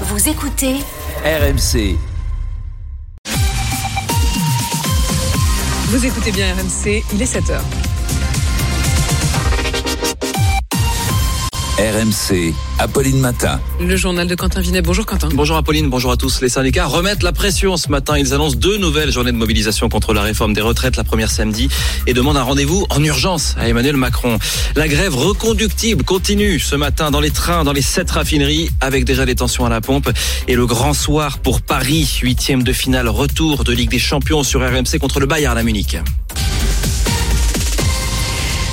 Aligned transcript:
Vous 0.00 0.28
écoutez 0.28 0.74
RMC. 1.24 1.96
Vous 5.88 6.04
écoutez 6.04 6.32
bien 6.32 6.52
RMC, 6.52 7.04
il 7.12 7.22
est 7.22 7.32
7h. 7.32 7.60
RMC, 11.76 12.54
Apolline 12.78 13.18
Matin. 13.18 13.60
Le 13.80 13.96
journal 13.96 14.28
de 14.28 14.36
Quentin 14.36 14.60
Vinet. 14.60 14.80
Bonjour 14.80 15.04
Quentin. 15.04 15.28
Bonjour 15.34 15.56
Apolline, 15.56 15.90
bonjour 15.90 16.12
à 16.12 16.16
tous. 16.16 16.40
Les 16.40 16.48
syndicats 16.48 16.86
remettent 16.86 17.24
la 17.24 17.32
pression 17.32 17.76
ce 17.76 17.88
matin. 17.88 18.16
Ils 18.16 18.32
annoncent 18.32 18.54
deux 18.54 18.78
nouvelles 18.78 19.10
journées 19.10 19.32
de 19.32 19.36
mobilisation 19.36 19.88
contre 19.88 20.14
la 20.14 20.22
réforme 20.22 20.52
des 20.52 20.60
retraites, 20.60 20.96
la 20.96 21.02
première 21.02 21.32
samedi, 21.32 21.68
et 22.06 22.14
demandent 22.14 22.36
un 22.36 22.44
rendez-vous 22.44 22.86
en 22.90 23.02
urgence 23.02 23.56
à 23.58 23.66
Emmanuel 23.66 23.96
Macron. 23.96 24.38
La 24.76 24.86
grève 24.86 25.16
reconductible 25.16 26.04
continue 26.04 26.60
ce 26.60 26.76
matin 26.76 27.10
dans 27.10 27.20
les 27.20 27.32
trains, 27.32 27.64
dans 27.64 27.72
les 27.72 27.82
sept 27.82 28.08
raffineries, 28.08 28.70
avec 28.80 29.04
déjà 29.04 29.26
des 29.26 29.34
tensions 29.34 29.66
à 29.66 29.68
la 29.68 29.80
pompe. 29.80 30.08
Et 30.46 30.54
le 30.54 30.66
grand 30.66 30.94
soir 30.94 31.40
pour 31.40 31.60
Paris, 31.60 32.20
huitième 32.22 32.62
de 32.62 32.72
finale, 32.72 33.08
retour 33.08 33.64
de 33.64 33.72
Ligue 33.72 33.90
des 33.90 33.98
Champions 33.98 34.44
sur 34.44 34.60
RMC 34.60 35.00
contre 35.00 35.18
le 35.18 35.26
Bayern 35.26 35.58
à 35.58 35.62
Munich. 35.64 35.98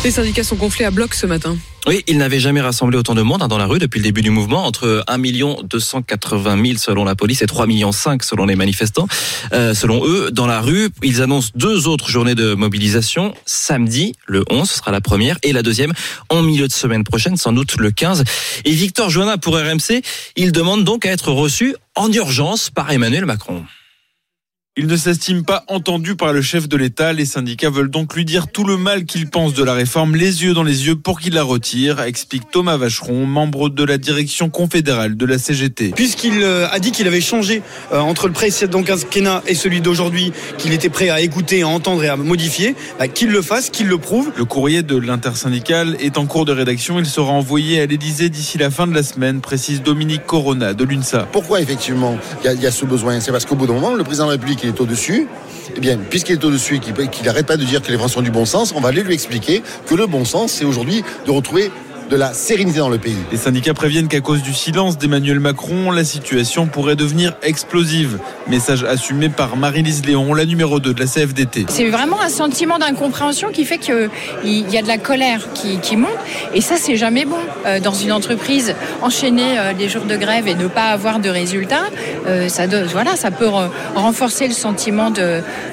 Les 0.03 0.09
syndicats 0.09 0.43
sont 0.43 0.55
gonflés 0.55 0.85
à 0.85 0.89
bloc 0.89 1.13
ce 1.13 1.27
matin. 1.27 1.55
Oui, 1.85 2.03
ils 2.07 2.17
n'avaient 2.17 2.39
jamais 2.39 2.59
rassemblé 2.59 2.97
autant 2.97 3.13
de 3.13 3.21
monde 3.21 3.43
hein, 3.43 3.47
dans 3.47 3.59
la 3.59 3.67
rue 3.67 3.77
depuis 3.77 3.99
le 3.99 4.03
début 4.03 4.23
du 4.23 4.31
mouvement, 4.31 4.65
entre 4.65 5.03
1 5.07 5.19
280 5.63 6.65
000 6.65 6.77
selon 6.79 7.03
la 7.03 7.13
police 7.13 7.43
et 7.43 7.45
3 7.45 7.67
millions 7.67 7.91
5 7.91 8.23
selon 8.23 8.47
les 8.47 8.55
manifestants. 8.55 9.07
Euh, 9.53 9.75
selon 9.75 10.03
eux, 10.03 10.31
dans 10.31 10.47
la 10.47 10.59
rue, 10.59 10.89
ils 11.03 11.21
annoncent 11.21 11.51
deux 11.53 11.87
autres 11.87 12.09
journées 12.09 12.33
de 12.33 12.55
mobilisation. 12.55 13.35
Samedi, 13.45 14.13
le 14.25 14.43
11, 14.49 14.67
ce 14.67 14.77
sera 14.79 14.89
la 14.89 15.01
première, 15.01 15.37
et 15.43 15.53
la 15.53 15.61
deuxième 15.61 15.93
en 16.29 16.41
milieu 16.41 16.67
de 16.67 16.73
semaine 16.73 17.03
prochaine, 17.03 17.37
sans 17.37 17.53
doute 17.53 17.75
le 17.77 17.91
15. 17.91 18.23
Et 18.65 18.71
Victor 18.71 19.11
Joannin 19.11 19.37
pour 19.37 19.55
RMC, 19.55 20.01
il 20.35 20.51
demande 20.51 20.83
donc 20.83 21.05
à 21.05 21.11
être 21.11 21.31
reçu 21.31 21.75
en 21.95 22.11
urgence 22.11 22.71
par 22.71 22.91
Emmanuel 22.91 23.27
Macron. 23.27 23.63
Il 24.77 24.87
ne 24.87 24.95
s'estime 24.95 25.43
pas 25.43 25.65
entendu 25.67 26.15
par 26.15 26.31
le 26.31 26.41
chef 26.41 26.69
de 26.69 26.77
l'État. 26.77 27.11
Les 27.11 27.25
syndicats 27.25 27.69
veulent 27.69 27.89
donc 27.89 28.15
lui 28.15 28.23
dire 28.23 28.47
tout 28.47 28.63
le 28.63 28.77
mal 28.77 29.03
qu'ils 29.03 29.29
pensent 29.29 29.53
de 29.53 29.65
la 29.65 29.73
réforme, 29.73 30.15
les 30.15 30.45
yeux 30.45 30.53
dans 30.53 30.63
les 30.63 30.87
yeux, 30.87 30.95
pour 30.95 31.19
qu'il 31.19 31.33
la 31.33 31.43
retire, 31.43 31.99
explique 31.99 32.49
Thomas 32.49 32.77
Vacheron, 32.77 33.25
membre 33.25 33.67
de 33.67 33.83
la 33.83 33.97
direction 33.97 34.49
confédérale 34.49 35.17
de 35.17 35.25
la 35.25 35.37
CGT. 35.37 35.91
Puisqu'il 35.93 36.41
euh, 36.41 36.69
a 36.71 36.79
dit 36.79 36.93
qu'il 36.93 37.05
avait 37.05 37.19
changé 37.19 37.63
euh, 37.91 37.99
entre 37.99 38.27
le 38.27 38.33
précédent 38.33 38.81
quinquennat 38.81 39.43
et 39.45 39.55
celui 39.55 39.81
d'aujourd'hui, 39.81 40.31
qu'il 40.57 40.71
était 40.71 40.87
prêt 40.87 41.09
à 41.09 41.19
écouter, 41.19 41.63
à 41.63 41.67
entendre 41.67 42.05
et 42.05 42.07
à 42.07 42.15
modifier, 42.15 42.73
bah, 42.97 43.09
qu'il 43.09 43.27
le 43.29 43.41
fasse, 43.41 43.71
qu'il 43.71 43.87
le 43.87 43.97
prouve. 43.97 44.31
Le 44.37 44.45
courrier 44.45 44.83
de 44.83 44.95
l'intersyndicale 44.95 45.97
est 45.99 46.17
en 46.17 46.27
cours 46.27 46.45
de 46.45 46.53
rédaction. 46.53 46.97
Il 46.97 47.07
sera 47.07 47.33
envoyé 47.33 47.81
à 47.81 47.87
l'Élysée 47.87 48.29
d'ici 48.29 48.57
la 48.57 48.71
fin 48.71 48.87
de 48.87 48.95
la 48.95 49.03
semaine, 49.03 49.41
précise 49.41 49.83
Dominique 49.83 50.25
Corona 50.25 50.73
de 50.73 50.85
l'UNSA. 50.85 51.27
Pourquoi 51.33 51.59
effectivement 51.59 52.17
il 52.45 52.51
y, 52.53 52.55
y, 52.63 52.67
a 52.67 52.71
ce 52.71 52.85
besoin? 52.85 53.19
C'est 53.19 53.33
parce 53.33 53.43
qu'au 53.43 53.55
bout 53.55 53.67
d'un 53.67 53.73
moment, 53.73 53.95
le 53.95 54.05
président 54.05 54.27
de 54.27 54.29
la 54.29 54.35
République 54.35 54.60
est 54.69 54.79
au-dessus, 54.81 55.27
eh 55.75 55.79
bien, 55.79 55.97
puisqu'il 55.97 56.33
est 56.33 56.43
au-dessus 56.43 56.75
et 56.75 57.07
qu'il 57.07 57.25
n'arrête 57.25 57.45
pas 57.45 57.57
de 57.57 57.63
dire 57.63 57.81
que 57.81 57.91
les 57.91 57.97
Français 57.97 58.17
ont 58.17 58.23
du 58.23 58.31
bon 58.31 58.45
sens, 58.45 58.73
on 58.75 58.81
va 58.81 58.89
aller 58.89 59.03
lui 59.03 59.13
expliquer 59.13 59.63
que 59.87 59.95
le 59.95 60.07
bon 60.07 60.25
sens, 60.25 60.51
c'est 60.51 60.65
aujourd'hui 60.65 61.03
de 61.25 61.31
retrouver 61.31 61.71
de 62.11 62.17
la 62.17 62.33
sérénité 62.33 62.79
dans 62.79 62.89
le 62.89 62.97
pays. 62.97 63.15
Les 63.31 63.37
syndicats 63.37 63.73
préviennent 63.73 64.09
qu'à 64.09 64.19
cause 64.19 64.41
du 64.43 64.53
silence 64.53 64.97
d'Emmanuel 64.97 65.39
Macron, 65.39 65.91
la 65.91 66.03
situation 66.03 66.67
pourrait 66.67 66.97
devenir 66.97 67.37
explosive. 67.41 68.19
Message 68.49 68.83
assumé 68.83 69.29
par 69.29 69.55
Marie-Lise 69.55 70.05
Léon, 70.05 70.33
la 70.33 70.45
numéro 70.45 70.81
2 70.81 70.93
de 70.93 70.99
la 70.99 71.05
CFDT. 71.05 71.67
C'est 71.69 71.89
vraiment 71.89 72.19
un 72.19 72.27
sentiment 72.27 72.79
d'incompréhension 72.79 73.49
qui 73.51 73.63
fait 73.63 73.77
qu'il 73.77 74.09
y 74.43 74.77
a 74.77 74.81
de 74.81 74.87
la 74.89 74.97
colère 74.97 75.53
qui, 75.53 75.79
qui 75.79 75.95
monte. 75.95 76.11
Et 76.53 76.59
ça, 76.59 76.75
c'est 76.77 76.97
jamais 76.97 77.23
bon. 77.23 77.37
Euh, 77.65 77.79
dans 77.79 77.93
une 77.93 78.11
entreprise, 78.11 78.75
enchaîner 79.01 79.57
euh, 79.57 79.71
les 79.71 79.87
jours 79.87 80.03
de 80.03 80.17
grève 80.17 80.49
et 80.49 80.55
ne 80.55 80.67
pas 80.67 80.89
avoir 80.89 81.19
de 81.19 81.29
résultats, 81.29 81.85
euh, 82.27 82.49
ça, 82.49 82.67
voilà, 82.91 83.15
ça 83.15 83.31
peut 83.31 83.49
renforcer 83.95 84.49
le 84.49 84.53
sentiment 84.53 85.13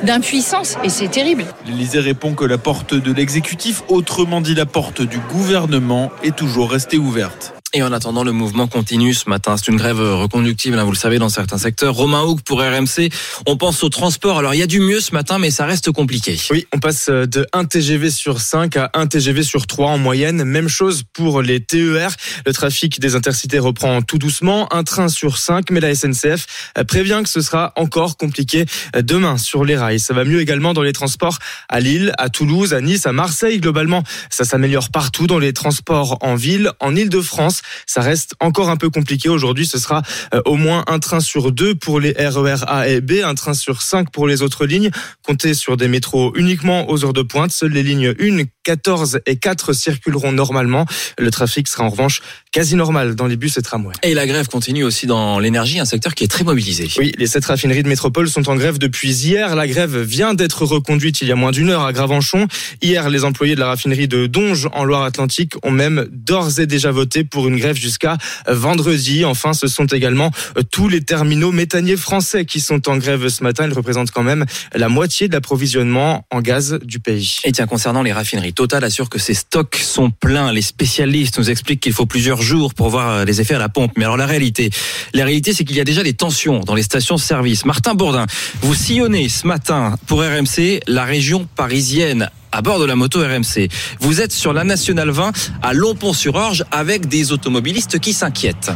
d'impuissance. 0.05 0.77
Et 0.85 0.89
c'est 0.89 1.09
terrible. 1.09 1.45
L'Élysée 1.67 1.99
répond 1.99 2.35
que 2.35 2.45
la 2.45 2.59
porte 2.59 2.95
de 2.95 3.13
l'exécutif, 3.13 3.83
autrement 3.89 4.41
dit 4.41 4.55
la 4.55 4.67
porte 4.67 5.03
du 5.03 5.19
gouvernement, 5.19 6.13
est 6.23 6.28
toujours 6.33 6.71
restée 6.71 6.99
ouverte. 6.99 7.58
Et 7.75 7.83
en 7.83 7.93
attendant, 7.93 8.25
le 8.25 8.33
mouvement 8.33 8.67
continue 8.67 9.13
ce 9.13 9.29
matin. 9.29 9.59
C'est 9.59 9.69
une 9.69 9.77
grève 9.77 10.01
reconductible, 10.01 10.79
hein, 10.79 10.85
vous 10.85 10.93
le 10.93 10.97
savez, 10.97 11.19
dans 11.19 11.29
certains 11.29 11.59
secteurs. 11.59 11.95
Romain 11.95 12.23
Houk 12.23 12.41
pour 12.41 12.63
RMC. 12.63 13.11
On 13.47 13.59
pense 13.59 13.85
au 13.85 13.91
transport. 13.91 14.39
Alors, 14.39 14.55
il 14.55 14.59
y 14.59 14.63
a 14.63 14.67
du 14.67 14.81
mieux 14.81 15.01
ce 15.01 15.13
matin, 15.13 15.39
mais 15.39 15.51
ça 15.51 15.67
reste 15.67 15.93
compliqué. 15.93 16.41
Oui, 16.51 16.67
on 16.73 16.79
passe 16.79 17.11
de 17.11 17.47
1 17.53 17.67
TGV 17.67 18.11
sur 18.11 18.41
5 18.41 18.79
à 18.79 18.91
1 18.95 19.09
TGV 19.09 19.43
sur 19.43 19.67
3 19.67 19.91
en 19.91 19.99
moyenne. 19.99 20.45
Même 20.45 20.69
chose 20.69 21.03
pour 21.13 21.43
les 21.43 21.61
TER. 21.61 22.11
Le 22.47 22.55
trafic 22.55 23.01
des 23.01 23.15
intercités 23.15 23.59
reprend 23.59 24.01
tout 24.01 24.17
doucement. 24.17 24.73
Un 24.73 24.83
train 24.83 25.09
sur 25.09 25.37
5, 25.37 25.71
mais 25.71 25.81
la 25.81 25.95
SNCF 25.95 26.73
prévient 26.89 27.21
que 27.23 27.29
ce 27.29 27.43
sera 27.43 27.75
encore 27.77 28.17
compliqué 28.17 28.65
demain 28.99 29.37
sur 29.37 29.67
les 29.67 29.77
rails. 29.77 30.01
Ça 30.01 30.15
va 30.15 30.25
mieux 30.25 30.41
également 30.41 30.73
dans 30.73 30.83
les 30.83 30.95
transports 30.95 31.39
à 31.69 31.81
Lille, 31.81 32.15
à 32.17 32.31
Toulouse, 32.31 32.73
à 32.73 32.81
Nice, 32.81 33.05
à 33.05 33.13
Marseille. 33.13 33.61
Globalement, 33.61 34.05
ça 34.31 34.45
s'améliore 34.45 34.89
partout 34.89 35.27
dans 35.27 35.39
les 35.39 35.53
transports 35.53 36.17
en 36.23 36.35
ville, 36.35 36.73
en 36.81 36.97
Ile-de-France. 36.97 37.58
Ça 37.87 38.01
reste 38.01 38.35
encore 38.41 38.71
un 38.71 38.77
peu 38.77 38.91
compliqué. 38.91 39.29
Aujourd'hui, 39.29 39.67
ce 39.67 39.79
sera 39.79 40.03
au 40.45 40.57
moins 40.57 40.85
un 40.87 40.99
train 40.99 41.21
sur 41.21 41.53
deux 41.53 41.75
pour 41.75 42.01
les 42.01 42.13
RER 42.13 42.65
A 42.67 42.89
et 42.89 43.01
B, 43.01 43.23
un 43.25 43.35
train 43.35 43.55
sur 43.55 43.83
cinq 43.83 44.11
pour 44.11 44.27
les 44.27 44.43
autres 44.43 44.67
lignes. 44.67 44.91
Comptez 45.23 45.55
sur 45.55 45.77
des 45.77 45.89
métros 45.89 46.33
uniquement 46.37 46.91
aux 46.91 47.05
heures 47.05 47.13
de 47.13 47.23
pointe. 47.23 47.51
Seules 47.53 47.73
les 47.73 47.83
lignes 47.83 48.15
1, 48.21 48.45
14 48.69 49.21
et 49.25 49.37
4 49.37 49.73
circuleront 49.73 50.31
normalement. 50.31 50.85
Le 51.19 51.31
trafic 51.31 51.69
sera 51.69 51.85
en 51.85 51.89
revanche 51.89 52.21
quasi 52.53 52.77
normal 52.77 53.15
dans 53.15 53.27
les 53.27 53.37
bus 53.37 53.57
et 53.57 53.63
tramways. 53.63 53.95
Et 54.03 54.13
la 54.13 54.27
grève 54.27 54.49
continue 54.49 54.85
aussi 54.85 55.07
dans 55.07 55.39
l'énergie, 55.39 55.81
un 55.81 55.87
secteur 55.87 56.15
qui 56.15 56.25
est 56.25 56.29
très 56.29 56.45
mobilisé. 56.45 56.87
Oui, 56.99 57.13
les 57.17 57.27
sept 57.27 57.47
raffineries 57.47 57.83
de 57.83 57.89
métropole 57.89 58.29
sont 58.29 58.47
en 58.51 58.57
grève 58.57 58.77
depuis 58.77 59.11
hier. 59.11 59.57
La 59.57 59.67
grève 59.67 59.97
vient 59.97 60.35
d'être 60.35 60.67
reconduite 60.67 61.23
il 61.23 61.29
y 61.29 61.33
a 61.33 61.35
moins 61.35 61.51
d'une 61.51 61.71
heure 61.71 61.85
à 61.85 61.95
Gravenchon. 61.95 62.47
Hier, 62.83 63.09
les 63.09 63.25
employés 63.25 63.55
de 63.55 63.61
la 63.61 63.69
raffinerie 63.69 64.07
de 64.07 64.27
Donge 64.27 64.69
en 64.75 64.85
Loire-Atlantique 64.85 65.55
ont 65.63 65.71
même 65.71 66.07
d'ores 66.13 66.61
et 66.61 66.67
déjà 66.67 66.91
voté 66.91 67.25
pour 67.25 67.49
une 67.49 67.57
grève 67.57 67.77
jusqu'à 67.77 68.19
vendredi. 68.47 69.25
Enfin, 69.25 69.55
ce 69.55 69.67
sont 69.67 69.87
également 69.87 70.31
tous 70.71 70.89
les 70.89 71.01
terminaux 71.01 71.53
méthaniers 71.53 71.97
français 71.97 72.45
qui 72.45 72.61
sont 72.61 72.87
en 72.91 72.99
grève 72.99 73.29
ce 73.29 73.43
matin. 73.43 73.67
Ils 73.67 73.73
représentent 73.73 74.11
quand 74.11 74.23
même 74.23 74.45
la 74.75 74.91
moitié 74.91 75.29
de 75.29 75.33
l'approvisionnement 75.33 76.27
en 76.31 76.43
gaz 76.43 76.79
du 76.83 77.01
pays. 77.01 77.37
Et 77.45 77.53
tiens, 77.53 77.67
concernant 77.67 78.03
les 78.03 78.13
raffineries, 78.13 78.53
Total 78.59 78.83
assure 78.83 79.09
que 79.09 79.21
ses 79.21 79.35
stocks 79.35 79.77
sont 79.77 80.11
pleins. 80.11 80.51
Les 80.51 80.63
spécialistes 80.63 81.39
nous 81.39 81.49
expliquent 81.49 81.79
qu'il 81.79 81.93
faut 81.93 82.07
plusieurs 82.07 82.43
jours 82.43 82.75
pour 82.75 82.89
voir 82.89 83.25
les 83.25 83.41
effets 83.41 83.55
à 83.55 83.59
la 83.61 83.69
pompe. 83.69 83.93
Mais 83.97 84.03
alors 84.05 84.17
la 84.17 84.27
réalité, 84.27 84.71
la 85.15 85.25
réalité, 85.25 85.55
c'est 85.55 85.63
qu'il 85.63 85.77
y 85.77 85.81
a 85.81 85.85
déjà 85.85 86.03
des 86.03 86.13
tensions 86.13 86.59
dans 86.59 86.75
les 86.75 86.83
stations-service. 86.83 87.65
Martin 87.65 87.95
Bourdin, 87.95 88.27
vous 88.63 88.75
sillonnez 88.75 89.29
ce 89.29 89.47
matin 89.47 89.95
pour 90.09 90.23
RMC 90.23 90.81
la 90.89 91.05
région 91.05 91.47
parisienne 91.55 92.31
à 92.51 92.61
bord 92.61 92.81
de 92.81 92.85
la 92.85 92.97
moto 92.97 93.21
RMC. 93.21 93.69
Vous 94.01 94.21
êtes 94.21 94.33
sur 94.33 94.53
la 94.53 94.65
Nationale 94.65 95.11
20 95.11 95.31
à 95.63 95.73
Longpont-sur-Orge 95.73 96.65
avec 96.73 97.07
des 97.07 97.31
automobilistes 97.31 98.01
qui 98.01 98.13
s'inquiètent. 98.13 98.73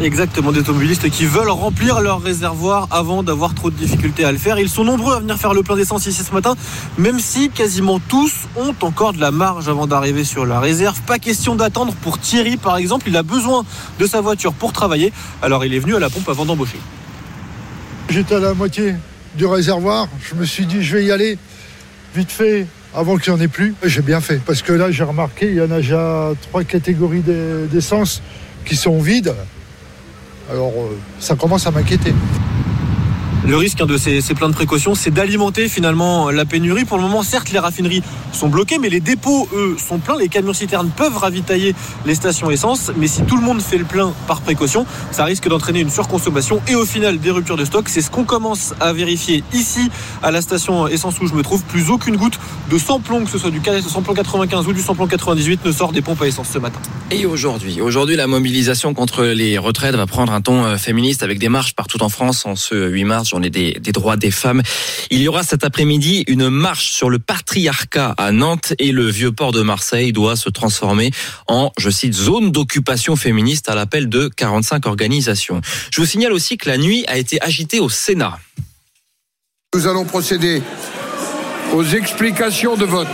Exactement, 0.00 0.52
des 0.52 0.60
automobilistes 0.60 1.10
qui 1.10 1.26
veulent 1.26 1.50
remplir 1.50 2.00
leur 2.00 2.22
réservoir 2.22 2.86
avant 2.92 3.24
d'avoir 3.24 3.52
trop 3.54 3.68
de 3.68 3.74
difficultés 3.74 4.24
à 4.24 4.30
le 4.30 4.38
faire. 4.38 4.60
Ils 4.60 4.68
sont 4.68 4.84
nombreux 4.84 5.16
à 5.16 5.18
venir 5.18 5.36
faire 5.36 5.54
le 5.54 5.64
plein 5.64 5.74
d'essence 5.74 6.06
ici 6.06 6.22
ce 6.22 6.32
matin, 6.32 6.54
même 6.98 7.18
si 7.18 7.50
quasiment 7.50 7.98
tous 7.98 8.46
ont 8.54 8.74
encore 8.80 9.12
de 9.12 9.20
la 9.20 9.32
marge 9.32 9.68
avant 9.68 9.88
d'arriver 9.88 10.22
sur 10.22 10.46
la 10.46 10.60
réserve. 10.60 11.00
Pas 11.02 11.18
question 11.18 11.56
d'attendre 11.56 11.94
pour 12.00 12.20
Thierry, 12.20 12.56
par 12.56 12.76
exemple. 12.76 13.06
Il 13.08 13.16
a 13.16 13.24
besoin 13.24 13.64
de 13.98 14.06
sa 14.06 14.20
voiture 14.20 14.52
pour 14.52 14.72
travailler, 14.72 15.12
alors 15.42 15.64
il 15.64 15.74
est 15.74 15.80
venu 15.80 15.96
à 15.96 15.98
la 15.98 16.10
pompe 16.10 16.28
avant 16.28 16.44
d'embaucher. 16.44 16.78
J'étais 18.08 18.36
à 18.36 18.40
la 18.40 18.54
moitié 18.54 18.94
du 19.34 19.46
réservoir. 19.46 20.06
Je 20.22 20.36
me 20.36 20.44
suis 20.44 20.66
dit, 20.66 20.80
je 20.80 20.96
vais 20.96 21.04
y 21.06 21.10
aller 21.10 21.38
vite 22.14 22.30
fait 22.30 22.68
avant 22.94 23.16
qu'il 23.16 23.32
n'y 23.32 23.40
en 23.40 23.42
ait 23.42 23.48
plus. 23.48 23.74
J'ai 23.82 24.02
bien 24.02 24.20
fait, 24.20 24.40
parce 24.46 24.62
que 24.62 24.72
là, 24.72 24.92
j'ai 24.92 25.04
remarqué, 25.04 25.48
il 25.48 25.56
y 25.56 25.60
en 25.60 25.72
a 25.72 25.78
déjà 25.78 26.30
trois 26.42 26.62
catégories 26.62 27.24
d'essence 27.70 28.22
qui 28.64 28.76
sont 28.76 29.00
vides. 29.00 29.34
Alors, 30.50 30.72
euh, 30.76 30.96
ça 31.20 31.34
commence 31.36 31.66
à 31.66 31.70
m'inquiéter. 31.70 32.14
Le 33.48 33.56
risque 33.56 33.80
hein, 33.80 33.86
de 33.86 33.96
ces, 33.96 34.20
plans 34.34 34.50
de 34.50 34.54
précaution, 34.54 34.94
c'est 34.94 35.10
d'alimenter 35.10 35.70
finalement 35.70 36.30
la 36.30 36.44
pénurie. 36.44 36.84
Pour 36.84 36.98
le 36.98 37.04
moment, 37.04 37.22
certes, 37.22 37.50
les 37.50 37.58
raffineries 37.58 38.02
sont 38.30 38.48
bloquées, 38.48 38.76
mais 38.76 38.90
les 38.90 39.00
dépôts, 39.00 39.48
eux, 39.54 39.74
sont 39.78 40.00
pleins. 40.00 40.18
Les 40.18 40.28
camions 40.28 40.52
citernes 40.52 40.90
peuvent 40.94 41.16
ravitailler 41.16 41.74
les 42.04 42.14
stations 42.14 42.50
essence, 42.50 42.92
mais 42.98 43.06
si 43.06 43.22
tout 43.22 43.38
le 43.38 43.42
monde 43.42 43.62
fait 43.62 43.78
le 43.78 43.86
plein 43.86 44.12
par 44.26 44.42
précaution, 44.42 44.84
ça 45.12 45.24
risque 45.24 45.48
d'entraîner 45.48 45.80
une 45.80 45.88
surconsommation 45.88 46.60
et 46.68 46.74
au 46.74 46.84
final 46.84 47.20
des 47.20 47.30
ruptures 47.30 47.56
de 47.56 47.64
stock. 47.64 47.88
C'est 47.88 48.02
ce 48.02 48.10
qu'on 48.10 48.24
commence 48.24 48.74
à 48.80 48.92
vérifier 48.92 49.42
ici 49.54 49.88
à 50.22 50.30
la 50.30 50.42
station 50.42 50.86
essence 50.86 51.18
où 51.18 51.26
je 51.26 51.32
me 51.32 51.42
trouve. 51.42 51.62
Plus 51.62 51.88
aucune 51.88 52.16
goutte 52.16 52.38
de 52.70 52.76
samplon, 52.76 53.24
que 53.24 53.30
ce 53.30 53.38
soit 53.38 53.50
du 53.50 53.62
samplon 53.88 54.12
95 54.12 54.68
ou 54.68 54.74
du 54.74 54.82
samplon 54.82 55.06
98, 55.06 55.64
ne 55.64 55.72
sort 55.72 55.92
des 55.92 56.02
pompes 56.02 56.20
à 56.20 56.26
essence 56.26 56.50
ce 56.52 56.58
matin. 56.58 56.80
Et 57.10 57.24
aujourd'hui, 57.24 57.80
aujourd'hui, 57.80 58.16
la 58.16 58.26
mobilisation 58.26 58.92
contre 58.92 59.24
les 59.24 59.56
retraites 59.56 59.94
va 59.94 60.06
prendre 60.06 60.34
un 60.34 60.42
ton 60.42 60.66
euh, 60.66 60.76
féministe 60.76 61.22
avec 61.22 61.38
des 61.38 61.48
marches 61.48 61.74
partout 61.74 62.02
en 62.02 62.10
France 62.10 62.44
en 62.44 62.54
ce 62.54 62.74
8 62.74 63.04
mars, 63.04 63.32
journée 63.38 63.50
des, 63.50 63.74
des 63.74 63.92
droits 63.92 64.16
des 64.16 64.32
femmes. 64.32 64.62
Il 65.10 65.20
y 65.20 65.28
aura 65.28 65.44
cet 65.44 65.62
après-midi 65.62 66.24
une 66.26 66.48
marche 66.48 66.90
sur 66.90 67.08
le 67.08 67.20
patriarcat 67.20 68.14
à 68.18 68.32
Nantes 68.32 68.72
et 68.80 68.90
le 68.90 69.06
vieux 69.06 69.30
port 69.30 69.52
de 69.52 69.62
Marseille 69.62 70.12
doit 70.12 70.34
se 70.34 70.48
transformer 70.48 71.12
en, 71.46 71.70
je 71.78 71.88
cite, 71.88 72.14
zone 72.14 72.50
d'occupation 72.50 73.14
féministe 73.14 73.68
à 73.68 73.76
l'appel 73.76 74.08
de 74.08 74.28
45 74.28 74.86
organisations. 74.86 75.60
Je 75.92 76.00
vous 76.00 76.06
signale 76.06 76.32
aussi 76.32 76.56
que 76.56 76.68
la 76.68 76.78
nuit 76.78 77.04
a 77.06 77.16
été 77.16 77.40
agitée 77.40 77.78
au 77.78 77.88
Sénat. 77.88 78.40
Nous 79.72 79.86
allons 79.86 80.04
procéder 80.04 80.60
aux 81.72 81.84
explications 81.84 82.76
de 82.76 82.86
vote. 82.86 83.06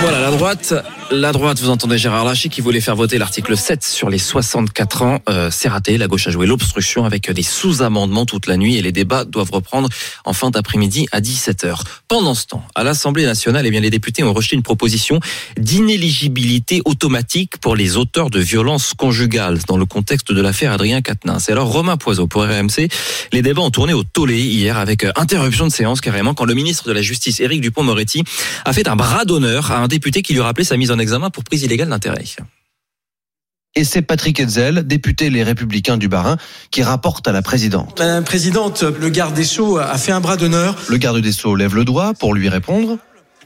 Voilà, 0.00 0.20
la 0.20 0.30
droite, 0.30 0.74
la 1.14 1.32
droite, 1.32 1.60
vous 1.60 1.70
entendez 1.70 1.98
Gérard 1.98 2.24
Larcher 2.24 2.48
qui 2.48 2.60
voulait 2.60 2.80
faire 2.80 2.96
voter 2.96 3.18
l'article 3.18 3.56
7 3.56 3.84
sur 3.84 4.10
les 4.10 4.18
64 4.18 5.02
ans. 5.02 5.18
Euh, 5.28 5.50
c'est 5.50 5.68
raté, 5.68 5.96
la 5.98 6.06
gauche 6.06 6.26
a 6.26 6.30
joué 6.30 6.46
l'obstruction 6.46 7.04
avec 7.04 7.30
des 7.30 7.42
sous-amendements 7.42 8.26
toute 8.26 8.46
la 8.46 8.56
nuit 8.56 8.76
et 8.76 8.82
les 8.82 8.92
débats 8.92 9.24
doivent 9.24 9.50
reprendre 9.52 9.88
en 10.24 10.32
fin 10.32 10.50
d'après-midi 10.50 11.06
à 11.12 11.20
17h. 11.20 11.80
Pendant 12.08 12.34
ce 12.34 12.46
temps, 12.46 12.64
à 12.74 12.84
l'Assemblée 12.84 13.24
nationale, 13.24 13.66
eh 13.66 13.70
bien, 13.70 13.80
les 13.80 13.90
députés 13.90 14.22
ont 14.24 14.32
rejeté 14.32 14.56
une 14.56 14.62
proposition 14.62 15.20
d'inéligibilité 15.56 16.82
automatique 16.84 17.58
pour 17.58 17.76
les 17.76 17.96
auteurs 17.96 18.30
de 18.30 18.40
violences 18.40 18.94
conjugales 18.94 19.60
dans 19.68 19.76
le 19.76 19.86
contexte 19.86 20.32
de 20.32 20.40
l'affaire 20.40 20.72
Adrien 20.72 21.00
Quatennens. 21.00 21.48
Et 21.48 21.52
alors, 21.52 21.68
Romain 21.68 21.96
Poiseau 21.96 22.26
pour 22.26 22.42
RMC, 22.42 22.88
les 23.32 23.42
débats 23.42 23.62
ont 23.62 23.70
tourné 23.70 23.92
au 23.92 24.02
tollé 24.02 24.40
hier 24.40 24.78
avec 24.78 25.04
euh, 25.04 25.12
interruption 25.16 25.66
de 25.66 25.72
séance 25.72 26.00
carrément 26.00 26.34
quand 26.34 26.44
le 26.44 26.54
ministre 26.54 26.88
de 26.88 26.92
la 26.92 27.02
Justice, 27.02 27.40
Éric 27.40 27.60
Dupont-Moretti, 27.60 28.24
a 28.64 28.72
fait 28.72 28.88
un 28.88 28.96
bras 28.96 29.24
d'honneur 29.24 29.70
à 29.70 29.78
un 29.78 29.88
député 29.88 30.22
qui 30.22 30.32
lui 30.32 30.40
rappelait 30.40 30.64
sa 30.64 30.76
mise 30.76 30.90
en 30.90 30.98
examen 31.04 31.30
pour 31.30 31.44
prise 31.44 31.62
illégale 31.62 31.88
d'intérêt. 31.88 32.24
Et 33.76 33.84
c'est 33.84 34.02
Patrick 34.02 34.38
Hetzel, 34.38 34.86
député 34.86 35.30
Les 35.30 35.42
Républicains 35.42 35.96
du 35.96 36.08
Bas-Rhin, 36.08 36.36
qui 36.70 36.82
rapporte 36.82 37.26
à 37.26 37.32
la 37.32 37.42
présidente. 37.42 37.98
Madame 37.98 38.16
la 38.16 38.22
Présidente, 38.22 38.82
le 38.82 39.08
garde 39.08 39.34
des 39.34 39.44
Sceaux 39.44 39.78
a 39.78 39.98
fait 39.98 40.12
un 40.12 40.20
bras 40.20 40.36
d'honneur. 40.36 40.76
Le 40.88 40.96
garde 40.96 41.20
des 41.20 41.32
Sceaux 41.32 41.54
lève 41.56 41.74
le 41.74 41.84
doigt 41.84 42.14
pour 42.14 42.34
lui 42.34 42.48
répondre. 42.48 42.98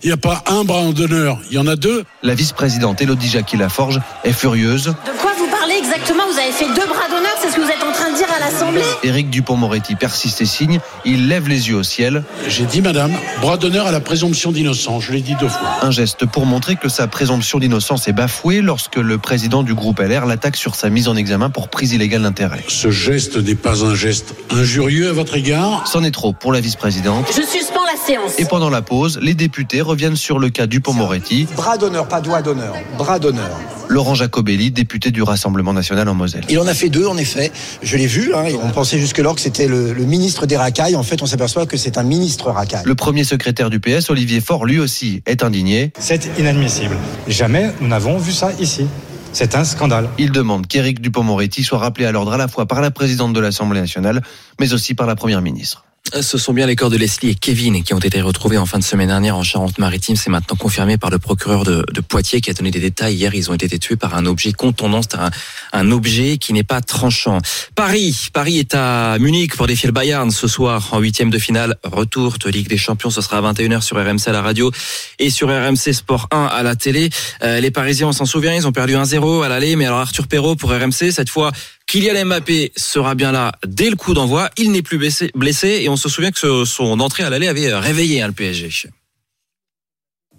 Il 0.02 0.06
n'y 0.06 0.12
a 0.12 0.16
pas 0.16 0.44
un 0.46 0.62
bras 0.64 0.92
d'honneur, 0.92 1.40
il 1.50 1.56
y 1.56 1.58
en 1.58 1.66
a 1.66 1.74
deux. 1.74 2.04
La 2.22 2.34
vice-présidente 2.34 3.00
Élodie 3.00 3.28
Jacqui-Laforge 3.28 4.00
est 4.22 4.32
furieuse. 4.32 4.84
De 4.86 5.20
quoi 5.20 5.32
vous 5.36 5.48
parlez 5.50 5.74
exactement? 5.74 6.22
Vous 6.30 6.38
avez 6.38 6.52
fait 6.52 6.68
deux 6.68 6.86
bras 6.86 7.08
d'honneur, 7.08 7.34
c'est 7.42 7.50
ce 7.50 7.56
que 7.56 7.62
vous 7.62 7.68
êtes 7.68 7.82
en 7.82 7.90
train 7.90 7.97
de 7.97 7.97
dire 8.18 8.26
à 8.34 8.40
l'Assemblée 8.40 8.82
Éric 9.04 9.30
Dupont-Moretti 9.30 9.94
persiste 9.94 10.40
et 10.40 10.46
signe. 10.46 10.80
Il 11.04 11.28
lève 11.28 11.48
les 11.48 11.68
yeux 11.68 11.76
au 11.76 11.82
ciel. 11.82 12.24
J'ai 12.48 12.64
dit, 12.64 12.82
madame, 12.82 13.12
bras 13.40 13.56
d'honneur 13.56 13.86
à 13.86 13.92
la 13.92 14.00
présomption 14.00 14.50
d'innocence, 14.50 15.04
je 15.04 15.12
l'ai 15.12 15.20
dit 15.20 15.36
deux 15.38 15.48
fois. 15.48 15.68
Un 15.82 15.90
geste 15.90 16.26
pour 16.26 16.44
montrer 16.44 16.76
que 16.76 16.88
sa 16.88 17.06
présomption 17.06 17.58
d'innocence 17.58 18.08
est 18.08 18.12
bafouée 18.12 18.60
lorsque 18.60 18.96
le 18.96 19.18
président 19.18 19.62
du 19.62 19.74
groupe 19.74 20.00
LR 20.00 20.26
l'attaque 20.26 20.56
sur 20.56 20.74
sa 20.74 20.90
mise 20.90 21.06
en 21.08 21.16
examen 21.16 21.48
pour 21.48 21.68
prise 21.68 21.92
illégale 21.92 22.22
d'intérêt. 22.22 22.64
Ce 22.66 22.90
geste 22.90 23.36
n'est 23.36 23.54
pas 23.54 23.84
un 23.84 23.94
geste 23.94 24.34
injurieux 24.50 25.10
à 25.10 25.12
votre 25.12 25.36
égard? 25.36 25.86
C'en 25.86 26.02
est 26.02 26.10
trop 26.10 26.32
pour 26.32 26.52
la 26.52 26.60
vice-présidente. 26.60 27.26
Je 27.28 27.42
suspends 27.42 27.84
la 27.84 27.96
séance. 28.04 28.38
Et 28.38 28.44
pendant 28.44 28.70
la 28.70 28.82
pause, 28.82 29.20
les 29.22 29.34
députés 29.34 29.80
reviennent 29.80 30.16
sur 30.16 30.38
le 30.38 30.50
cas 30.50 30.66
Dupont-Moretti. 30.66 31.46
Bras 31.54 31.78
d'honneur, 31.78 32.08
pas 32.08 32.20
doigt 32.20 32.42
d'honneur. 32.42 32.74
Bras 32.96 33.18
d'honneur. 33.18 33.56
Laurent 33.88 34.14
Jacobelli, 34.14 34.70
député 34.70 35.10
du 35.10 35.22
Rassemblement 35.22 35.72
national 35.72 36.08
en 36.10 36.14
Moselle. 36.14 36.44
Il 36.50 36.58
en 36.58 36.66
a 36.66 36.74
fait 36.74 36.90
deux, 36.90 37.06
en 37.06 37.16
effet. 37.16 37.50
Je 37.82 37.96
l'ai 37.96 38.06
vu. 38.08 38.34
Hein, 38.34 38.46
on 38.62 38.70
pensait 38.70 38.98
jusque-là 38.98 39.32
que 39.34 39.40
c'était 39.40 39.68
le, 39.68 39.92
le, 39.92 40.04
ministre 40.04 40.46
des 40.46 40.56
racailles. 40.56 40.96
En 40.96 41.02
fait, 41.04 41.22
on 41.22 41.26
s'aperçoit 41.26 41.66
que 41.66 41.76
c'est 41.76 41.96
un 41.98 42.02
ministre 42.02 42.50
racaille. 42.50 42.82
Le 42.84 42.94
premier 42.94 43.22
secrétaire 43.22 43.70
du 43.70 43.78
PS, 43.78 44.10
Olivier 44.10 44.40
Faure, 44.40 44.66
lui 44.66 44.80
aussi, 44.80 45.22
est 45.26 45.44
indigné. 45.44 45.92
C'est 45.98 46.28
inadmissible. 46.38 46.96
Jamais 47.28 47.70
nous 47.80 47.88
n'avons 47.88 48.18
vu 48.18 48.32
ça 48.32 48.50
ici. 48.58 48.86
C'est 49.32 49.54
un 49.54 49.64
scandale. 49.64 50.08
Il 50.18 50.32
demande 50.32 50.66
qu'Éric 50.66 51.00
Dupont-Moretti 51.00 51.62
soit 51.62 51.78
rappelé 51.78 52.06
à 52.06 52.12
l'ordre 52.12 52.32
à 52.32 52.36
la 52.36 52.48
fois 52.48 52.66
par 52.66 52.80
la 52.80 52.90
présidente 52.90 53.34
de 53.34 53.40
l'Assemblée 53.40 53.80
nationale, 53.80 54.22
mais 54.58 54.72
aussi 54.72 54.94
par 54.94 55.06
la 55.06 55.14
première 55.14 55.42
ministre. 55.42 55.84
Ce 56.20 56.38
sont 56.38 56.54
bien 56.54 56.66
les 56.66 56.74
corps 56.74 56.88
de 56.88 56.96
Leslie 56.96 57.30
et 57.30 57.34
Kevin 57.34 57.82
qui 57.82 57.92
ont 57.92 57.98
été 57.98 58.20
retrouvés 58.22 58.56
en 58.56 58.64
fin 58.64 58.78
de 58.78 58.84
semaine 58.84 59.08
dernière 59.08 59.36
en 59.36 59.42
Charente-Maritime. 59.42 60.16
C'est 60.16 60.30
maintenant 60.30 60.56
confirmé 60.56 60.96
par 60.96 61.10
le 61.10 61.18
procureur 61.18 61.64
de, 61.64 61.84
Poitiers 62.08 62.40
qui 62.40 62.50
a 62.50 62.54
donné 62.54 62.70
des 62.70 62.80
détails. 62.80 63.14
Hier, 63.14 63.34
ils 63.34 63.50
ont 63.50 63.54
été 63.54 63.78
tués 63.78 63.96
par 63.96 64.16
un 64.16 64.24
objet 64.24 64.52
contondant, 64.52 65.02
c'est 65.02 65.16
un, 65.16 65.30
un, 65.72 65.90
objet 65.90 66.38
qui 66.38 66.54
n'est 66.54 66.62
pas 66.62 66.80
tranchant. 66.80 67.38
Paris, 67.74 68.28
Paris 68.32 68.58
est 68.58 68.74
à 68.74 69.18
Munich 69.18 69.54
pour 69.56 69.66
défier 69.66 69.88
le 69.88 69.92
Bayern 69.92 70.30
ce 70.30 70.48
soir 70.48 70.88
en 70.92 71.00
huitième 71.00 71.30
de 71.30 71.38
finale. 71.38 71.76
Retour 71.84 72.38
de 72.38 72.48
Ligue 72.48 72.68
des 72.68 72.78
Champions, 72.78 73.10
ce 73.10 73.20
sera 73.20 73.38
à 73.38 73.52
21h 73.52 73.82
sur 73.82 73.96
RMC 73.96 74.28
à 74.28 74.32
la 74.32 74.40
radio 74.40 74.72
et 75.18 75.28
sur 75.28 75.48
RMC 75.48 75.92
Sport 75.92 76.28
1 76.30 76.44
à 76.44 76.62
la 76.62 76.76
télé. 76.76 77.10
Euh, 77.42 77.60
les 77.60 77.70
Parisiens, 77.70 78.08
on 78.08 78.12
s'en 78.12 78.26
souvient, 78.26 78.54
ils 78.54 78.66
ont 78.66 78.72
perdu 78.72 78.94
1-0 78.94 79.44
à 79.44 79.48
l'aller, 79.48 79.76
mais 79.76 79.84
alors 79.84 79.98
Arthur 79.98 80.26
Perrault 80.26 80.56
pour 80.56 80.70
RMC, 80.70 81.10
cette 81.12 81.28
fois 81.28 81.52
Kylian 81.88 82.26
Mbappé 82.26 82.72
sera 82.76 83.14
bien 83.14 83.32
là 83.32 83.52
dès 83.66 83.88
le 83.88 83.96
coup 83.96 84.12
d'envoi. 84.12 84.50
Il 84.58 84.72
n'est 84.72 84.82
plus 84.82 84.98
blessé, 84.98 85.80
et 85.80 85.88
on 85.88 85.96
se 85.96 86.10
souvient 86.10 86.30
que 86.30 86.66
son 86.66 87.00
entrée 87.00 87.22
à 87.22 87.30
l'aller 87.30 87.48
avait 87.48 87.74
réveillé 87.74 88.20
hein, 88.20 88.26
le 88.26 88.34
PSG. 88.34 88.90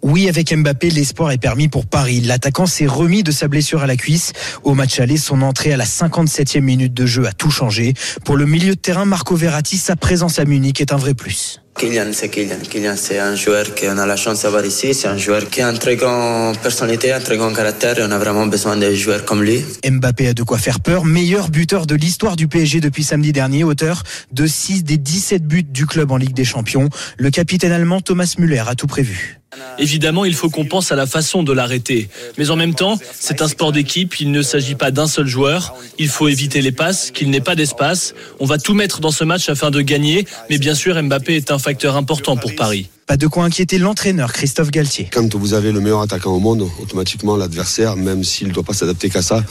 Oui, 0.04 0.30
avec 0.30 0.54
Mbappé, 0.56 0.92
l'espoir 0.92 1.32
est 1.32 1.40
permis 1.40 1.68
pour 1.68 1.88
Paris. 1.88 2.22
L'attaquant 2.22 2.68
s'est 2.68 2.86
remis 2.86 3.24
de 3.24 3.32
sa 3.32 3.48
blessure 3.48 3.82
à 3.82 3.88
la 3.88 3.96
cuisse. 3.96 4.32
Au 4.64 4.76
match 4.76 5.00
aller, 5.00 5.18
son 5.18 5.42
entrée 5.42 5.74
à 5.74 5.78
la 5.78 5.86
57e 5.86 6.62
minute 6.62 6.94
de 6.94 7.08
jeu 7.08 7.26
a 7.26 7.34
tout 7.34 7.52
changé. 7.52 7.96
Pour 8.24 8.38
le 8.38 8.46
milieu 8.46 8.76
de 8.76 8.80
terrain, 8.80 9.06
Marco 9.06 9.36
Verratti, 9.36 9.78
sa 9.78 9.96
présence 9.96 10.38
à 10.38 10.46
Munich 10.46 10.80
est 10.80 10.94
un 10.94 10.98
vrai 10.98 11.16
plus. 11.16 11.62
Kylian, 11.80 12.12
c'est 12.12 12.28
Kylian. 12.28 12.60
Kylian, 12.70 12.96
c'est 12.98 13.20
un 13.20 13.36
joueur 13.36 13.74
qu'on 13.74 13.98
a 13.98 14.06
la 14.06 14.18
chance 14.18 14.42
d'avoir 14.42 14.66
ici. 14.66 14.94
C'est 14.94 15.08
un 15.08 15.16
joueur 15.16 15.50
qui 15.50 15.62
a 15.62 15.70
une 15.70 15.78
très 15.78 15.96
grande 15.96 16.58
personnalité, 16.58 17.14
un 17.14 17.22
très 17.22 17.38
grand 17.38 17.54
caractère 17.54 17.98
et 17.98 18.04
on 18.04 18.12
a 18.12 18.18
vraiment 18.18 18.48
besoin 18.48 18.76
de 18.76 18.94
joueurs 18.94 19.24
comme 19.24 19.44
lui. 19.44 19.64
Mbappé 19.90 20.28
a 20.28 20.34
de 20.34 20.44
quoi 20.44 20.58
faire 20.58 20.82
peur. 20.82 21.06
Meilleur 21.06 21.50
buteur 21.50 21.86
de 21.86 21.96
l'histoire 21.96 22.36
du 22.36 22.50
PSG 22.50 22.82
depuis 22.82 23.04
samedi 23.04 23.32
dernier, 23.32 23.64
auteur 23.64 24.04
de 24.34 24.46
6 24.46 24.84
des 24.84 24.98
17 24.98 25.48
buts 25.48 25.64
du 25.64 25.86
club 25.86 26.12
en 26.12 26.18
Ligue 26.18 26.34
des 26.34 26.44
Champions. 26.44 26.90
Le 27.18 27.30
capitaine 27.30 27.72
allemand 27.72 28.02
Thomas 28.02 28.36
Müller 28.38 28.64
a 28.68 28.76
tout 28.76 28.88
prévu. 28.88 29.39
Évidemment, 29.78 30.26
il 30.26 30.36
faut 30.36 30.50
qu'on 30.50 30.66
pense 30.66 30.92
à 30.92 30.96
la 30.96 31.06
façon 31.06 31.44
de 31.44 31.54
l'arrêter. 31.54 32.10
Mais 32.38 32.50
en 32.52 32.56
même 32.56 32.76
temps, 32.76 33.00
c'est 33.14 33.42
un 33.42 33.48
sport 33.48 33.72
d'équipe, 33.72 34.20
il 34.20 34.32
ne 34.32 34.42
s'agit 34.42 34.76
pas 34.76 34.92
d'un 34.92 35.08
seul 35.08 35.28
joueur. 35.28 35.76
Il 35.98 36.10
faut 36.10 36.28
éviter 36.28 36.62
les 36.62 36.72
passes, 36.72 37.12
qu'il 37.12 37.30
n'ait 37.30 37.42
pas 37.42 37.56
d'espace. 37.56 38.14
On 38.40 38.46
va 38.46 38.58
tout 38.58 38.74
mettre 38.74 39.00
dans 39.00 39.12
ce 39.12 39.24
match 39.24 39.50
afin 39.50 39.72
de 39.72 39.82
gagner, 39.82 40.26
mais 40.50 40.58
bien 40.58 40.76
sûr, 40.76 41.02
Mbappé 41.02 41.36
est 41.36 41.52
un 41.52 41.60
facteur 41.60 41.96
important 41.96 42.38
pour 42.38 42.56
Paris. 42.56 42.90
Pas 43.10 43.18
de 43.18 43.26
quoi 43.26 43.44
inquiéter 43.44 43.80
l'entraîneur 43.80 44.32
Christophe 44.32 44.70
Galtier. 44.70 45.10
Quand 45.12 45.34
vous 45.34 45.56
avez 45.56 45.72
le 45.72 45.80
meilleur 45.80 46.02
attaquant 46.02 46.32
au 46.32 46.40
monde, 46.40 46.70
automatiquement 46.80 47.36
l'adversaire, 47.38 47.96
même 47.96 48.24
s'il 48.24 48.50
ne 48.50 48.54
doit 48.54 48.62
pas 48.62 48.74
s'adapter 48.74 49.10
qu'à 49.10 49.24
ça, 49.24 49.44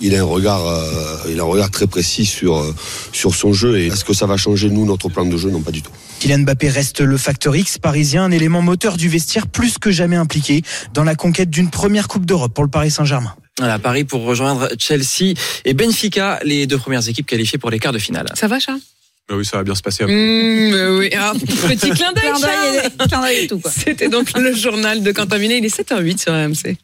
il 0.00 0.12
a 0.16 0.22
un 0.22 0.24
regard, 0.24 0.66
euh, 0.66 1.30
il 1.30 1.38
a 1.38 1.44
un 1.44 1.46
regard 1.46 1.70
très 1.70 1.86
précis 1.86 2.26
sur 2.26 2.56
euh, 2.56 2.74
sur 3.12 3.36
son 3.36 3.52
jeu. 3.52 3.78
Et 3.78 3.86
est-ce 3.86 4.04
que 4.04 4.12
ça 4.12 4.26
va 4.26 4.36
changer 4.36 4.70
nous 4.70 4.84
notre 4.84 5.08
plan 5.08 5.24
de 5.24 5.36
jeu? 5.36 5.50
Non, 5.50 5.60
pas 5.60 5.70
du 5.70 5.82
tout. 5.82 5.92
Kylian 6.18 6.40
Mbappé 6.40 6.68
reste 6.68 7.00
le 7.00 7.16
facteur 7.16 7.54
X 7.54 7.78
parisien, 7.78 8.24
un 8.24 8.32
élément 8.32 8.60
moteur 8.60 8.96
du 8.96 9.08
vestiaire 9.08 9.46
plus 9.46 9.78
que 9.78 9.92
jamais 9.92 10.16
impliqué 10.16 10.62
dans 10.92 11.04
la 11.04 11.14
conquête 11.14 11.48
d'une 11.48 11.70
première 11.70 12.08
Coupe 12.08 12.26
d'Europe 12.26 12.54
pour 12.54 12.64
le 12.64 12.70
Paris 12.70 12.90
Saint-Germain. 12.90 13.36
Voilà, 13.58 13.78
Paris 13.78 14.02
pour 14.02 14.24
rejoindre 14.24 14.68
Chelsea 14.80 15.34
et 15.64 15.74
Benfica, 15.74 16.40
les 16.42 16.66
deux 16.66 16.78
premières 16.78 17.08
équipes 17.08 17.26
qualifiées 17.26 17.58
pour 17.60 17.70
les 17.70 17.78
quarts 17.78 17.92
de 17.92 18.00
finale. 18.00 18.26
Ça 18.34 18.48
va, 18.48 18.58
Charles? 18.58 18.80
Bah 19.28 19.34
oui, 19.36 19.44
ça 19.44 19.56
va 19.56 19.64
bien 19.64 19.74
se 19.74 19.82
passer. 19.82 20.04
Mmh, 20.04 20.98
oui. 20.98 21.08
Alors, 21.12 21.34
petit 21.68 21.90
clin 21.90 22.12
d'œil, 22.12 23.60
C'était 23.76 24.08
donc 24.08 24.30
le 24.38 24.54
journal 24.54 25.02
de 25.02 25.10
Quentin 25.10 25.38
Minet. 25.38 25.58
Il 25.58 25.64
est 25.64 25.76
7h08 25.76 26.22
sur 26.22 26.32
RMC. 26.32 26.76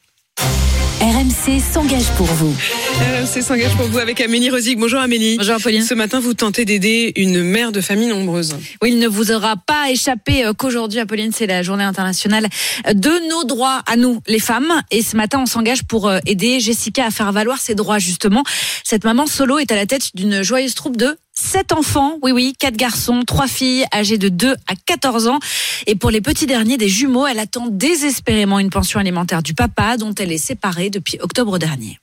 RMC 1.01 1.61
s'engage 1.61 2.11
pour 2.17 2.27
vous. 2.27 2.53
RMC 2.99 3.43
s'engage 3.43 3.77
pour 3.77 3.87
vous 3.87 3.99
avec 3.99 4.21
Amélie 4.21 4.51
Rosig. 4.51 4.77
Bonjour 4.77 4.99
Amélie. 4.99 5.37
Bonjour 5.37 5.55
Apolline. 5.55 5.85
Ce 5.85 5.95
matin, 5.95 6.19
vous 6.19 6.35
tentez 6.35 6.65
d'aider 6.65 7.13
une 7.15 7.45
mère 7.45 7.71
de 7.71 7.81
famille 7.81 8.09
nombreuse. 8.09 8.57
Oui, 8.83 8.91
il 8.91 8.99
ne 8.99 9.07
vous 9.07 9.31
aura 9.31 9.57
pas 9.57 9.91
échappé 9.91 10.45
qu'aujourd'hui, 10.59 10.99
Apolline, 10.99 11.31
c'est 11.33 11.47
la 11.47 11.63
journée 11.63 11.85
internationale 11.85 12.49
de 12.93 13.31
nos 13.31 13.45
droits 13.45 13.83
à 13.87 13.95
nous, 13.95 14.21
les 14.27 14.41
femmes. 14.41 14.73
Et 14.91 15.03
ce 15.03 15.17
matin, 15.17 15.41
on 15.43 15.47
s'engage 15.47 15.85
pour 15.85 16.13
aider 16.27 16.59
Jessica 16.59 17.07
à 17.07 17.11
faire 17.11 17.31
valoir 17.31 17.59
ses 17.59 17.77
droits, 17.77 18.01
justement. 18.01 18.43
Cette 18.83 19.05
maman 19.05 19.27
solo 19.27 19.59
est 19.59 19.71
à 19.71 19.77
la 19.77 19.87
tête 19.87 20.15
d'une 20.15 20.43
joyeuse 20.43 20.75
troupe 20.75 20.97
de 20.97 21.17
Sept 21.35 21.73
enfants, 21.73 22.19
oui 22.23 22.31
oui, 22.31 22.53
quatre 22.59 22.77
garçons, 22.77 23.23
trois 23.27 23.47
filles 23.47 23.87
âgées 23.95 24.19
de 24.19 24.29
2 24.29 24.53
à 24.53 24.75
14 24.85 25.29
ans. 25.29 25.39
Et 25.87 25.95
pour 25.95 26.11
les 26.11 26.21
petits 26.21 26.47
derniers, 26.47 26.77
des 26.77 26.89
jumeaux, 26.89 27.27
elle 27.27 27.39
attend 27.39 27.69
désespérément 27.71 28.59
une 28.59 28.69
pension 28.69 29.01
alimentaire 29.01 29.43
du 29.43 29.55
papa 29.55 29.97
dont 29.97 30.15
elle 30.15 30.31
est 30.31 30.39
séparée 30.39 30.91
depuis 30.91 31.19
octobre 31.23 31.59
dernier. 31.59 31.99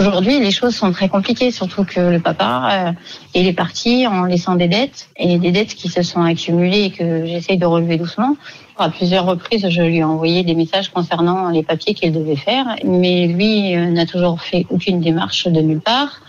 Aujourd'hui, 0.00 0.40
les 0.40 0.50
choses 0.50 0.74
sont 0.74 0.90
très 0.92 1.08
compliquées, 1.08 1.50
surtout 1.50 1.84
que 1.84 2.00
le 2.00 2.18
papa, 2.18 2.94
euh, 3.34 3.38
est 3.38 3.52
parti 3.52 4.06
en 4.06 4.24
laissant 4.24 4.54
des 4.54 4.66
dettes, 4.66 5.08
et 5.16 5.38
des 5.38 5.52
dettes 5.52 5.74
qui 5.74 5.88
se 5.88 6.02
sont 6.02 6.22
accumulées 6.22 6.84
et 6.84 6.90
que 6.90 7.26
j'essaye 7.26 7.58
de 7.58 7.66
relever 7.66 7.98
doucement. 7.98 8.36
À 8.78 8.90
plusieurs 8.90 9.26
reprises, 9.26 9.68
je 9.68 9.82
lui 9.82 9.98
ai 9.98 10.04
envoyé 10.04 10.44
des 10.44 10.54
messages 10.54 10.88
concernant 10.88 11.50
les 11.50 11.62
papiers 11.62 11.94
qu'il 11.94 12.12
devait 12.12 12.36
faire, 12.36 12.76
mais 12.84 13.26
lui 13.26 13.76
euh, 13.76 13.90
n'a 13.90 14.06
toujours 14.06 14.40
fait 14.40 14.66
aucune 14.70 15.00
démarche 15.00 15.46
de 15.46 15.60
nulle 15.60 15.80
part. 15.80 16.20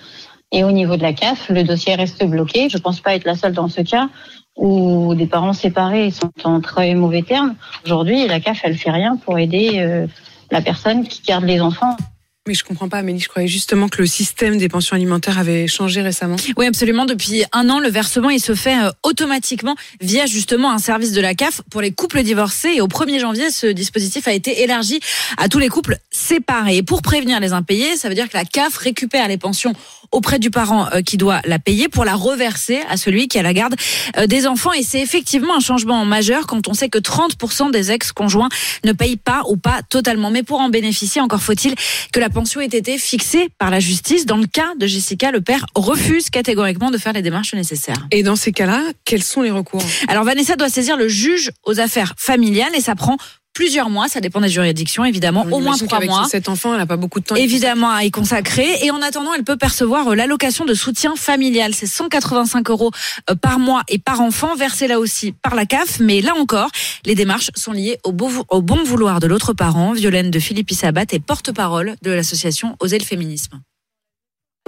Et 0.54 0.64
au 0.64 0.72
niveau 0.72 0.96
de 0.96 1.02
la 1.02 1.14
CAF, 1.14 1.50
le 1.50 1.64
dossier 1.64 1.96
reste 1.96 2.24
bloqué. 2.24 2.70
Je 2.70 2.78
ne 2.78 2.82
pense 2.82 3.02
pas 3.02 3.16
être 3.16 3.26
la 3.26 3.36
seule 3.36 3.54
dans 3.54 3.68
ce 3.68 3.82
cas 3.82 4.08
où 4.56 5.16
des 5.16 5.26
parents 5.26 5.54
séparés 5.54 6.12
sont 6.12 6.32
en 6.44 6.62
très 6.62 6.94
mauvais 6.94 7.24
termes. 7.24 7.56
Aujourd'hui, 7.86 8.28
la 8.28 8.40
CAF, 8.40 8.62
elle 8.64 8.78
fait 8.78 8.92
rien 8.92 9.18
pour 9.18 9.40
aider 9.40 9.80
euh, 9.80 10.06
la 10.52 10.62
personne 10.62 11.08
qui 11.08 11.24
garde 11.24 11.44
les 11.44 11.60
enfants. 11.60 11.98
Mais 12.46 12.56
je 12.56 12.66
comprends 12.66 12.90
pas, 12.90 12.98
Amélie. 12.98 13.22
Je 13.22 13.30
croyais 13.30 13.48
justement 13.48 13.88
que 13.88 14.02
le 14.02 14.06
système 14.06 14.58
des 14.58 14.68
pensions 14.68 14.98
alimentaires 14.98 15.40
avait 15.40 15.66
changé 15.68 16.02
récemment. 16.02 16.36
Oui, 16.58 16.66
absolument. 16.66 17.06
Depuis 17.06 17.46
un 17.54 17.70
an, 17.70 17.80
le 17.80 17.88
versement 17.88 18.30
il 18.30 18.42
se 18.42 18.54
fait 18.54 18.84
euh, 18.84 18.92
automatiquement 19.04 19.76
via 20.02 20.26
justement 20.26 20.70
un 20.70 20.78
service 20.78 21.14
de 21.14 21.22
la 21.22 21.36
CAF 21.36 21.62
pour 21.72 21.80
les 21.80 21.94
couples 21.94 22.22
divorcés. 22.22 22.74
Et 22.76 22.82
au 22.82 22.88
1er 22.88 23.22
janvier, 23.22 23.50
ce 23.50 23.68
dispositif 23.68 24.28
a 24.28 24.34
été 24.34 24.62
élargi 24.62 25.00
à 25.38 25.48
tous 25.48 25.60
les 25.60 25.70
couples 25.70 25.96
séparés. 26.12 26.76
Et 26.76 26.84
pour 26.84 27.02
prévenir 27.02 27.40
les 27.40 27.54
impayés, 27.54 27.96
ça 27.96 28.10
veut 28.10 28.16
dire 28.16 28.28
que 28.28 28.36
la 28.36 28.44
CAF 28.44 28.76
récupère 28.76 29.30
les 29.30 29.38
pensions 29.38 29.72
auprès 30.12 30.38
du 30.38 30.52
parent 30.52 30.90
euh, 30.94 31.02
qui 31.02 31.16
doit 31.16 31.42
la 31.46 31.60
payer 31.60 31.88
pour 31.88 32.04
la 32.04 32.16
reverser 32.16 32.80
à 32.90 32.98
celui 32.98 33.30
qui 33.30 33.40
a 33.40 33.42
la 33.42 33.54
garde 33.54 33.76
euh, 34.18 34.28
des 34.28 34.48
enfants. 34.48 34.74
Et 34.74 34.84
c'est 34.84 35.02
effectivement 35.02 35.56
un 35.56 35.62
changement 35.62 36.04
majeur 36.04 36.46
quand 36.46 36.68
on 36.68 36.74
sait 36.74 36.90
que 36.90 37.00
30% 37.00 37.72
des 37.72 37.92
ex-conjoints 37.92 38.50
ne 38.84 38.92
payent 38.92 39.16
pas 39.16 39.44
ou 39.48 39.56
pas 39.56 39.82
totalement. 39.90 40.30
Mais 40.30 40.44
pour 40.44 40.60
en 40.60 40.68
bénéficier, 40.68 41.22
encore 41.22 41.42
faut-il 41.42 41.74
que 42.12 42.20
la 42.20 42.30
pension 42.34 42.60
ait 42.62 42.66
été 42.66 42.98
fixée 42.98 43.50
par 43.60 43.70
la 43.70 43.80
justice. 43.80 44.26
Dans 44.26 44.38
le 44.38 44.48
cas 44.48 44.74
de 44.78 44.88
Jessica, 44.88 45.32
le 45.32 45.42
père 45.42 45.66
refuse 45.76 46.30
catégoriquement 46.30 46.92
de 46.92 46.98
faire 46.98 47.14
les 47.14 47.22
démarches 47.22 47.54
nécessaires. 47.54 48.08
Et 48.12 48.24
dans 48.24 48.36
ces 48.36 48.52
cas-là, 48.52 48.82
quels 49.06 49.24
sont 49.24 49.44
les 49.44 49.52
recours? 49.52 49.84
Alors 50.08 50.24
Vanessa 50.24 50.56
doit 50.56 50.70
saisir 50.70 50.98
le 50.98 51.08
juge 51.08 51.52
aux 51.64 51.80
affaires 51.80 52.16
familiales 52.18 52.76
et 52.76 52.82
ça 52.82 52.96
prend 52.96 53.18
plusieurs 53.54 53.90
mois, 53.90 54.08
ça 54.08 54.20
dépend 54.20 54.42
des 54.42 54.50
juridictions 54.50 55.06
évidemment, 55.06 55.46
au 55.52 55.60
moins 55.60 55.78
trois 55.78 56.02
mois. 56.02 56.28
Cet 56.30 56.50
enfant, 56.50 56.74
elle 56.74 56.80
n'a 56.80 56.86
pas 56.86 56.98
beaucoup 56.98 57.20
de 57.20 57.26
temps. 57.26 57.36
Évidemment 57.36 57.92
à 57.92 58.04
y 58.04 58.12
consacrer. 58.12 58.68
Et 58.84 58.92
en 58.92 59.02
attendant, 59.02 59.34
elle 59.34 59.44
peut 59.44 59.58
percevoir 59.58 60.10
euh, 60.10 60.16
l'allocation 60.16 60.66
de 60.66 60.74
soutien 60.74 61.16
familial. 61.16 61.74
C'est 61.74 61.88
185 61.88 62.70
euros 62.70 62.92
euh, 63.30 63.36
par 63.36 63.60
mois 63.60 63.84
et 63.88 64.00
par 64.00 64.22
enfant, 64.22 64.56
versé 64.56 64.88
là 64.88 65.00
aussi 65.00 65.32
par 65.32 65.56
la 65.56 65.66
CAF. 65.66 66.00
Mais 66.00 66.22
là 66.22 66.34
encore, 66.36 66.70
les 67.06 67.16
démarches 67.16 67.52
sont 67.56 67.72
liées 67.72 68.00
au, 68.04 68.12
bon 68.12 68.84
vouloir 68.84 69.20
de 69.20 69.28
l'autre 69.28 69.54
parent. 69.54 69.94
Violaine 69.94 70.32
de 70.32 70.40
Philippe 70.40 70.72
Sabat 70.72 71.04
est 71.12 71.20
porte-parole 71.20 71.96
de 72.02 72.12
l'association 72.12 72.76
Oser 72.80 72.98
le 72.98 73.06
féminisme. 73.06 73.60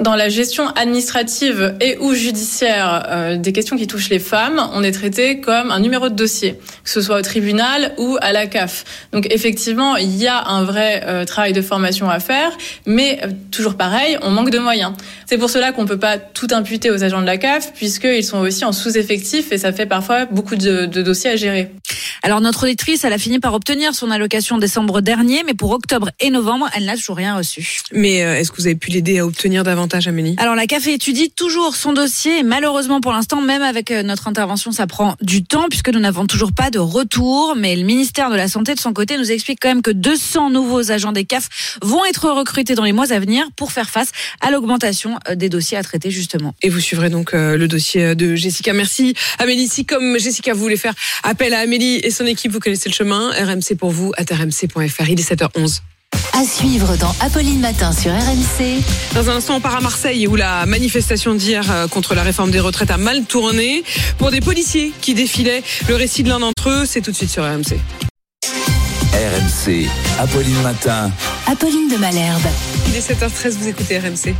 Dans 0.02 0.16
la 0.16 0.28
gestion 0.28 0.68
administrative 0.76 1.78
et 1.80 1.98
ou 2.00 2.14
judiciaire 2.14 3.06
euh, 3.08 3.38
des 3.38 3.54
questions 3.54 3.78
qui 3.78 3.88
touchent 3.88 4.10
les 4.10 4.20
femmes, 4.20 4.62
on 4.74 4.84
est 4.84 4.92
traité 4.92 5.40
comme 5.40 5.72
un 5.72 5.80
numéro 5.80 6.10
de 6.10 6.14
dossier, 6.14 6.60
que 6.84 6.90
ce 6.90 7.00
soit 7.00 7.20
au 7.20 7.22
tribunal 7.22 7.94
ou 7.98 8.18
à 8.20 8.34
la 8.34 8.46
CAF. 8.46 8.84
Donc 9.14 9.26
effectivement, 9.32 9.96
il 9.96 10.18
y 10.18 10.28
a 10.28 10.50
un 10.50 10.66
vrai 10.66 11.02
euh, 11.06 11.24
travail 11.24 11.54
de 11.54 11.62
formation 11.62 12.10
à 12.10 12.20
faire, 12.20 12.52
mais 12.86 13.22
euh, 13.24 13.30
toujours 13.52 13.76
pareil, 13.76 14.18
on 14.22 14.32
manque 14.32 14.50
de 14.50 14.60
moyens. 14.60 14.92
C'est 15.28 15.38
pour 15.38 15.50
cela 15.50 15.72
qu'on 15.72 15.86
peut 15.86 15.98
pas 15.98 16.18
tout 16.18 16.48
imputer 16.52 16.92
aux 16.92 17.02
agents 17.06 17.22
de 17.22 17.26
la 17.26 17.38
CAF, 17.38 17.72
puisqu'ils 17.74 18.26
sont 18.26 18.40
aussi 18.40 18.66
en 18.66 18.74
sous-effectif 18.74 19.54
et 19.54 19.58
ça 19.58 19.72
fait 19.72 19.86
parfois 19.86 20.26
beaucoup 20.26 20.58
de, 20.58 20.88
de 20.88 21.02
dossiers 21.04 21.30
à 21.30 21.36
gérer. 21.38 21.72
Alors 22.26 22.42
notre 22.42 22.64
auditrice, 22.64 23.04
elle 23.04 23.14
a 23.14 23.20
fini 23.20 23.40
par 23.40 23.54
obtenir 23.54 23.94
son 23.94 24.10
allocation 24.10 24.58
décembre 24.58 25.02
dernier, 25.02 25.44
mais 25.46 25.54
pour 25.54 25.70
octobre 25.70 26.10
et 26.20 26.32
novembre, 26.32 26.68
elle 26.76 26.86
n'a 26.86 26.96
toujours 26.96 27.18
rien 27.18 27.38
reçu. 27.38 27.82
Mais 27.92 28.16
est-ce 28.16 28.52
que 28.52 28.58
vous 28.58 28.66
avez 28.66 28.76
pu 28.76 28.90
l'aider 28.90 29.20
à 29.20 29.28
obtenir 29.28 29.64
davantage 29.64 30.08
Amélie? 30.08 30.34
Alors 30.40 30.56
la 30.56 30.66
CAF 30.66 30.88
étudie 30.88 31.30
toujours 31.30 31.76
son 31.76 31.94
dossier. 31.94 32.42
malheureusement 32.42 33.00
pour 33.00 33.12
l'instant, 33.12 33.42
même 33.42 33.62
avec 33.62 33.92
euh, 33.92 34.02
notre 34.02 34.28
intervention, 34.28 34.72
ça 34.72 34.88
prend 34.88 35.16
du 35.22 35.44
temps 35.44 35.68
puisque 35.70 35.90
nous 35.90 36.00
n'avons 36.00 36.26
toujours 36.26 36.52
pas 36.52 36.72
de 36.72 36.80
retour. 36.80 37.56
Mais 37.56 37.76
le 37.76 37.84
ministère 37.84 38.32
de 38.32 38.36
la 38.36 38.48
Santé, 38.48 38.74
de 38.74 38.80
son 38.80 38.92
côté, 38.92 39.20
nous 39.20 39.32
explique 39.32 39.60
quand 39.62 39.70
même 39.70 39.84
que 39.84 39.92
200 39.92 40.50
nouveaux 40.50 40.92
agents 40.92 41.12
des 41.12 41.26
CAF 41.26 41.78
vont 41.84 42.04
être 42.06 42.28
recrutés 42.32 42.74
dans 42.74 42.84
les 42.84 42.94
mois 42.94 43.14
à 43.14 43.20
venir 43.20 43.46
pour 43.56 43.72
faire 43.72 43.92
face 43.92 44.10
à 44.42 44.50
l'augmentation 44.50 45.20
euh, 45.30 45.36
des 45.36 45.50
dossiers 45.50 45.78
à 45.78 45.84
traiter 45.84 46.10
justement. 46.10 46.56
Et 46.64 46.70
vous 46.70 46.80
suivrez 46.80 47.12
donc 47.12 47.36
euh, 47.36 47.56
le 47.56 47.68
dossier 47.68 48.16
de 48.16 48.34
Jessica. 48.34 48.74
Merci 48.74 49.14
Amélie. 49.38 49.68
Si 49.68 49.86
comme 49.86 50.18
Jessica 50.18 50.54
vous 50.56 50.62
voulez 50.62 50.78
faire 50.78 50.96
appel 51.22 51.54
à 51.54 51.60
Amélie 51.60 52.00
et 52.04 52.15
son 52.16 52.26
équipe, 52.26 52.52
vous 52.52 52.60
connaissez 52.60 52.90
le 52.90 52.94
chemin. 52.94 53.32
RMC 53.32 53.76
pour 53.78 53.92
vous, 53.92 54.14
à 54.18 54.22
rmc.fr. 54.22 55.10
Il 55.10 55.20
est 55.20 55.32
7h11. 55.32 55.82
À 56.34 56.44
suivre 56.46 56.96
dans 56.98 57.14
Apolline 57.20 57.60
Matin 57.60 57.92
sur 57.92 58.12
RMC. 58.12 58.82
Dans 59.14 59.30
un 59.30 59.36
instant, 59.36 59.56
on 59.56 59.62
part 59.62 59.76
à 59.76 59.82
Marseille 59.82 60.28
où 60.28 60.36
la 60.36 60.66
manifestation 60.66 61.36
d'hier 61.36 61.70
euh, 61.70 61.88
contre 61.88 62.16
la 62.16 62.24
réforme 62.24 62.52
des 62.52 62.60
retraites 62.60 62.92
a 62.92 62.98
mal 62.98 63.26
tourné. 63.26 63.84
Pour 64.18 64.32
des 64.32 64.40
policiers 64.40 64.94
qui 65.02 65.14
défilaient, 65.14 65.64
le 65.90 65.96
récit 65.96 66.24
de 66.24 66.30
l'un 66.30 66.40
d'entre 66.40 66.70
eux, 66.70 66.86
c'est 66.86 67.02
tout 67.02 67.12
de 67.12 67.16
suite 67.16 67.30
sur 67.30 67.44
RMC. 67.44 67.78
RMC, 69.14 69.88
Apolline 70.20 70.62
Matin. 70.62 71.12
Apolline 71.48 71.90
de 71.90 71.98
Malherbe. 71.98 72.48
Il 72.88 72.96
est 72.96 73.12
7h13, 73.12 73.58
vous 73.58 73.68
écoutez 73.68 74.00
RMC. 74.00 74.36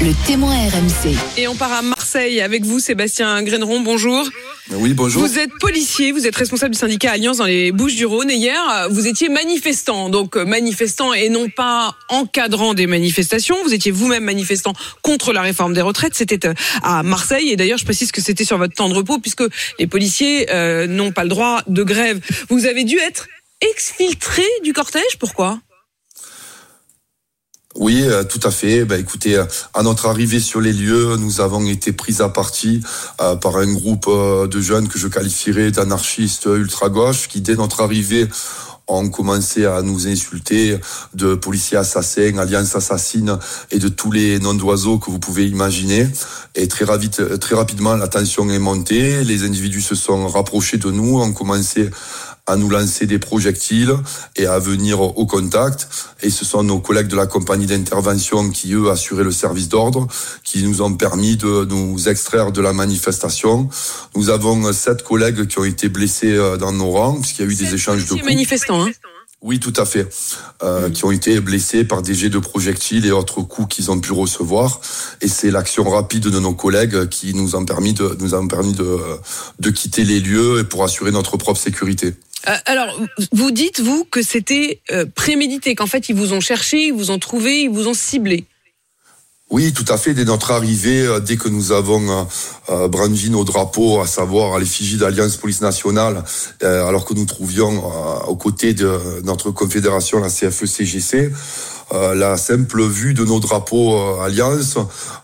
Le 0.00 0.12
témoin 0.28 0.54
RMC. 0.54 1.16
Et 1.36 1.48
on 1.48 1.56
part 1.56 1.72
à 1.72 1.82
Marseille 1.82 2.40
avec 2.40 2.64
vous, 2.64 2.78
Sébastien 2.78 3.42
Graineron. 3.42 3.80
Bonjour. 3.80 4.24
Oui, 4.70 4.94
bonjour. 4.94 5.22
Vous 5.22 5.40
êtes 5.40 5.50
policier, 5.58 6.12
vous 6.12 6.24
êtes 6.24 6.36
responsable 6.36 6.74
du 6.74 6.78
syndicat 6.78 7.10
Alliance 7.10 7.38
dans 7.38 7.46
les 7.46 7.72
Bouches-du-Rhône. 7.72 8.30
Et 8.30 8.36
hier, 8.36 8.86
vous 8.90 9.08
étiez 9.08 9.28
manifestant, 9.28 10.08
donc 10.08 10.36
euh, 10.36 10.44
manifestant 10.44 11.12
et 11.14 11.28
non 11.30 11.48
pas 11.48 11.96
encadrant 12.10 12.74
des 12.74 12.86
manifestations. 12.86 13.56
Vous 13.64 13.74
étiez 13.74 13.90
vous-même 13.90 14.22
manifestant 14.22 14.72
contre 15.02 15.32
la 15.32 15.42
réforme 15.42 15.74
des 15.74 15.82
retraites. 15.82 16.14
C'était 16.14 16.46
euh, 16.46 16.54
à 16.84 17.02
Marseille. 17.02 17.48
Et 17.48 17.56
d'ailleurs, 17.56 17.78
je 17.78 17.84
précise 17.84 18.12
que 18.12 18.20
c'était 18.20 18.44
sur 18.44 18.56
votre 18.56 18.74
temps 18.74 18.88
de 18.88 18.94
repos 18.94 19.18
puisque 19.18 19.42
les 19.80 19.88
policiers 19.88 20.46
euh, 20.52 20.86
n'ont 20.86 21.10
pas 21.10 21.24
le 21.24 21.30
droit 21.30 21.62
de 21.66 21.82
grève. 21.82 22.20
Vous 22.50 22.66
avez 22.66 22.84
dû 22.84 22.98
être 22.98 23.26
exfiltré 23.60 24.44
du 24.62 24.72
cortège. 24.72 25.18
Pourquoi? 25.18 25.58
Oui, 27.78 28.02
euh, 28.02 28.24
tout 28.24 28.40
à 28.42 28.50
fait. 28.50 28.84
Ben, 28.84 28.98
écoutez, 29.00 29.36
euh, 29.36 29.44
à 29.72 29.84
notre 29.84 30.06
arrivée 30.06 30.40
sur 30.40 30.60
les 30.60 30.72
lieux, 30.72 31.16
nous 31.16 31.40
avons 31.40 31.64
été 31.64 31.92
pris 31.92 32.16
à 32.20 32.28
partie 32.28 32.82
euh, 33.20 33.36
par 33.36 33.56
un 33.56 33.72
groupe 33.72 34.10
de 34.10 34.60
jeunes 34.60 34.88
que 34.88 34.98
je 34.98 35.06
qualifierais 35.06 35.70
d'anarchistes 35.70 36.46
ultra-gauche 36.46 37.28
qui, 37.28 37.40
dès 37.40 37.54
notre 37.54 37.80
arrivée, 37.80 38.26
ont 38.88 39.08
commencé 39.10 39.66
à 39.66 39.82
nous 39.82 40.08
insulter 40.08 40.78
de 41.14 41.34
policiers 41.34 41.76
assassins, 41.76 42.38
alliances 42.38 42.74
assassines 42.74 43.38
et 43.70 43.78
de 43.78 43.88
tous 43.88 44.10
les 44.10 44.40
noms 44.40 44.54
d'oiseaux 44.54 44.98
que 44.98 45.10
vous 45.10 45.18
pouvez 45.18 45.46
imaginer. 45.46 46.08
Et 46.54 46.66
très, 46.68 46.86
très 47.38 47.54
rapidement, 47.54 47.94
la 47.96 48.08
tension 48.08 48.48
est 48.50 48.58
montée. 48.58 49.22
Les 49.24 49.44
individus 49.44 49.82
se 49.82 49.94
sont 49.94 50.26
rapprochés 50.26 50.78
de 50.78 50.90
nous, 50.90 51.20
ont 51.20 51.32
commencé 51.32 51.90
à 52.48 52.56
nous 52.56 52.70
lancer 52.70 53.06
des 53.06 53.18
projectiles 53.18 53.94
et 54.34 54.46
à 54.46 54.58
venir 54.58 55.00
au 55.00 55.26
contact. 55.26 55.88
Et 56.22 56.30
ce 56.30 56.44
sont 56.44 56.62
nos 56.64 56.80
collègues 56.80 57.08
de 57.08 57.16
la 57.16 57.26
compagnie 57.26 57.66
d'intervention 57.66 58.50
qui, 58.50 58.72
eux, 58.72 58.90
assuraient 58.90 59.22
le 59.22 59.30
service 59.30 59.68
d'ordre, 59.68 60.08
qui 60.42 60.62
nous 60.62 60.82
ont 60.82 60.94
permis 60.94 61.36
de 61.36 61.66
nous 61.66 62.08
extraire 62.08 62.50
de 62.50 62.60
la 62.62 62.72
manifestation. 62.72 63.68
Nous 64.16 64.30
avons 64.30 64.72
sept 64.72 65.02
collègues 65.02 65.46
qui 65.46 65.58
ont 65.58 65.64
été 65.64 65.88
blessés 65.88 66.32
euh, 66.32 66.56
dans 66.56 66.72
nos 66.72 66.90
rangs, 66.90 67.20
puisqu'il 67.20 67.44
y 67.44 67.48
a 67.48 67.52
eu 67.52 67.54
des 67.54 67.74
échanges 67.74 68.04
de 68.04 68.08
coups. 68.08 68.24
manifestants, 68.24 68.82
hein 68.82 68.90
oui, 69.40 69.60
tout 69.60 69.72
à 69.76 69.84
fait. 69.84 70.08
Euh, 70.62 70.90
qui 70.90 71.04
ont 71.04 71.12
été 71.12 71.40
blessés 71.40 71.84
par 71.84 72.02
des 72.02 72.14
jets 72.14 72.28
de 72.28 72.38
projectiles 72.38 73.06
et 73.06 73.12
autres 73.12 73.42
coups 73.42 73.76
qu'ils 73.76 73.90
ont 73.90 74.00
pu 74.00 74.12
recevoir. 74.12 74.80
Et 75.20 75.28
c'est 75.28 75.50
l'action 75.50 75.88
rapide 75.88 76.24
de 76.24 76.40
nos 76.40 76.54
collègues 76.54 77.08
qui 77.08 77.34
nous 77.34 77.54
ont 77.54 77.64
permis 77.64 77.92
de 77.92 78.16
nous 78.18 78.34
ont 78.34 78.48
permis 78.48 78.72
de, 78.72 78.98
de 79.60 79.70
quitter 79.70 80.04
les 80.04 80.18
lieux 80.18 80.60
et 80.60 80.64
pour 80.64 80.82
assurer 80.82 81.12
notre 81.12 81.36
propre 81.36 81.60
sécurité. 81.60 82.14
Euh, 82.48 82.56
alors, 82.66 82.98
vous 83.32 83.50
dites, 83.50 83.80
vous, 83.80 84.04
que 84.04 84.22
c'était 84.22 84.80
euh, 84.90 85.06
prémédité, 85.06 85.74
qu'en 85.74 85.86
fait, 85.86 86.08
ils 86.08 86.14
vous 86.14 86.32
ont 86.32 86.40
cherché, 86.40 86.86
ils 86.86 86.92
vous 86.92 87.10
ont 87.10 87.18
trouvé, 87.18 87.62
ils 87.62 87.70
vous 87.70 87.88
ont 87.88 87.94
ciblé. 87.94 88.44
Oui, 89.50 89.72
tout 89.72 89.84
à 89.88 89.96
fait. 89.96 90.14
Dès 90.14 90.24
notre 90.24 90.50
arrivée, 90.50 91.02
euh, 91.02 91.20
dès 91.20 91.36
que 91.36 91.48
nous 91.48 91.72
avons 91.72 92.26
brandi 92.90 93.30
nos 93.30 93.44
drapeaux, 93.44 94.00
à 94.00 94.06
savoir 94.06 94.54
à 94.54 94.58
l'effigie 94.58 94.98
d'Alliance 94.98 95.36
Police 95.36 95.62
Nationale, 95.62 96.22
alors 96.60 97.06
que 97.06 97.14
nous 97.14 97.24
trouvions 97.24 97.82
aux 98.28 98.36
côtés 98.36 98.74
de 98.74 99.22
notre 99.24 99.50
confédération, 99.50 100.20
la 100.20 100.28
CFE-CGC, 100.28 101.32
euh, 101.92 102.14
la 102.14 102.36
simple 102.36 102.82
vue 102.82 103.14
de 103.14 103.24
nos 103.24 103.40
drapeaux 103.40 103.96
euh, 103.96 104.20
Alliance 104.20 104.76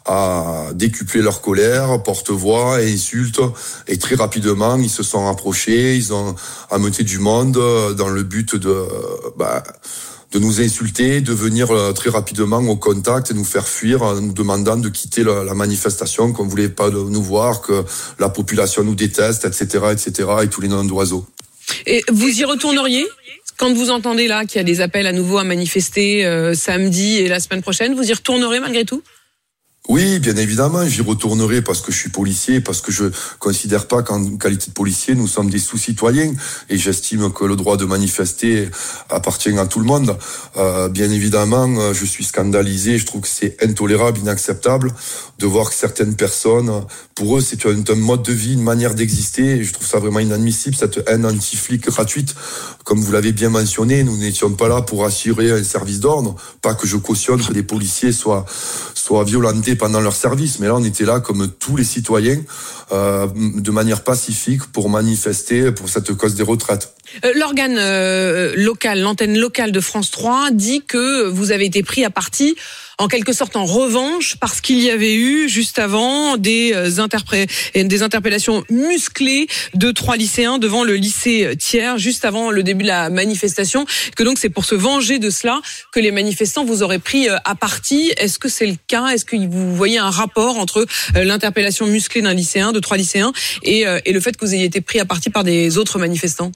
a 0.06 0.68
décuplé 0.72 1.20
leur 1.20 1.42
colère, 1.42 2.02
porte-voix 2.02 2.80
et 2.82 2.94
insultes. 2.94 3.40
Et 3.86 3.98
très 3.98 4.14
rapidement, 4.14 4.76
ils 4.76 4.88
se 4.88 5.02
sont 5.02 5.26
rapprochés, 5.26 5.94
ils 5.94 6.14
ont 6.14 6.34
amené 6.70 7.02
du 7.02 7.18
monde 7.18 7.58
euh, 7.58 7.92
dans 7.92 8.08
le 8.08 8.22
but 8.22 8.56
de... 8.56 8.74
Bah, 9.36 9.62
de 10.34 10.38
nous 10.40 10.60
insulter, 10.60 11.20
de 11.20 11.32
venir 11.32 11.68
très 11.94 12.10
rapidement 12.10 12.58
au 12.58 12.76
contact 12.76 13.30
et 13.30 13.34
nous 13.34 13.44
faire 13.44 13.68
fuir 13.68 14.02
en 14.02 14.20
nous 14.20 14.32
demandant 14.32 14.76
de 14.76 14.88
quitter 14.88 15.22
la, 15.22 15.54
manifestation, 15.54 16.32
qu'on 16.32 16.46
voulait 16.46 16.68
pas 16.68 16.90
nous 16.90 17.22
voir, 17.22 17.60
que 17.60 17.84
la 18.18 18.28
population 18.28 18.82
nous 18.82 18.96
déteste, 18.96 19.44
etc., 19.44 19.86
etc., 19.92 20.28
et 20.42 20.48
tous 20.48 20.60
les 20.60 20.68
noms 20.68 20.84
d'oiseaux. 20.84 21.24
Et 21.86 22.02
vous 22.10 22.28
y 22.28 22.44
retourneriez 22.44 23.06
quand 23.56 23.72
vous 23.72 23.90
entendez 23.90 24.26
là 24.26 24.44
qu'il 24.44 24.56
y 24.56 24.60
a 24.60 24.64
des 24.64 24.80
appels 24.80 25.06
à 25.06 25.12
nouveau 25.12 25.38
à 25.38 25.44
manifester 25.44 26.26
euh, 26.26 26.54
samedi 26.54 27.18
et 27.18 27.28
la 27.28 27.38
semaine 27.38 27.62
prochaine, 27.62 27.94
vous 27.94 28.10
y 28.10 28.12
retournerez 28.12 28.58
malgré 28.58 28.84
tout? 28.84 29.02
Oui, 29.86 30.18
bien 30.18 30.34
évidemment, 30.36 30.86
j'y 30.88 31.02
retournerai 31.02 31.60
parce 31.60 31.82
que 31.82 31.92
je 31.92 31.98
suis 31.98 32.08
policier, 32.08 32.62
parce 32.62 32.80
que 32.80 32.90
je 32.90 33.04
considère 33.38 33.86
pas 33.86 34.02
qu'en 34.02 34.36
qualité 34.38 34.68
de 34.68 34.72
policier, 34.72 35.14
nous 35.14 35.26
sommes 35.26 35.50
des 35.50 35.58
sous-citoyens 35.58 36.32
et 36.70 36.78
j'estime 36.78 37.30
que 37.30 37.44
le 37.44 37.54
droit 37.54 37.76
de 37.76 37.84
manifester 37.84 38.70
appartient 39.10 39.58
à 39.58 39.66
tout 39.66 39.80
le 39.80 39.84
monde. 39.84 40.16
Euh, 40.56 40.88
bien 40.88 41.10
évidemment, 41.10 41.68
euh, 41.68 41.92
je 41.92 42.06
suis 42.06 42.24
scandalisé, 42.24 42.96
je 42.96 43.04
trouve 43.04 43.20
que 43.20 43.28
c'est 43.28 43.62
intolérable, 43.62 44.20
inacceptable 44.20 44.90
de 45.38 45.46
voir 45.46 45.68
que 45.68 45.74
certaines 45.74 46.16
personnes, 46.16 46.86
pour 47.14 47.36
eux, 47.36 47.42
c'est 47.42 47.66
un, 47.66 47.94
mode 47.94 48.22
de 48.22 48.32
vie, 48.32 48.54
une 48.54 48.62
manière 48.62 48.94
d'exister 48.94 49.62
je 49.62 49.72
trouve 49.72 49.86
ça 49.86 49.98
vraiment 49.98 50.20
inadmissible, 50.20 50.76
cette 50.76 51.02
haine 51.08 51.26
anti-flic 51.26 51.86
gratuite. 51.88 52.34
Comme 52.84 53.00
vous 53.00 53.12
l'avez 53.12 53.32
bien 53.32 53.50
mentionné, 53.50 54.02
nous 54.02 54.16
n'étions 54.16 54.50
pas 54.52 54.68
là 54.68 54.80
pour 54.80 55.04
assurer 55.04 55.50
un 55.50 55.62
service 55.62 56.00
d'ordre, 56.00 56.36
pas 56.62 56.74
que 56.74 56.86
je 56.86 56.96
cautionne 56.96 57.44
que 57.44 57.52
les 57.52 57.62
policiers 57.62 58.12
soient, 58.12 58.46
soient 59.04 59.24
violentés 59.24 59.76
pendant 59.76 60.00
leur 60.00 60.14
service. 60.14 60.58
Mais 60.60 60.66
là, 60.66 60.76
on 60.76 60.84
était 60.84 61.04
là 61.04 61.20
comme 61.20 61.48
tous 61.58 61.76
les 61.76 61.84
citoyens, 61.84 62.40
euh, 62.92 63.26
de 63.34 63.70
manière 63.70 64.02
pacifique, 64.02 64.64
pour 64.72 64.88
manifester 64.88 65.72
pour 65.72 65.88
cette 65.88 66.14
cause 66.14 66.34
des 66.34 66.42
retraites. 66.42 66.94
Euh, 67.24 67.32
L'organe 67.36 67.76
euh, 67.78 68.54
local, 68.56 69.00
l'antenne 69.00 69.36
locale 69.38 69.72
de 69.72 69.80
France 69.80 70.10
3 70.10 70.50
dit 70.52 70.82
que 70.86 71.28
vous 71.28 71.52
avez 71.52 71.66
été 71.66 71.82
pris 71.82 72.04
à 72.04 72.10
partie 72.10 72.56
en 72.98 73.08
quelque 73.08 73.32
sorte 73.32 73.56
en 73.56 73.64
revanche 73.64 74.36
parce 74.40 74.60
qu'il 74.60 74.80
y 74.80 74.90
avait 74.90 75.14
eu 75.14 75.48
juste 75.48 75.78
avant 75.78 76.36
des, 76.36 76.72
euh, 76.74 77.84
des 77.84 78.02
interpellations 78.02 78.64
musclées 78.70 79.46
de 79.74 79.90
trois 79.90 80.16
lycéens 80.16 80.58
devant 80.58 80.84
le 80.84 80.94
lycée 80.94 81.54
Thiers 81.58 81.98
juste 81.98 82.24
avant 82.24 82.50
le 82.50 82.62
début 82.62 82.82
de 82.82 82.88
la 82.88 83.10
manifestation 83.10 83.84
que 84.16 84.22
donc 84.22 84.38
c'est 84.38 84.48
pour 84.48 84.64
se 84.64 84.74
venger 84.74 85.18
de 85.18 85.30
cela 85.30 85.60
que 85.92 86.00
les 86.00 86.10
manifestants 86.10 86.64
vous 86.64 86.82
auraient 86.82 86.98
pris 86.98 87.28
euh, 87.28 87.36
à 87.44 87.54
partie. 87.54 88.12
Est-ce 88.16 88.38
que 88.38 88.48
c'est 88.48 88.66
le 88.66 88.76
cas? 88.86 89.08
Est-ce 89.08 89.24
que 89.24 89.36
vous 89.36 89.74
voyez 89.74 89.98
un 89.98 90.10
rapport 90.10 90.58
entre 90.58 90.86
euh, 91.16 91.24
l'interpellation 91.24 91.86
musclée 91.86 92.22
d'un 92.22 92.34
lycéen 92.34 92.72
de 92.72 92.80
trois 92.80 92.96
lycéens 92.96 93.32
et, 93.62 93.84
et 94.04 94.12
le 94.12 94.20
fait 94.20 94.36
que 94.36 94.44
vous 94.44 94.54
ayez 94.54 94.64
été 94.64 94.80
pris 94.80 95.00
à 95.00 95.04
partie 95.04 95.30
par 95.30 95.44
des 95.44 95.78
autres 95.78 95.98
manifestants? 95.98 96.52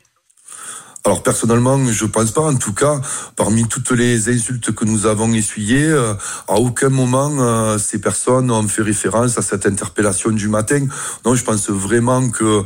Alors 1.05 1.23
personnellement, 1.23 1.79
je 1.87 2.05
pense 2.05 2.33
pas. 2.33 2.43
En 2.43 2.57
tout 2.57 2.75
cas, 2.75 3.01
parmi 3.37 3.67
toutes 3.67 3.93
les 3.93 4.29
insultes 4.29 4.73
que 4.73 4.85
nous 4.85 5.07
avons 5.07 5.33
essuyées, 5.33 5.85
euh, 5.85 6.15
à 6.49 6.57
aucun 6.57 6.89
moment 6.89 7.33
euh, 7.39 7.79
ces 7.79 8.01
personnes 8.01 8.51
ont 8.51 8.67
fait 8.67 8.83
référence 8.83 9.39
à 9.39 9.43
cette 9.43 9.65
interpellation 9.65 10.31
du 10.31 10.49
matin. 10.49 10.87
Non, 11.25 11.35
je 11.35 11.45
pense 11.45 11.71
vraiment 11.71 12.29
que 12.29 12.63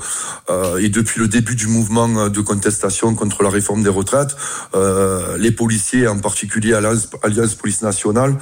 euh, 0.51 0.79
et 0.79 0.89
depuis 0.89 1.21
le 1.21 1.29
début 1.29 1.55
du 1.55 1.67
mouvement 1.67 2.29
de 2.29 2.41
contestation 2.41 3.15
contre 3.15 3.43
la 3.43 3.51
réforme 3.51 3.83
des 3.83 3.91
retraites, 3.91 4.35
les 5.39 5.53
policiers, 5.53 6.09
en 6.09 6.19
particulier 6.19 6.75
Alliance, 6.75 7.09
Alliance 7.23 7.55
Police 7.55 7.83
Nationale, 7.83 8.37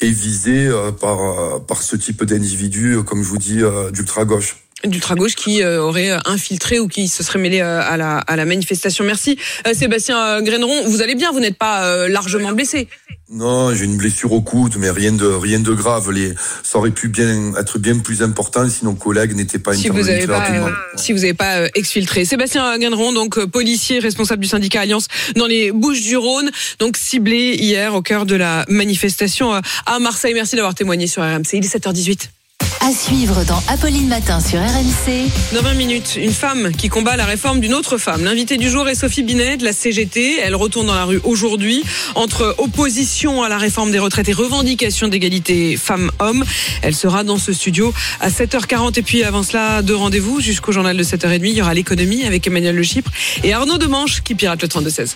est 0.00 0.08
visé 0.08 0.66
euh, 0.66 0.92
par 0.92 1.62
par 1.66 1.82
ce 1.82 1.96
type 1.96 2.24
d'individus, 2.24 3.02
comme 3.04 3.22
je 3.22 3.28
vous 3.28 3.38
dis, 3.38 3.60
d'ultra 3.92 4.24
gauche 4.24 4.56
d'ultra-gauche 4.84 5.34
qui 5.34 5.62
euh, 5.62 5.82
aurait 5.82 6.10
infiltré 6.24 6.78
ou 6.78 6.88
qui 6.88 7.08
se 7.08 7.22
serait 7.22 7.38
mêlé 7.38 7.60
euh, 7.60 7.80
à 7.80 7.96
la, 7.96 8.18
à 8.18 8.36
la 8.36 8.44
manifestation. 8.44 9.04
Merci 9.04 9.38
euh, 9.66 9.74
Sébastien 9.74 10.42
Graineron. 10.42 10.84
Vous 10.86 11.02
allez 11.02 11.14
bien, 11.14 11.32
vous 11.32 11.40
n'êtes 11.40 11.58
pas 11.58 12.08
largement 12.08 12.52
blessé. 12.52 12.88
Non, 13.34 13.74
j'ai 13.74 13.86
une 13.86 13.96
blessure 13.96 14.30
au 14.32 14.42
coude, 14.42 14.74
mais 14.76 14.90
rien 14.90 15.10
de 15.10 15.24
rien 15.24 15.58
de 15.58 15.72
grave. 15.72 16.10
Les, 16.10 16.34
ça 16.62 16.78
aurait 16.78 16.90
pu 16.90 17.08
bien 17.08 17.54
être 17.56 17.78
bien 17.78 17.98
plus 17.98 18.22
important 18.22 18.68
si 18.68 18.84
nos 18.84 18.92
collègues 18.92 19.34
n'étaient 19.34 19.58
pas 19.58 19.72
Si 19.72 19.88
vous 19.88 20.04
pas, 20.26 20.50
euh, 20.50 20.70
si 20.96 21.14
vous 21.14 21.20
n'avez 21.20 21.32
pas 21.32 21.64
exfiltré. 21.74 22.26
Sébastien 22.26 22.76
Graineron, 22.78 23.14
donc 23.14 23.42
policier 23.46 24.00
responsable 24.00 24.42
du 24.42 24.48
syndicat 24.48 24.82
Alliance 24.82 25.08
dans 25.34 25.46
les 25.46 25.72
Bouches-du-Rhône, 25.72 26.50
donc 26.78 26.98
ciblé 26.98 27.54
hier 27.54 27.94
au 27.94 28.02
cœur 28.02 28.26
de 28.26 28.34
la 28.34 28.66
manifestation 28.68 29.52
à 29.54 29.98
Marseille. 29.98 30.34
Merci 30.34 30.56
d'avoir 30.56 30.74
témoigné 30.74 31.06
sur 31.06 31.22
RMC. 31.22 31.54
Il 31.54 31.64
est 31.64 31.74
7h18. 31.74 32.28
À 32.84 32.90
suivre 32.90 33.44
dans 33.44 33.62
Apolline 33.68 34.08
Matin 34.08 34.40
sur 34.40 34.58
RMC. 34.58 35.30
Dans 35.54 35.62
20 35.62 35.74
minutes, 35.74 36.16
une 36.16 36.32
femme 36.32 36.72
qui 36.72 36.88
combat 36.88 37.14
la 37.14 37.24
réforme 37.24 37.60
d'une 37.60 37.74
autre 37.74 37.96
femme. 37.96 38.24
L'invitée 38.24 38.56
du 38.56 38.68
jour 38.68 38.88
est 38.88 38.96
Sophie 38.96 39.22
Binet 39.22 39.56
de 39.56 39.64
la 39.64 39.72
CGT. 39.72 40.40
Elle 40.42 40.56
retourne 40.56 40.88
dans 40.88 40.94
la 40.96 41.04
rue 41.04 41.20
aujourd'hui 41.22 41.84
entre 42.16 42.56
opposition 42.58 43.44
à 43.44 43.48
la 43.48 43.56
réforme 43.56 43.92
des 43.92 44.00
retraites 44.00 44.28
et 44.28 44.32
revendication 44.32 45.06
d'égalité 45.06 45.76
femmes-hommes. 45.76 46.44
Elle 46.82 46.96
sera 46.96 47.22
dans 47.22 47.38
ce 47.38 47.52
studio 47.52 47.94
à 48.18 48.30
7h40 48.30 48.98
et 48.98 49.02
puis 49.02 49.22
avant 49.22 49.44
cela, 49.44 49.82
deux 49.82 49.94
rendez-vous 49.94 50.40
jusqu'au 50.40 50.72
journal 50.72 50.96
de 50.96 51.04
7h30. 51.04 51.38
Il 51.44 51.50
y 51.50 51.62
aura 51.62 51.74
l'économie 51.74 52.24
avec 52.24 52.44
Emmanuel 52.48 52.74
Le 52.74 52.82
Chypre 52.82 53.12
et 53.44 53.52
Arnaud 53.52 53.78
Demanche 53.78 54.22
qui 54.22 54.34
pirate 54.34 54.60
le 54.60 54.66
32-16. 54.66 55.14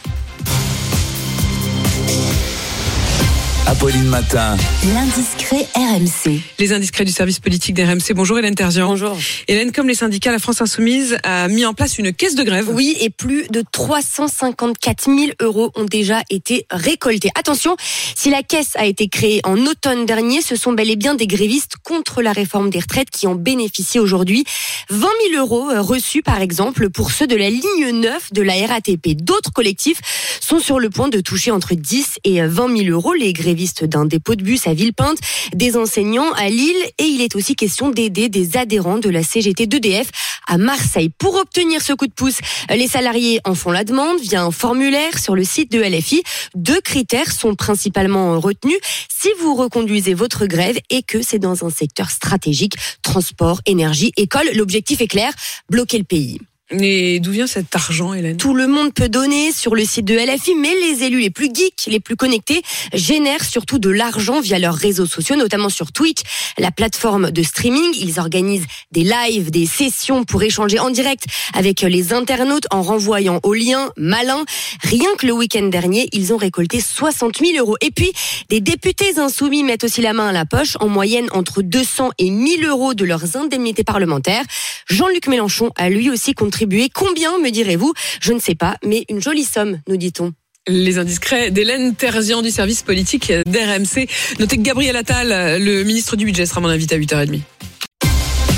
Apolline 3.68 4.04
Matin. 4.04 4.56
L'indiscret 4.94 5.66
RMC. 5.74 6.40
Les 6.60 6.72
indiscrets 6.72 7.04
du 7.04 7.10
service 7.10 7.40
politique 7.40 7.74
d'RMC. 7.74 8.14
Bonjour 8.14 8.38
Hélène 8.38 8.54
Terzian. 8.54 8.86
Bonjour. 8.86 9.18
Hélène, 9.48 9.72
comme 9.72 9.88
les 9.88 9.96
syndicats, 9.96 10.30
la 10.30 10.38
France 10.38 10.60
Insoumise 10.60 11.18
a 11.24 11.48
mis 11.48 11.64
en 11.64 11.74
place 11.74 11.98
une 11.98 12.12
caisse 12.12 12.36
de 12.36 12.44
grève. 12.44 12.68
Oui, 12.68 12.96
et 13.00 13.10
plus 13.10 13.48
de 13.48 13.64
354 13.72 15.06
000 15.06 15.32
euros 15.42 15.72
ont 15.74 15.84
déjà 15.84 16.22
été 16.30 16.64
récoltés. 16.70 17.30
Attention, 17.36 17.76
si 18.14 18.30
la 18.30 18.44
caisse 18.44 18.76
a 18.76 18.86
été 18.86 19.08
créée 19.08 19.40
en 19.42 19.58
automne 19.66 20.06
dernier, 20.06 20.42
ce 20.42 20.54
sont 20.54 20.72
bel 20.72 20.88
et 20.88 20.96
bien 20.96 21.14
des 21.14 21.26
grévistes 21.26 21.74
contre 21.82 22.22
la 22.22 22.30
réforme 22.30 22.70
des 22.70 22.78
retraites 22.78 23.10
qui 23.10 23.26
en 23.26 23.34
bénéficient 23.34 23.98
aujourd'hui. 23.98 24.44
20 24.90 25.08
000 25.32 25.42
euros 25.42 25.70
reçus, 25.82 26.22
par 26.22 26.40
exemple, 26.40 26.88
pour 26.88 27.10
ceux 27.10 27.26
de 27.26 27.36
la 27.36 27.50
ligne 27.50 27.90
9 27.92 28.32
de 28.32 28.42
la 28.42 28.54
RATP. 28.64 29.16
D'autres 29.16 29.52
collectifs 29.52 30.00
sont 30.40 30.60
sur 30.60 30.78
le 30.78 30.88
point 30.88 31.08
de 31.08 31.20
toucher 31.20 31.50
entre 31.50 31.74
10 31.74 32.18
et 32.22 32.40
20 32.46 32.84
000 32.84 32.90
euros. 32.90 33.12
Les 33.12 33.32
grévistes 33.32 33.55
d'un 33.82 34.04
dépôt 34.04 34.34
de 34.34 34.42
bus 34.42 34.66
à 34.66 34.74
Villepinte, 34.74 35.18
des 35.54 35.76
enseignants 35.76 36.32
à 36.32 36.48
Lille 36.48 36.76
et 36.98 37.04
il 37.04 37.22
est 37.22 37.34
aussi 37.34 37.56
question 37.56 37.90
d'aider 37.90 38.28
des 38.28 38.56
adhérents 38.56 38.98
de 38.98 39.08
la 39.08 39.22
CGT 39.22 39.66
d'EDF 39.66 40.08
à 40.46 40.58
Marseille. 40.58 41.10
Pour 41.18 41.36
obtenir 41.36 41.80
ce 41.80 41.92
coup 41.92 42.06
de 42.06 42.12
pouce, 42.12 42.38
les 42.70 42.86
salariés 42.86 43.40
en 43.44 43.54
font 43.54 43.70
la 43.70 43.84
demande 43.84 44.20
via 44.20 44.42
un 44.42 44.50
formulaire 44.50 45.18
sur 45.18 45.34
le 45.34 45.44
site 45.44 45.72
de 45.72 45.80
LFI. 45.80 46.22
Deux 46.54 46.80
critères 46.80 47.32
sont 47.32 47.54
principalement 47.54 48.38
retenus. 48.38 48.78
Si 49.08 49.28
vous 49.40 49.54
reconduisez 49.54 50.14
votre 50.14 50.46
grève 50.46 50.78
et 50.90 51.02
que 51.02 51.22
c'est 51.22 51.38
dans 51.38 51.64
un 51.64 51.70
secteur 51.70 52.10
stratégique, 52.10 52.74
transport, 53.02 53.60
énergie, 53.66 54.12
école, 54.16 54.48
l'objectif 54.54 55.00
est 55.00 55.08
clair, 55.08 55.32
bloquer 55.70 55.98
le 55.98 56.04
pays. 56.04 56.38
Et 56.72 57.20
d'où 57.20 57.30
vient 57.30 57.46
cet 57.46 57.76
argent, 57.76 58.12
Hélène? 58.12 58.38
Tout 58.38 58.52
le 58.52 58.66
monde 58.66 58.92
peut 58.92 59.08
donner 59.08 59.52
sur 59.52 59.76
le 59.76 59.84
site 59.84 60.04
de 60.04 60.14
LFI, 60.14 60.56
mais 60.56 60.74
les 60.74 61.04
élus 61.04 61.20
les 61.20 61.30
plus 61.30 61.48
geeks, 61.54 61.86
les 61.86 62.00
plus 62.00 62.16
connectés, 62.16 62.60
génèrent 62.92 63.44
surtout 63.44 63.78
de 63.78 63.88
l'argent 63.88 64.40
via 64.40 64.58
leurs 64.58 64.74
réseaux 64.74 65.06
sociaux, 65.06 65.36
notamment 65.36 65.68
sur 65.68 65.92
Twitch, 65.92 66.22
la 66.58 66.72
plateforme 66.72 67.30
de 67.30 67.42
streaming. 67.44 67.94
Ils 68.00 68.18
organisent 68.18 68.66
des 68.90 69.04
lives, 69.04 69.52
des 69.52 69.64
sessions 69.64 70.24
pour 70.24 70.42
échanger 70.42 70.80
en 70.80 70.90
direct 70.90 71.26
avec 71.54 71.82
les 71.82 72.12
internautes 72.12 72.66
en 72.72 72.82
renvoyant 72.82 73.38
aux 73.44 73.54
liens 73.54 73.92
malins. 73.96 74.44
Rien 74.82 75.10
que 75.18 75.26
le 75.26 75.34
week-end 75.34 75.68
dernier, 75.68 76.08
ils 76.10 76.32
ont 76.32 76.36
récolté 76.36 76.80
60 76.80 77.38
000 77.38 77.58
euros. 77.58 77.76
Et 77.80 77.92
puis, 77.92 78.10
des 78.48 78.60
députés 78.60 79.20
insoumis 79.20 79.62
mettent 79.62 79.84
aussi 79.84 80.00
la 80.00 80.14
main 80.14 80.30
à 80.30 80.32
la 80.32 80.44
poche, 80.44 80.76
en 80.80 80.88
moyenne 80.88 81.28
entre 81.30 81.62
200 81.62 82.10
et 82.18 82.28
1000 82.28 82.66
euros 82.66 82.94
de 82.94 83.04
leurs 83.04 83.36
indemnités 83.36 83.84
parlementaires. 83.84 84.42
Jean-Luc 84.88 85.28
Mélenchon 85.28 85.70
a 85.76 85.88
lui 85.88 86.10
aussi 86.10 86.34
contribué. 86.56 86.88
Combien, 86.92 87.38
me 87.38 87.50
direz-vous? 87.50 87.92
Je 88.18 88.32
ne 88.32 88.38
sais 88.38 88.54
pas, 88.54 88.76
mais 88.82 89.04
une 89.10 89.20
jolie 89.20 89.44
somme, 89.44 89.78
nous 89.88 89.98
dit-on. 89.98 90.32
Les 90.66 90.96
indiscrets 90.96 91.50
d'Hélène 91.50 91.94
Terzian 91.94 92.40
du 92.40 92.50
service 92.50 92.82
politique 92.82 93.30
d'RMC. 93.30 94.08
Notez 94.38 94.56
que 94.56 94.62
Gabriel 94.62 94.96
Attal, 94.96 95.62
le 95.62 95.84
ministre 95.84 96.16
du 96.16 96.24
Budget, 96.24 96.46
sera 96.46 96.62
mon 96.62 96.68
invité 96.68 96.94
à 96.94 96.98
8h30. 96.98 97.40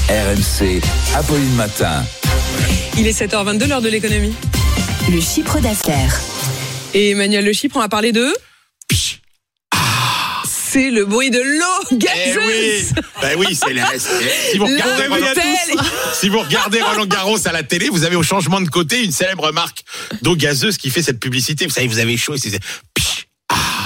RMC, 0.08 0.80
Apolline 1.16 1.54
Matin. 1.56 2.04
Il 2.96 3.06
est 3.08 3.20
7h22, 3.20 3.68
l'heure 3.68 3.82
de 3.82 3.88
l'économie. 3.88 4.32
Le 5.12 5.20
chiffre 5.20 5.58
d'affaires. 5.58 6.20
Et 6.94 7.10
Emmanuel 7.10 7.44
Le 7.44 7.52
Chypre, 7.52 7.76
on 7.78 7.80
va 7.80 7.88
parler 7.88 8.12
de... 8.12 8.32
C'est 10.70 10.90
le 10.90 11.04
bruit 11.04 11.30
de 11.30 11.38
l'eau 11.40 11.96
gazeuse. 11.98 12.14
Eh 12.26 12.38
oui, 12.38 13.02
ben 13.22 13.38
oui, 13.38 13.46
c'est 13.54 13.72
les- 13.72 13.82
c'est- 13.98 14.50
si 14.52 14.58
vous 14.58 14.66
regardez 14.66 15.02
La 15.08 15.14
Roland, 15.14 15.28
bouteille. 15.28 15.76
si 16.14 16.28
vous 16.28 16.38
regardez 16.40 16.82
Roland 16.82 17.06
Garros 17.06 17.48
à 17.48 17.52
la 17.52 17.62
télé, 17.62 17.88
vous 17.88 18.04
avez 18.04 18.16
au 18.16 18.22
changement 18.22 18.60
de 18.60 18.68
côté 18.68 19.02
une 19.04 19.12
célèbre 19.12 19.50
marque 19.52 19.82
d'eau 20.22 20.36
gazeuse 20.36 20.76
qui 20.76 20.90
fait 20.90 21.02
cette 21.02 21.20
publicité. 21.20 21.66
Vous 21.66 21.72
savez, 21.72 21.86
vous 21.86 21.98
avez 21.98 22.16
chaud 22.16 22.34
et 22.34 22.38
c'est 22.38 22.58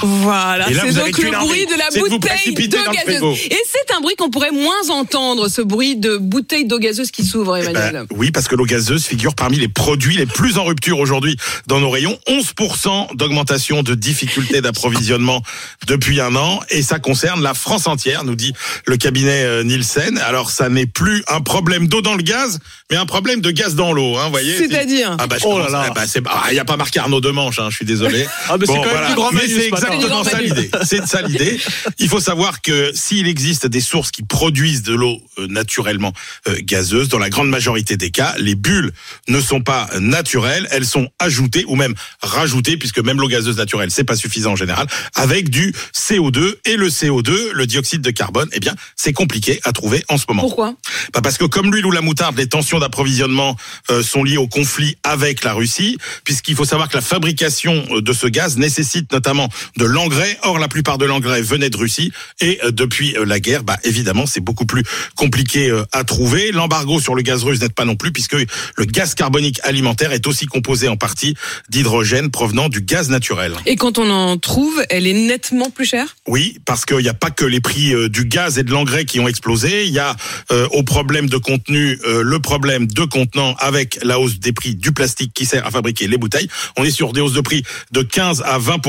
Voilà, 0.02 0.68
Et 0.70 0.74
là, 0.74 0.82
c'est 0.84 0.90
vous 0.90 0.98
avez 0.98 1.10
donc 1.12 1.22
le 1.22 1.30
bruit 1.38 1.66
de 1.66 1.78
la 1.78 2.08
bouteille 2.08 2.68
d'eau 2.68 2.78
gazeuse. 2.92 3.38
Et 3.50 3.58
c'est 3.66 3.94
un 3.94 4.00
bruit 4.00 4.14
qu'on 4.16 4.30
pourrait 4.30 4.50
moins 4.50 4.90
entendre, 4.90 5.48
ce 5.48 5.62
bruit 5.62 5.96
de 5.96 6.16
bouteille 6.16 6.66
d'eau 6.66 6.78
gazeuse 6.78 7.10
qui 7.10 7.24
s'ouvre, 7.24 7.56
Emmanuel. 7.56 7.92
Ben, 7.92 8.16
oui, 8.16 8.30
parce 8.30 8.48
que 8.48 8.54
l'eau 8.56 8.64
gazeuse 8.64 9.04
figure 9.04 9.34
parmi 9.34 9.58
les 9.58 9.68
produits 9.68 10.16
les 10.16 10.26
plus 10.26 10.58
en 10.58 10.64
rupture 10.64 10.98
aujourd'hui 10.98 11.36
dans 11.66 11.80
nos 11.80 11.90
rayons. 11.90 12.18
11% 12.28 13.16
d'augmentation 13.16 13.82
de 13.82 13.94
difficultés 13.94 14.60
d'approvisionnement 14.60 15.42
depuis 15.86 16.20
un 16.20 16.34
an. 16.36 16.60
Et 16.70 16.82
ça 16.82 16.98
concerne 16.98 17.42
la 17.42 17.54
France 17.54 17.86
entière, 17.86 18.24
nous 18.24 18.34
dit 18.34 18.52
le 18.86 18.96
cabinet 18.96 19.44
euh, 19.44 19.62
Nielsen. 19.64 20.18
Alors, 20.18 20.50
ça 20.50 20.68
n'est 20.68 20.86
plus 20.86 21.22
un 21.28 21.40
problème 21.40 21.88
d'eau 21.88 22.02
dans 22.02 22.14
le 22.14 22.22
gaz, 22.22 22.58
mais 22.90 22.96
un 22.96 23.06
problème 23.06 23.40
de 23.40 23.50
gaz 23.50 23.74
dans 23.74 23.92
l'eau. 23.92 24.16
Hein, 24.18 24.28
voyez 24.30 24.56
C'est-à-dire 24.56 25.16
Ah 25.18 25.26
bah, 25.26 25.36
je 25.38 25.46
Oh 25.46 25.58
là 25.58 25.68
là. 25.68 25.84
ah 25.88 25.92
bah, 25.94 26.02
c'est- 26.06 26.22
ah, 26.26 26.44
il 26.50 26.54
n'y 26.54 26.58
a 26.60 26.64
pas 26.64 26.76
marqué 26.76 26.98
Arnaud 27.00 27.20
Demanche, 27.20 27.58
hein, 27.58 27.68
je 27.70 27.76
suis 27.76 27.84
désolé. 27.84 28.26
Ah, 28.48 28.56
mais 28.58 28.66
c'est 28.66 28.72
quand 28.74 28.84
même 28.84 29.04
plus 29.06 29.14
grand 29.14 29.30
Mais 29.32 29.40
Manu 29.42 29.54
c'est 29.54 29.66
ce 29.66 29.70
matin. 29.70 29.86
Exactement 29.94 30.24
ça 30.24 30.40
l'idée. 30.40 30.70
C'est 30.84 31.06
ça 31.06 31.22
l'idée. 31.22 31.58
Il 31.98 32.08
faut 32.08 32.20
savoir 32.20 32.62
que 32.62 32.92
s'il 32.94 33.26
existe 33.26 33.66
des 33.66 33.80
sources 33.80 34.10
qui 34.10 34.22
produisent 34.22 34.82
de 34.82 34.94
l'eau 34.94 35.20
euh, 35.38 35.46
naturellement 35.46 36.12
euh, 36.48 36.56
gazeuse, 36.60 37.08
dans 37.08 37.18
la 37.18 37.30
grande 37.30 37.48
majorité 37.48 37.96
des 37.96 38.10
cas, 38.10 38.34
les 38.38 38.54
bulles 38.54 38.92
ne 39.28 39.40
sont 39.40 39.60
pas 39.60 39.88
naturelles, 40.00 40.68
elles 40.70 40.86
sont 40.86 41.08
ajoutées 41.18 41.64
ou 41.66 41.76
même 41.76 41.94
rajoutées, 42.22 42.76
puisque 42.76 42.98
même 42.98 43.20
l'eau 43.20 43.28
gazeuse 43.28 43.56
naturelle, 43.56 43.90
c'est 43.90 44.04
pas 44.04 44.16
suffisant 44.16 44.52
en 44.52 44.56
général, 44.56 44.86
avec 45.14 45.50
du 45.50 45.72
CO2 45.94 46.54
et 46.64 46.76
le 46.76 46.88
CO2, 46.88 47.52
le 47.52 47.66
dioxyde 47.66 48.02
de 48.02 48.10
carbone, 48.10 48.48
eh 48.52 48.60
bien, 48.60 48.74
c'est 48.96 49.12
compliqué 49.12 49.60
à 49.64 49.72
trouver 49.72 50.04
en 50.08 50.18
ce 50.18 50.24
moment. 50.28 50.42
Pourquoi? 50.42 50.74
Bah 51.12 51.20
parce 51.22 51.38
que 51.38 51.44
comme 51.44 51.72
l'huile 51.72 51.86
ou 51.86 51.90
la 51.90 52.00
moutarde, 52.00 52.36
les 52.36 52.48
tensions 52.48 52.78
d'approvisionnement 52.78 53.56
euh, 53.90 54.02
sont 54.02 54.24
liées 54.24 54.36
au 54.36 54.48
conflit 54.48 54.96
avec 55.02 55.44
la 55.44 55.54
Russie, 55.54 55.98
puisqu'il 56.24 56.54
faut 56.54 56.64
savoir 56.64 56.88
que 56.88 56.96
la 56.96 57.02
fabrication 57.02 57.84
de 57.90 58.12
ce 58.12 58.26
gaz 58.26 58.56
nécessite 58.56 59.12
notamment 59.12 59.48
de 59.76 59.84
l'engrais. 59.84 60.38
Or, 60.42 60.58
la 60.58 60.68
plupart 60.68 60.98
de 60.98 61.04
l'engrais 61.04 61.42
venait 61.42 61.70
de 61.70 61.76
Russie 61.76 62.12
et 62.40 62.58
euh, 62.64 62.70
depuis 62.70 63.16
euh, 63.16 63.24
la 63.24 63.40
guerre, 63.40 63.64
bah 63.64 63.78
évidemment, 63.84 64.26
c'est 64.26 64.40
beaucoup 64.40 64.66
plus 64.66 64.82
compliqué 65.16 65.70
euh, 65.70 65.84
à 65.92 66.04
trouver. 66.04 66.52
L'embargo 66.52 67.00
sur 67.00 67.14
le 67.14 67.22
gaz 67.22 67.44
russe 67.44 67.60
n'aide 67.60 67.74
pas 67.74 67.84
non 67.84 67.96
plus, 67.96 68.12
puisque 68.12 68.34
le 68.34 68.84
gaz 68.84 69.14
carbonique 69.14 69.60
alimentaire 69.62 70.12
est 70.12 70.26
aussi 70.26 70.46
composé 70.46 70.88
en 70.88 70.96
partie 70.96 71.34
d'hydrogène 71.68 72.30
provenant 72.30 72.68
du 72.68 72.80
gaz 72.80 73.08
naturel. 73.08 73.54
Et 73.66 73.76
quand 73.76 73.98
on 73.98 74.10
en 74.10 74.36
trouve, 74.38 74.84
elle 74.90 75.06
est 75.06 75.12
nettement 75.12 75.70
plus 75.70 75.86
chère? 75.86 76.16
Oui, 76.26 76.58
parce 76.64 76.84
qu'il 76.84 76.98
n'y 76.98 77.08
a 77.08 77.14
pas 77.14 77.30
que 77.30 77.44
les 77.44 77.60
prix 77.60 77.94
euh, 77.94 78.08
du 78.08 78.24
gaz 78.24 78.58
et 78.58 78.62
de 78.62 78.70
l'engrais 78.70 79.04
qui 79.04 79.20
ont 79.20 79.28
explosé. 79.28 79.86
Il 79.86 79.92
y 79.92 79.98
a 79.98 80.16
euh, 80.50 80.68
au 80.72 80.82
problème 80.82 81.28
de 81.28 81.36
contenu 81.36 81.98
euh, 82.04 82.22
le 82.22 82.38
problème 82.40 82.86
de 82.86 83.04
contenant 83.04 83.54
avec 83.58 83.98
la 84.02 84.18
hausse 84.18 84.38
des 84.38 84.52
prix 84.52 84.74
du 84.74 84.92
plastique 84.92 85.32
qui 85.34 85.46
sert 85.46 85.66
à 85.66 85.70
fabriquer 85.70 86.06
les 86.06 86.18
bouteilles. 86.18 86.48
On 86.76 86.84
est 86.84 86.90
sur 86.90 87.12
des 87.12 87.20
hausses 87.20 87.32
de 87.32 87.40
prix 87.40 87.64
de 87.92 88.02
15 88.02 88.42
à 88.44 88.58
20 88.58 88.80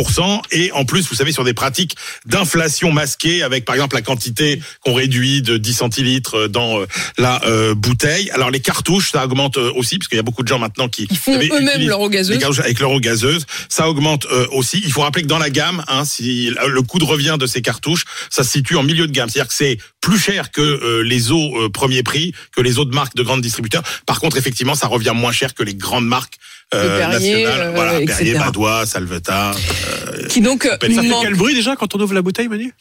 et 0.52 0.72
en 0.74 0.86
plus, 0.86 1.08
vous 1.10 1.16
savez, 1.16 1.32
sur 1.32 1.44
des 1.44 1.54
pratiques 1.54 1.96
d'inflation 2.26 2.92
masquée 2.92 3.44
avec 3.44 3.66
par 3.66 3.76
exemple 3.76 3.96
la 3.96 4.02
quantité 4.02 4.62
qu'on 4.82 4.94
réduit 4.94 5.42
de 5.42 5.58
10 5.58 5.74
centilitres 5.74 6.48
dans 6.48 6.82
euh, 6.82 6.88
la 7.18 7.44
euh, 7.46 7.76
bouteille. 7.76 8.30
Alors 8.32 8.52
les 8.52 8.60
cartouches, 8.60 9.12
ça 9.12 9.26
augmente 9.26 9.58
euh, 9.58 9.72
aussi 9.76 9.98
parce 9.98 10.08
qu'il 10.08 10.18
y 10.18 10.20
a 10.20 10.24
beaucoup 10.24 10.44
de 10.44 10.48
gens 10.48 10.60
maintenant 10.60 10.90
qui 10.90 11.08
Ils 11.10 11.18
font 11.18 11.38
eux-mêmes 11.38 11.88
leur 11.88 12.00
eau 12.02 12.10
gazeuse. 12.10 12.36
les 12.36 12.40
cartouches 12.40 12.60
avec 12.60 12.80
leur 12.80 12.92
eau 12.92 13.00
gazeuse. 13.00 13.46
Ça 13.70 13.90
augmente 13.90 14.26
euh, 14.32 14.48
aussi. 14.52 14.82
Il 14.84 14.92
faut 14.92 15.02
rappeler 15.02 15.24
que 15.24 15.28
dans 15.28 15.40
la 15.40 15.50
gamme, 15.50 15.84
hein, 15.88 16.06
si 16.06 16.50
le 16.68 16.82
coût 16.82 17.00
de 17.00 17.04
revient 17.04 17.38
de 17.40 17.48
ces 17.48 17.62
cartouches, 17.62 18.06
ça 18.30 18.44
se 18.44 18.52
situe 18.52 18.76
en 18.76 18.84
milieu 18.84 19.08
de 19.08 19.12
gamme. 19.12 19.30
C'est-à-dire 19.30 19.50
que 19.50 19.56
c'est 19.56 19.78
plus 20.04 20.20
cher 20.20 20.52
que 20.52 20.62
euh, 20.62 21.02
les 21.02 21.32
eaux 21.32 21.58
euh, 21.58 21.70
premier 21.70 22.04
prix, 22.04 22.34
que 22.54 22.62
les 22.62 22.78
autres 22.78 22.94
marques 22.94 23.16
de 23.16 23.24
grandes 23.24 23.42
distributeurs. 23.42 23.84
Par 24.06 24.20
contre, 24.20 24.36
effectivement, 24.36 24.76
ça 24.76 24.88
revient 24.88 25.14
moins 25.16 25.32
cher 25.32 25.54
que 25.54 25.64
les 25.64 25.76
grandes 25.76 26.06
marques 26.06 26.36
euh, 26.36 26.63
Perrier, 26.72 27.44
nationales. 27.46 27.68
euh, 27.68 27.72
voilà. 27.76 27.92
Perrier, 28.06 28.34
Badois, 28.36 28.86
Salvetat. 28.86 29.52
euh, 29.52 30.28
Qui 30.28 30.42
donc 30.42 30.64
Ça 30.64 30.78
fait 30.80 30.90
manque- 31.08 31.24
Quel 31.24 31.36
bruit 31.36 31.54
déjà 31.54 31.76
quand 31.76 31.94
on 31.96 32.00
ouvre 32.00 32.14
la 32.14 32.22
bouteille, 32.22 32.48
Manu? 32.48 32.74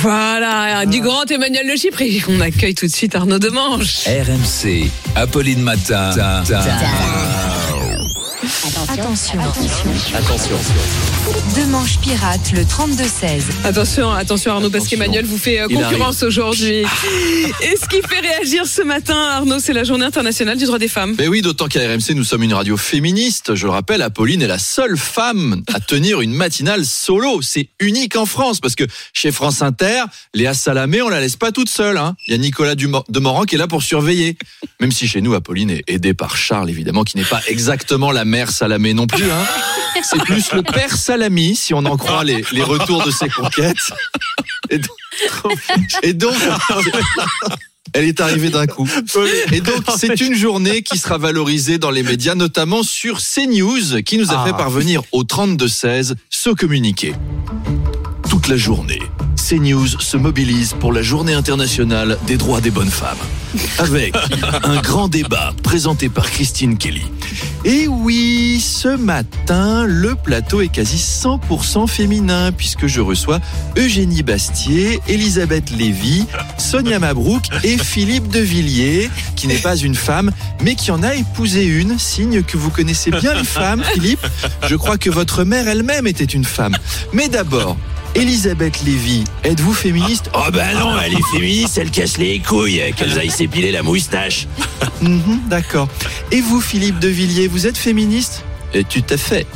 Voilà, 0.00 0.86
du 0.86 1.00
grand 1.00 1.28
Emmanuel 1.30 1.66
Le 1.66 1.76
Chypre. 1.76 2.02
Et 2.02 2.22
on 2.28 2.40
accueille 2.40 2.74
tout 2.74 2.86
de 2.86 2.92
suite 2.92 3.14
Arnaud 3.14 3.38
Demange. 3.38 4.04
RMC, 4.06 4.90
Apolline 5.16 5.62
Matin. 5.62 6.10
Attention. 8.88 9.40
Attention. 10.14 10.58
Demanche 11.56 11.98
pirate 11.98 12.52
le 12.52 12.62
32-16. 12.62 13.42
Attention, 13.64 14.12
attention 14.12 14.52
Arnaud, 14.52 14.70
parce 14.70 14.86
qu'Emmanuel 14.86 15.24
vous 15.24 15.38
fait 15.38 15.60
euh, 15.60 15.66
concurrence 15.68 16.22
aujourd'hui. 16.22 16.82
Et 17.62 17.76
ce 17.76 17.88
qui 17.88 18.00
fait 18.06 18.20
réagir 18.20 18.64
ce 18.66 18.82
matin, 18.82 19.16
Arnaud, 19.16 19.58
c'est 19.58 19.72
la 19.72 19.82
journée 19.82 20.04
internationale 20.04 20.56
du 20.56 20.66
droit 20.66 20.78
des 20.78 20.86
femmes. 20.88 21.16
Mais 21.18 21.26
oui, 21.26 21.42
d'autant 21.42 21.66
qu'à 21.66 21.80
RMC, 21.80 22.14
nous 22.14 22.22
sommes 22.22 22.44
une 22.44 22.54
radio 22.54 22.76
féministe. 22.76 23.56
Je 23.56 23.64
le 23.66 23.72
rappelle, 23.72 24.02
Apolline 24.02 24.40
est 24.42 24.46
la 24.46 24.58
seule 24.60 24.96
femme 24.96 25.62
à 25.74 25.80
tenir 25.80 26.20
une 26.20 26.32
matinale 26.32 26.84
solo. 26.84 27.40
C'est 27.42 27.70
unique 27.80 28.16
en 28.16 28.26
France 28.26 28.60
parce 28.60 28.76
que 28.76 28.84
chez 29.12 29.32
France 29.32 29.62
Inter, 29.62 30.04
Léa 30.32 30.54
Salamé, 30.54 31.02
on 31.02 31.08
la 31.08 31.20
laisse 31.20 31.36
pas 31.36 31.50
toute 31.50 31.68
seule. 31.70 31.96
hein. 31.96 32.14
Il 32.28 32.32
y 32.32 32.34
a 32.34 32.38
Nicolas 32.38 32.74
Demorand 32.76 33.44
qui 33.44 33.56
est 33.56 33.58
là 33.58 33.66
pour 33.66 33.82
surveiller. 33.82 34.36
Même 34.80 34.92
si 34.92 35.08
chez 35.08 35.22
nous, 35.22 35.34
Apolline 35.34 35.70
est 35.70 35.84
aidée 35.88 36.14
par 36.14 36.36
Charles, 36.36 36.70
évidemment, 36.70 37.02
qui 37.02 37.16
n'est 37.16 37.24
pas 37.24 37.40
exactement 37.48 38.12
la 38.12 38.24
mère 38.24 38.50
Salamé 38.50 38.94
non 38.94 39.06
plus. 39.08 39.24
hein. 39.30 39.44
C'est 40.02 40.18
plus 40.20 40.52
le 40.52 40.62
père 40.62 40.94
Salami, 41.16 41.56
si 41.56 41.72
on 41.72 41.78
en 41.86 41.96
croit 41.96 42.24
les, 42.24 42.44
les 42.52 42.62
retours 42.62 43.02
de 43.02 43.10
ses 43.10 43.30
conquêtes. 43.30 43.90
Et 44.68 44.76
donc, 44.76 45.58
et 46.02 46.12
donc 46.12 46.34
elle 47.94 48.04
est 48.04 48.20
arrivée 48.20 48.50
d'un 48.50 48.66
coup. 48.66 48.86
Et 49.50 49.62
donc, 49.62 49.82
c'est 49.96 50.20
une 50.20 50.34
journée 50.34 50.82
qui 50.82 50.98
sera 50.98 51.16
valorisée 51.16 51.78
dans 51.78 51.90
les 51.90 52.02
médias, 52.02 52.34
notamment 52.34 52.82
sur 52.82 53.20
CNews, 53.20 54.02
qui 54.04 54.18
nous 54.18 54.30
a 54.32 54.44
fait 54.44 54.52
parvenir 54.52 55.02
au 55.12 55.22
32-16 55.22 56.16
ce 56.28 56.50
communiqué. 56.50 57.14
Toute 58.28 58.48
la 58.48 58.58
journée, 58.58 59.00
CNews 59.48 59.86
se 60.00 60.16
mobilise 60.16 60.72
pour 60.72 60.92
la 60.92 61.02
journée 61.02 61.32
internationale 61.32 62.18
des 62.26 62.36
droits 62.36 62.60
des 62.60 62.72
bonnes 62.72 62.90
femmes. 62.90 63.16
Avec 63.78 64.12
un 64.64 64.80
grand 64.80 65.06
débat 65.06 65.54
présenté 65.62 66.08
par 66.08 66.28
Christine 66.28 66.76
Kelly. 66.76 67.04
Et 67.64 67.86
oui, 67.86 68.60
ce 68.60 68.88
matin, 68.88 69.84
le 69.84 70.16
plateau 70.16 70.62
est 70.62 70.68
quasi 70.68 70.96
100% 70.96 71.86
féminin 71.86 72.50
puisque 72.50 72.88
je 72.88 73.00
reçois 73.00 73.38
Eugénie 73.76 74.24
Bastier, 74.24 75.00
Elisabeth 75.06 75.70
Lévy, 75.70 76.26
Sonia 76.58 76.98
Mabrouk 76.98 77.44
et 77.62 77.78
Philippe 77.78 78.28
de 78.28 78.40
Villiers, 78.40 79.10
qui 79.36 79.46
n'est 79.46 79.58
pas 79.58 79.76
une 79.76 79.94
femme, 79.94 80.32
mais 80.64 80.74
qui 80.74 80.90
en 80.90 81.04
a 81.04 81.14
épousé 81.14 81.64
une, 81.66 82.00
signe 82.00 82.42
que 82.42 82.56
vous 82.56 82.70
connaissez 82.70 83.12
bien 83.12 83.34
les 83.34 83.44
femmes, 83.44 83.84
Philippe. 83.94 84.26
Je 84.66 84.74
crois 84.74 84.98
que 84.98 85.10
votre 85.10 85.44
mère 85.44 85.68
elle-même 85.68 86.08
était 86.08 86.24
une 86.24 86.44
femme. 86.44 86.76
Mais 87.12 87.28
d'abord, 87.28 87.76
Elisabeth 88.16 88.82
Lévy, 88.82 89.24
êtes-vous 89.44 89.74
féministe 89.74 90.30
Oh 90.34 90.50
ben 90.50 90.78
non, 90.78 90.98
elle 90.98 91.12
est 91.12 91.26
féministe, 91.30 91.76
elle 91.76 91.90
casse 91.90 92.16
les 92.16 92.38
couilles, 92.38 92.80
qu'elle 92.96 93.18
aille 93.18 93.30
s'épiler 93.30 93.70
la 93.72 93.82
moustache. 93.82 94.46
Mhm, 95.02 95.40
D'accord. 95.50 95.86
Et 96.32 96.40
vous, 96.40 96.62
Philippe 96.62 96.98
de 96.98 97.08
Villiers, 97.08 97.46
vous 97.46 97.66
êtes 97.66 97.76
féministe 97.76 98.42
Et 98.72 98.84
Tout 98.84 99.04
à 99.10 99.18
fait. 99.18 99.46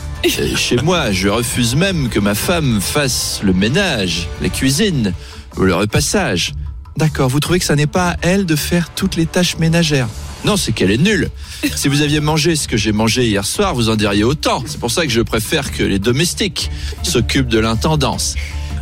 Chez 0.56 0.76
moi, 0.76 1.10
je 1.10 1.28
refuse 1.30 1.74
même 1.74 2.10
que 2.10 2.20
ma 2.20 2.34
femme 2.34 2.82
fasse 2.82 3.40
le 3.42 3.54
ménage, 3.54 4.28
la 4.42 4.50
cuisine 4.50 5.14
ou 5.56 5.62
le 5.62 5.74
repassage. 5.74 6.52
D'accord, 6.98 7.30
vous 7.30 7.40
trouvez 7.40 7.60
que 7.60 7.64
ça 7.64 7.76
n'est 7.76 7.86
pas 7.86 8.10
à 8.10 8.16
elle 8.20 8.44
de 8.44 8.56
faire 8.56 8.90
toutes 8.94 9.16
les 9.16 9.24
tâches 9.24 9.56
ménagères 9.56 10.08
Non, 10.44 10.56
c'est 10.56 10.72
qu'elle 10.72 10.90
est 10.90 10.96
nulle. 10.98 11.30
Si 11.76 11.88
vous 11.88 12.00
aviez 12.00 12.20
mangé 12.20 12.56
ce 12.56 12.66
que 12.66 12.76
j'ai 12.76 12.92
mangé 12.92 13.26
hier 13.26 13.44
soir, 13.44 13.74
vous 13.74 13.90
en 13.90 13.96
diriez 13.96 14.24
autant. 14.24 14.62
C'est 14.66 14.80
pour 14.80 14.90
ça 14.90 15.04
que 15.04 15.12
je 15.12 15.20
préfère 15.20 15.70
que 15.70 15.82
les 15.82 15.98
domestiques 15.98 16.70
s'occupent 17.02 17.48
de 17.48 17.58
l'intendance. 17.58 18.34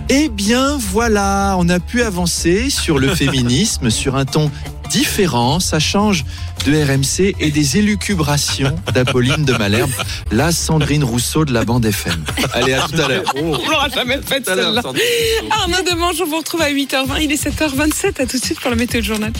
Eh 0.08 0.28
bien 0.28 0.78
voilà, 0.78 1.56
on 1.58 1.68
a 1.68 1.80
pu 1.80 2.02
avancer 2.02 2.70
sur 2.70 2.98
le 2.98 3.08
féminisme 3.14 3.90
sur 3.90 4.16
un 4.16 4.24
ton 4.24 4.50
différent. 4.88 5.60
Ça 5.60 5.80
change 5.80 6.24
de 6.64 6.72
RMC 6.72 7.34
et 7.40 7.50
des 7.50 7.76
élucubrations 7.76 8.74
d'Apolline 8.94 9.44
de 9.44 9.52
Malherbe, 9.52 9.90
la 10.30 10.52
Sandrine 10.52 11.04
Rousseau 11.04 11.44
de 11.44 11.52
la 11.52 11.64
bande 11.64 11.84
FM. 11.84 12.24
Allez, 12.54 12.72
à 12.72 12.82
tout 12.82 13.00
à 13.00 13.08
l'heure. 13.08 13.24
On 13.36 13.50
l'aura 13.68 13.88
jamais 13.88 14.18
faite 14.24 14.46
celle-là. 14.46 14.80
Arnaud 15.50 15.90
Demange, 15.90 16.20
on 16.22 16.26
vous 16.26 16.38
retrouve 16.38 16.62
à 16.62 16.70
8h20. 16.70 17.22
Il 17.22 17.32
est 17.32 17.44
7h27. 17.44 18.22
À 18.22 18.26
tout 18.26 18.38
de 18.38 18.44
suite 18.44 18.60
pour 18.60 18.70
la 18.70 18.76
météo 18.76 19.00
de 19.00 19.06
journal. 19.06 19.32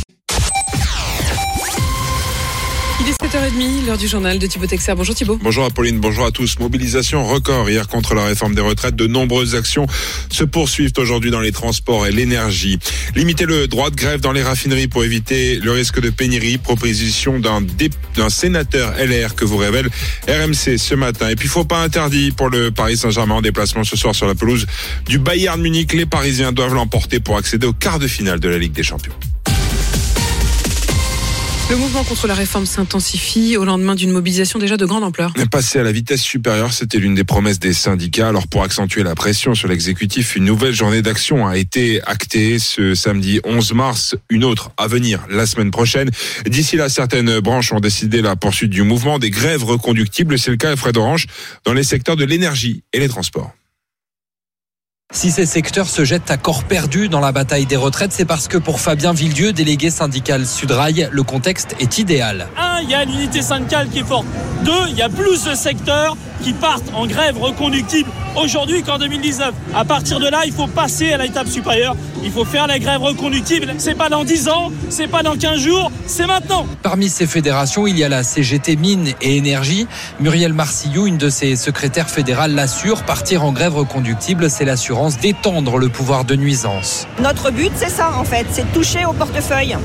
Il 3.01 3.09
est 3.09 3.13
7h30, 3.13 3.87
l'heure 3.87 3.97
du 3.97 4.09
journal 4.09 4.41
de 4.41 4.47
Thibaut 4.49 4.67
Texer. 4.67 4.93
Bonjour 4.97 5.15
Thibaut. 5.15 5.39
Bonjour 5.41 5.65
Apolline, 5.65 6.01
bonjour 6.01 6.27
à 6.27 6.33
tous. 6.33 6.59
Mobilisation 6.59 7.25
record 7.25 7.71
hier 7.71 7.87
contre 7.87 8.15
la 8.15 8.25
réforme 8.25 8.57
des 8.57 8.61
retraites. 8.61 8.97
De 8.97 9.07
nombreuses 9.07 9.55
actions 9.55 9.87
se 10.31 10.43
poursuivent 10.43 10.93
aujourd'hui 10.99 11.31
dans 11.31 11.41
les 11.41 11.53
transports 11.53 12.09
et 12.09 12.13
l'énergie. 12.13 12.81
Limiter 13.15 13.47
le 13.47 13.69
droit 13.69 13.91
de 13.91 13.95
grève 13.95 14.21
dans 14.21 14.33
les 14.33 14.43
raffineries 14.43 14.89
pour 14.89 15.05
éviter 15.05 15.61
le 15.61 15.71
risque 15.71 16.01
de 16.01 16.11
pénurie. 16.11 16.59
Proposition 16.59 17.39
d'un 17.39 18.29
sénateur 18.31 18.93
LR 18.99 19.37
que 19.37 19.45
vous 19.45 19.59
révèle 19.59 19.89
RMC 20.27 20.77
ce 20.77 20.95
matin. 20.97 21.29
Et 21.29 21.37
puis, 21.37 21.47
faut 21.47 21.65
pas 21.65 21.83
interdit 21.83 22.33
pour 22.33 22.51
le 22.51 22.73
Paris 22.73 22.97
Saint-Germain 22.97 23.37
en 23.37 23.43
déplacement 23.43 23.85
ce 23.85 23.97
soir 23.97 24.13
sur 24.13 24.27
la 24.27 24.35
pelouse 24.35 24.67
du 25.07 25.19
Bayern 25.19 25.61
Munich. 25.61 25.93
Les 25.93 26.07
Parisiens 26.07 26.51
doivent 26.51 26.75
l'emporter 26.75 27.21
pour 27.21 27.37
accéder 27.37 27.67
au 27.69 27.73
quart 27.73 28.01
de 28.01 28.09
finale 28.09 28.41
de 28.41 28.49
la 28.49 28.59
Ligue 28.59 28.73
des 28.73 28.83
Champions. 28.83 29.15
Le 31.71 31.77
mouvement 31.77 32.03
contre 32.03 32.27
la 32.27 32.33
réforme 32.33 32.65
s'intensifie 32.65 33.59
au 33.59 33.65
lendemain 33.67 33.95
d'une 33.95 34.11
mobilisation 34.11 34.59
déjà 34.59 34.79
de 34.79 34.87
grande 34.87 35.05
ampleur. 35.05 35.35
Passer 35.51 35.79
à 35.79 35.83
la 35.83 35.93
vitesse 35.93 36.23
supérieure, 36.23 36.73
c'était 36.73 36.97
l'une 36.97 37.15
des 37.15 37.25
promesses 37.25 37.59
des 37.59 37.75
syndicats. 37.75 38.29
Alors 38.29 38.49
pour 38.49 38.63
accentuer 38.63 39.03
la 39.03 39.15
pression 39.15 39.55
sur 39.55 39.69
l'exécutif, 39.69 40.35
une 40.35 40.47
nouvelle 40.47 40.73
journée 40.73 41.03
d'action 41.03 41.47
a 41.47 41.59
été 41.59 42.01
actée 42.07 42.59
ce 42.59 42.95
samedi 42.95 43.41
11 43.45 43.75
mars, 43.75 44.17
une 44.31 44.45
autre 44.45 44.71
à 44.79 44.87
venir 44.87 45.27
la 45.29 45.45
semaine 45.45 45.71
prochaine. 45.71 46.11
D'ici 46.47 46.77
là, 46.77 46.89
certaines 46.89 47.41
branches 47.41 47.71
ont 47.75 47.81
décidé 47.81 48.23
la 48.23 48.35
poursuite 48.35 48.71
du 48.71 48.83
mouvement, 48.83 49.19
des 49.19 49.31
grèves 49.31 49.65
reconductibles. 49.65 50.39
C'est 50.39 50.51
le 50.51 50.57
cas 50.57 50.73
à 50.73 50.77
Fred 50.77 50.97
Orange 50.97 51.27
dans 51.67 51.75
les 51.75 51.85
secteurs 51.85 52.17
de 52.17 52.25
l'énergie 52.25 52.83
et 52.95 52.99
les 52.99 53.09
transports. 53.11 53.53
Si 55.11 55.31
ces 55.31 55.47
secteurs 55.47 55.89
se 55.89 56.05
jettent 56.05 56.31
à 56.31 56.37
corps 56.37 56.65
perdu 56.65 57.09
dans 57.09 57.21
la 57.21 57.33
bataille 57.33 57.65
des 57.65 57.77
retraites, 57.77 58.13
c'est 58.13 58.27
parce 58.27 58.47
que 58.47 58.59
pour 58.59 58.79
Fabien 58.79 59.15
Villedieu, 59.15 59.55
délégué 59.55 59.89
syndical 59.89 60.47
Sudrail, 60.47 61.09
le 61.11 61.23
contexte 61.23 61.75
est 61.81 61.97
idéal. 61.97 62.47
Un, 62.59 62.83
il 62.83 62.91
y 62.91 62.95
a 62.95 63.07
l'unité 63.07 63.41
syndicale 63.41 63.89
qui 63.89 64.01
est 64.01 64.05
forte. 64.05 64.27
Deux, 64.65 64.89
il 64.91 64.97
y 64.97 65.03
a 65.03 65.09
plus 65.09 65.45
de 65.45 65.55
secteurs 65.55 66.15
qui 66.43 66.53
partent 66.53 66.93
en 66.95 67.07
grève 67.07 67.39
reconductible 67.39 68.11
aujourd'hui 68.37 68.83
qu'en 68.83 68.99
2019. 68.99 69.53
À 69.75 69.85
partir 69.85 70.21
de 70.21 70.29
là, 70.29 70.43
il 70.45 70.53
faut 70.53 70.67
passer 70.67 71.13
à 71.13 71.17
l'étape 71.17 71.49
supérieure. 71.49 71.97
Il 72.23 72.31
faut 72.31 72.45
faire 72.45 72.67
la 72.67 72.79
grève 72.79 73.01
reconductible. 73.01 73.75
C'est 73.79 73.97
pas 73.97 74.09
dans 74.09 74.25
10 74.25 74.49
ans, 74.49 74.71
c'est 74.91 75.09
pas 75.09 75.23
dans 75.23 75.37
15 75.37 75.59
jours, 75.59 75.91
c'est 76.07 76.27
maintenant. 76.27 76.67
Parmi 76.83 77.09
ces 77.09 77.27
fédérations, 77.27 77.87
il 77.87 77.99
y 77.99 78.05
a 78.05 78.09
la 78.09 78.23
CGT 78.23 78.77
Mines 78.77 79.13
et 79.21 79.37
Énergie. 79.37 79.87
Muriel 80.21 80.53
Marcillou, 80.53 81.07
une 81.07 81.17
de 81.17 81.31
ses 81.31 81.57
secrétaires 81.57 82.11
fédérales, 82.11 82.55
l'assure. 82.55 83.03
Partir 83.03 83.45
en 83.45 83.53
grève 83.53 83.75
reconductible, 83.75 84.51
c'est 84.51 84.65
l'assurance 84.65 84.98
d'étendre 85.07 85.79
le 85.79 85.89
pouvoir 85.89 86.25
de 86.25 86.35
nuisance. 86.35 87.07
Notre 87.21 87.51
but, 87.51 87.71
c'est 87.77 87.91
ça 87.91 88.13
en 88.19 88.25
fait, 88.25 88.47
c'est 88.51 88.71
de 88.71 88.75
toucher 88.75 89.05
au 89.05 89.13
portefeuille. 89.13 89.77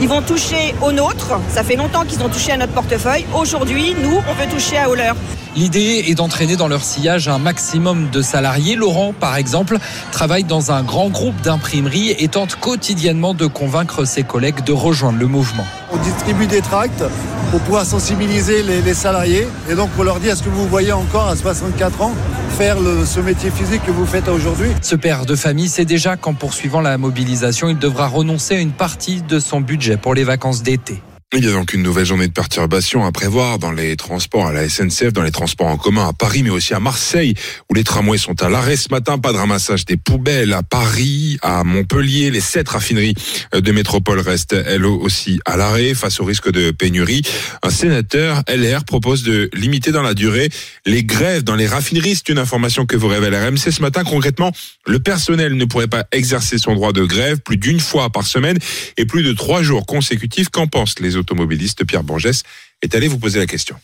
Ils 0.00 0.08
vont 0.08 0.22
toucher 0.22 0.74
au 0.82 0.90
nôtre. 0.90 1.38
Ça 1.48 1.62
fait 1.62 1.76
longtemps 1.76 2.04
qu'ils 2.04 2.22
ont 2.22 2.28
touché 2.28 2.50
à 2.52 2.56
notre 2.56 2.72
portefeuille. 2.72 3.24
Aujourd'hui, 3.34 3.94
nous, 4.02 4.16
on 4.28 4.34
veut 4.34 4.50
toucher 4.50 4.78
à 4.78 4.90
au 4.90 4.94
leur. 4.96 5.14
L'idée 5.54 6.04
est 6.08 6.14
d'entraîner 6.14 6.56
dans 6.56 6.68
leur 6.68 6.82
sillage 6.82 7.28
un 7.28 7.38
maximum 7.38 8.08
de 8.10 8.22
salariés. 8.22 8.74
Laurent, 8.74 9.12
par 9.12 9.36
exemple, 9.36 9.76
travaille 10.10 10.44
dans 10.44 10.72
un 10.72 10.82
grand 10.82 11.10
groupe 11.10 11.38
d'imprimerie 11.42 12.16
et 12.18 12.28
tente 12.28 12.56
quotidiennement 12.56 13.34
de 13.34 13.46
convaincre 13.46 14.06
ses 14.06 14.22
collègues 14.22 14.64
de 14.64 14.72
rejoindre 14.72 15.18
le 15.18 15.26
mouvement. 15.26 15.66
On 15.92 15.98
distribue 15.98 16.46
des 16.46 16.62
tracts 16.62 17.04
pour 17.50 17.60
pouvoir 17.60 17.84
sensibiliser 17.84 18.62
les, 18.62 18.80
les 18.80 18.94
salariés 18.94 19.46
et 19.70 19.74
donc 19.74 19.90
pour 19.90 20.04
leur 20.04 20.20
dire 20.20 20.32
est-ce 20.32 20.42
que 20.42 20.48
vous 20.48 20.66
voyez 20.66 20.92
encore 20.92 21.28
à 21.28 21.36
64 21.36 22.00
ans 22.00 22.14
faire 22.56 22.80
le, 22.80 23.04
ce 23.04 23.20
métier 23.20 23.50
physique 23.50 23.84
que 23.84 23.90
vous 23.90 24.06
faites 24.06 24.28
aujourd'hui? 24.28 24.70
Ce 24.80 24.96
père 24.96 25.26
de 25.26 25.36
famille 25.36 25.68
sait 25.68 25.84
déjà 25.84 26.16
qu'en 26.16 26.32
poursuivant 26.32 26.80
la 26.80 26.96
mobilisation, 26.96 27.68
il 27.68 27.78
devra 27.78 28.06
renoncer 28.06 28.56
à 28.56 28.60
une 28.60 28.72
partie 28.72 29.20
de 29.20 29.38
son 29.38 29.60
budget 29.60 29.98
pour 29.98 30.14
les 30.14 30.24
vacances 30.24 30.62
d'été. 30.62 31.02
Il 31.34 31.46
y 31.46 31.48
a 31.48 31.52
donc 31.52 31.72
une 31.72 31.82
nouvelle 31.82 32.04
journée 32.04 32.28
de 32.28 32.32
perturbation 32.32 33.06
à 33.06 33.10
prévoir 33.10 33.58
dans 33.58 33.72
les 33.72 33.96
transports 33.96 34.48
à 34.48 34.52
la 34.52 34.68
SNCF, 34.68 35.14
dans 35.14 35.22
les 35.22 35.30
transports 35.30 35.68
en 35.68 35.78
commun 35.78 36.06
à 36.06 36.12
Paris, 36.12 36.42
mais 36.42 36.50
aussi 36.50 36.74
à 36.74 36.78
Marseille, 36.78 37.32
où 37.70 37.74
les 37.74 37.84
tramways 37.84 38.18
sont 38.18 38.42
à 38.42 38.50
l'arrêt 38.50 38.76
ce 38.76 38.90
matin. 38.90 39.16
Pas 39.16 39.32
de 39.32 39.38
ramassage 39.38 39.86
des 39.86 39.96
poubelles 39.96 40.52
à 40.52 40.62
Paris, 40.62 41.38
à 41.40 41.64
Montpellier. 41.64 42.30
Les 42.30 42.42
sept 42.42 42.68
raffineries 42.68 43.14
de 43.54 43.72
métropole 43.72 44.20
restent, 44.20 44.52
elles 44.52 44.84
aussi, 44.84 45.40
à 45.46 45.56
l'arrêt 45.56 45.94
face 45.94 46.20
au 46.20 46.24
risque 46.26 46.52
de 46.52 46.70
pénurie. 46.70 47.22
Un 47.62 47.70
sénateur 47.70 48.42
LR 48.46 48.84
propose 48.84 49.22
de 49.22 49.48
limiter 49.54 49.90
dans 49.90 50.02
la 50.02 50.12
durée 50.12 50.50
les 50.84 51.02
grèves 51.02 51.44
dans 51.44 51.56
les 51.56 51.66
raffineries. 51.66 52.16
C'est 52.16 52.28
une 52.28 52.40
information 52.40 52.84
que 52.84 52.98
vous 52.98 53.08
révèle 53.08 53.34
RMC 53.34 53.72
ce 53.72 53.80
matin. 53.80 54.04
Concrètement, 54.04 54.52
le 54.86 54.98
personnel 54.98 55.56
ne 55.56 55.64
pourrait 55.64 55.88
pas 55.88 56.04
exercer 56.12 56.58
son 56.58 56.74
droit 56.74 56.92
de 56.92 57.04
grève 57.06 57.38
plus 57.38 57.56
d'une 57.56 57.80
fois 57.80 58.10
par 58.10 58.26
semaine 58.26 58.58
et 58.98 59.06
plus 59.06 59.22
de 59.22 59.32
trois 59.32 59.62
jours 59.62 59.86
consécutifs. 59.86 60.50
Qu'en 60.50 60.66
pensent 60.66 60.98
les 61.00 61.16
automobiliste 61.22 61.84
Pierre 61.84 62.04
Borgès 62.04 62.42
est 62.82 62.94
allé 62.94 63.08
vous 63.08 63.18
poser 63.18 63.38
la 63.38 63.46
question. 63.46 63.76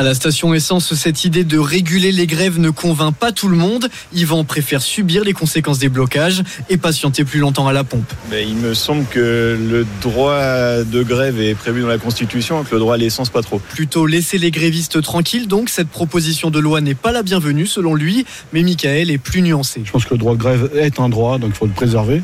À 0.00 0.04
la 0.04 0.14
station 0.14 0.54
essence, 0.54 0.94
cette 0.94 1.24
idée 1.24 1.42
de 1.42 1.58
réguler 1.58 2.12
les 2.12 2.28
grèves 2.28 2.60
ne 2.60 2.70
convainc 2.70 3.16
pas 3.16 3.32
tout 3.32 3.48
le 3.48 3.56
monde. 3.56 3.88
Yvan 4.14 4.44
préfère 4.44 4.80
subir 4.80 5.24
les 5.24 5.32
conséquences 5.32 5.80
des 5.80 5.88
blocages 5.88 6.44
et 6.70 6.76
patienter 6.76 7.24
plus 7.24 7.40
longtemps 7.40 7.66
à 7.66 7.72
la 7.72 7.82
pompe. 7.82 8.08
Mais 8.30 8.46
il 8.46 8.54
me 8.54 8.74
semble 8.74 9.06
que 9.06 9.58
le 9.60 9.84
droit 10.00 10.84
de 10.84 11.02
grève 11.02 11.40
est 11.40 11.56
prévu 11.56 11.80
dans 11.80 11.88
la 11.88 11.98
Constitution, 11.98 12.62
que 12.62 12.76
le 12.76 12.78
droit 12.78 12.94
à 12.94 12.96
l'essence 12.96 13.30
pas 13.30 13.42
trop. 13.42 13.58
Plutôt 13.58 14.06
laisser 14.06 14.38
les 14.38 14.52
grévistes 14.52 15.02
tranquilles, 15.02 15.48
donc 15.48 15.68
cette 15.68 15.88
proposition 15.88 16.50
de 16.50 16.60
loi 16.60 16.80
n'est 16.80 16.94
pas 16.94 17.10
la 17.10 17.24
bienvenue 17.24 17.66
selon 17.66 17.96
lui, 17.96 18.24
mais 18.52 18.62
Michael 18.62 19.10
est 19.10 19.18
plus 19.18 19.42
nuancé. 19.42 19.82
Je 19.84 19.90
pense 19.90 20.04
que 20.04 20.14
le 20.14 20.18
droit 20.18 20.34
de 20.34 20.38
grève 20.38 20.70
est 20.76 21.00
un 21.00 21.08
droit, 21.08 21.38
donc 21.38 21.50
il 21.54 21.56
faut 21.56 21.66
le 21.66 21.72
préserver. 21.72 22.22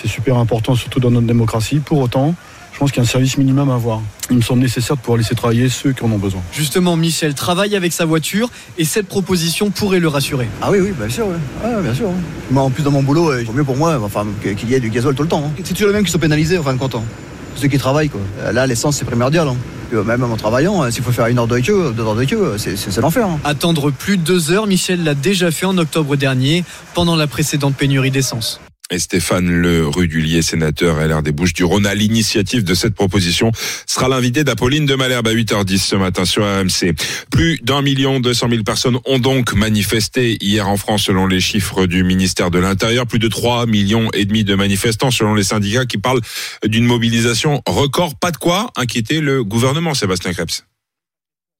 C'est 0.00 0.08
super 0.08 0.38
important, 0.38 0.74
surtout 0.74 1.00
dans 1.00 1.10
notre 1.10 1.26
démocratie. 1.26 1.80
Pour 1.80 1.98
autant, 1.98 2.34
pense 2.80 2.92
qu'il 2.92 3.02
y 3.02 3.04
a 3.04 3.08
un 3.08 3.12
service 3.12 3.36
minimum 3.36 3.68
à 3.68 3.74
avoir. 3.74 4.00
Il 4.30 4.38
me 4.38 4.42
semble 4.42 4.62
nécessaire 4.62 4.96
de 4.96 5.02
pouvoir 5.02 5.18
laisser 5.18 5.34
travailler 5.34 5.68
ceux 5.68 5.92
qui 5.92 6.02
en 6.02 6.10
ont 6.10 6.18
besoin. 6.18 6.40
Justement, 6.50 6.96
Michel 6.96 7.34
travaille 7.34 7.76
avec 7.76 7.92
sa 7.92 8.06
voiture 8.06 8.48
et 8.78 8.86
cette 8.86 9.06
proposition 9.06 9.68
pourrait 9.68 10.00
le 10.00 10.08
rassurer. 10.08 10.48
Ah 10.62 10.70
oui, 10.70 10.78
oui, 10.80 10.92
bien 10.98 11.10
sûr, 11.10 11.26
ouais. 11.26 11.82
bien 11.82 11.92
sûr. 11.92 12.08
Moi, 12.50 12.62
en 12.62 12.70
plus, 12.70 12.82
dans 12.82 12.90
mon 12.90 13.02
boulot, 13.02 13.38
il 13.38 13.44
vaut 13.44 13.52
mieux 13.52 13.64
pour 13.64 13.76
moi 13.76 14.00
enfin, 14.02 14.26
qu'il 14.42 14.70
y 14.70 14.74
ait 14.74 14.80
du 14.80 14.88
gazole 14.88 15.14
tout 15.14 15.22
le 15.22 15.28
temps. 15.28 15.52
C'est 15.62 15.74
toujours 15.74 15.88
les 15.88 15.92
mêmes 15.92 16.04
qui 16.04 16.10
sont 16.10 16.18
pénalisés, 16.18 16.56
en 16.56 16.62
fin 16.62 16.72
de 16.72 16.78
compte. 16.78 16.96
Ceux 17.54 17.68
qui 17.68 17.76
travaillent, 17.76 18.08
quoi. 18.08 18.22
Là, 18.50 18.66
l'essence, 18.66 18.96
c'est 18.96 19.04
primordial. 19.04 19.46
Hein. 19.46 19.56
Même 20.06 20.22
en 20.24 20.36
travaillant, 20.36 20.90
s'il 20.90 21.02
faut 21.02 21.12
faire 21.12 21.26
une 21.26 21.38
heure 21.38 21.48
de 21.48 21.58
queue, 21.58 21.92
deux 21.94 22.02
heures 22.02 22.14
de 22.14 22.24
queue, 22.24 22.54
c'est 22.56 22.96
l'enfer. 22.96 23.26
Hein. 23.26 23.40
Attendre 23.44 23.90
plus 23.90 24.16
de 24.16 24.22
deux 24.22 24.52
heures, 24.52 24.66
Michel 24.66 25.04
l'a 25.04 25.14
déjà 25.14 25.50
fait 25.50 25.66
en 25.66 25.76
octobre 25.76 26.16
dernier, 26.16 26.64
pendant 26.94 27.16
la 27.16 27.26
précédente 27.26 27.74
pénurie 27.74 28.10
d'essence 28.10 28.58
et 28.90 28.98
Stéphane 28.98 29.48
Le 29.48 29.86
Rudulier, 29.86 30.42
sénateur 30.42 30.96
LR 31.00 31.22
des 31.22 31.32
Bouches 31.32 31.52
du 31.52 31.64
Rhône, 31.64 31.86
à 31.86 31.94
l'initiative 31.94 32.64
de 32.64 32.74
cette 32.74 32.94
proposition, 32.94 33.52
sera 33.86 34.08
l'invité 34.08 34.44
d'Apolline 34.44 34.86
de 34.86 34.94
Malherbe 34.94 35.28
à 35.28 35.34
8h10 35.34 35.78
ce 35.78 35.96
matin 35.96 36.24
sur 36.24 36.42
RMC. 36.42 36.94
Plus 37.30 37.58
d'un 37.62 37.82
million 37.82 38.20
deux 38.20 38.34
cent 38.34 38.48
mille 38.48 38.64
personnes 38.64 38.98
ont 39.06 39.18
donc 39.18 39.54
manifesté 39.54 40.36
hier 40.40 40.68
en 40.68 40.76
France 40.76 41.04
selon 41.04 41.26
les 41.26 41.40
chiffres 41.40 41.86
du 41.86 42.04
ministère 42.04 42.50
de 42.50 42.58
l'Intérieur. 42.58 43.06
Plus 43.06 43.18
de 43.18 43.28
3 43.28 43.66
millions 43.66 44.10
et 44.12 44.24
demi 44.24 44.44
de 44.44 44.54
manifestants 44.54 45.10
selon 45.10 45.34
les 45.34 45.44
syndicats 45.44 45.86
qui 45.86 45.98
parlent 45.98 46.20
d'une 46.66 46.84
mobilisation 46.84 47.62
record. 47.66 48.16
Pas 48.16 48.30
de 48.30 48.36
quoi 48.36 48.70
inquiéter 48.76 49.20
le 49.20 49.44
gouvernement, 49.44 49.94
Sébastien 49.94 50.32
Krebs. 50.32 50.64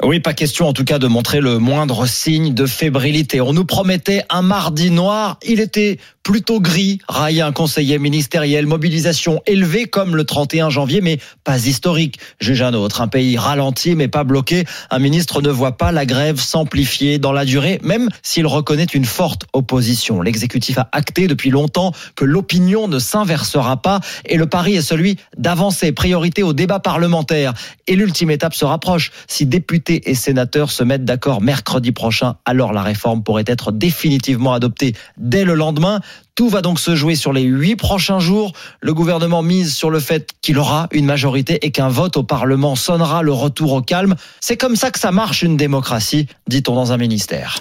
Oui, 0.03 0.19
pas 0.19 0.33
question 0.33 0.67
en 0.67 0.73
tout 0.73 0.85
cas 0.85 0.99
de 0.99 1.07
montrer 1.07 1.41
le 1.41 1.59
moindre 1.59 2.07
signe 2.07 2.55
de 2.55 2.65
fébrilité. 2.65 3.43
On 3.43 3.53
nous 3.53 3.67
promettait 3.67 4.23
un 4.31 4.41
mardi 4.41 4.91
noir, 4.91 5.39
il 5.47 5.61
était 5.61 5.99
plutôt 6.23 6.59
gris, 6.59 7.01
raille 7.07 7.43
un 7.43 7.53
conseiller 7.53 7.99
ministériel, 7.99 8.67
mobilisation 8.67 9.43
élevée 9.47 9.85
comme 9.85 10.17
le 10.17 10.25
31 10.25 10.71
janvier, 10.71 11.03
mais 11.03 11.19
pas 11.45 11.67
historique. 11.67 12.19
Juge 12.41 12.63
un 12.63 12.73
autre, 12.73 13.03
un 13.03 13.09
pays 13.09 13.37
ralenti 13.37 13.95
mais 13.95 14.09
pas 14.09 14.25
bloqué. 14.25 14.65
Un 14.91 15.01
ministre 15.01 15.43
ne 15.43 15.51
voit 15.51 15.77
pas 15.77 15.93
la 15.93 16.07
grève 16.07 16.41
s'amplifier 16.41 17.19
dans 17.19 17.33
la 17.33 17.45
durée, 17.45 17.79
même 17.83 18.09
s'il 18.23 18.47
reconnaît 18.47 18.85
une 18.85 19.05
forte 19.05 19.45
opposition. 19.53 20.23
L'exécutif 20.23 20.79
a 20.79 20.89
acté 20.93 21.27
depuis 21.27 21.51
longtemps 21.51 21.93
que 22.17 22.25
l'opinion 22.25 22.89
ne 22.89 22.99
s'inversera 22.99 23.83
pas 23.83 24.01
et 24.25 24.39
le 24.39 24.47
pari 24.47 24.77
est 24.77 24.83
celui 24.83 25.17
d'avancer, 25.37 25.93
priorité 25.93 26.43
au 26.43 26.55
débat 26.55 26.81
parlementaire. 26.81 27.53
Et 27.87 27.97
l'ultime 27.97 28.31
étape 28.31 28.55
se 28.55 28.65
rapproche. 28.65 29.11
Si 29.27 29.45
députés 29.45 29.90
et 29.97 30.15
sénateurs 30.15 30.71
se 30.71 30.85
mettent 30.85 31.05
d'accord 31.05 31.41
mercredi 31.41 31.93
prochain, 31.93 32.37
alors 32.45 32.73
la 32.73 32.83
réforme 32.83 33.23
pourrait 33.23 33.45
être 33.47 33.73
définitivement 33.73 34.53
adoptée 34.53 34.95
dès 35.17 35.45
le 35.45 35.55
lendemain. 35.55 36.01
Tout 36.35 36.49
va 36.49 36.63
donc 36.63 36.79
se 36.79 36.95
jouer 36.95 37.17
sur 37.17 37.33
les 37.33 37.43
huit 37.43 37.77
prochains 37.77 38.21
jours. 38.21 38.53
Le 38.81 38.95
gouvernement 38.95 39.43
mise 39.43 39.75
sur 39.75 39.91
le 39.91 40.01
fait 40.01 40.31
qu'il 40.43 40.59
aura 40.59 40.89
une 40.93 41.07
majorité 41.07 41.65
et 41.67 41.71
qu'un 41.71 41.89
vote 41.89 42.17
au 42.17 42.23
Parlement 42.23 42.77
sonnera 42.77 43.23
le 43.23 43.33
retour 43.33 43.73
au 43.73 43.83
calme. 43.83 44.15
C'est 44.41 44.57
comme 44.57 44.77
ça 44.77 44.91
que 44.91 44.99
ça 44.99 45.13
marche 45.13 45.43
une 45.43 45.57
démocratie, 45.57 46.27
dit-on 46.49 46.75
dans 46.75 46.93
un 46.93 46.97
ministère. 46.97 47.59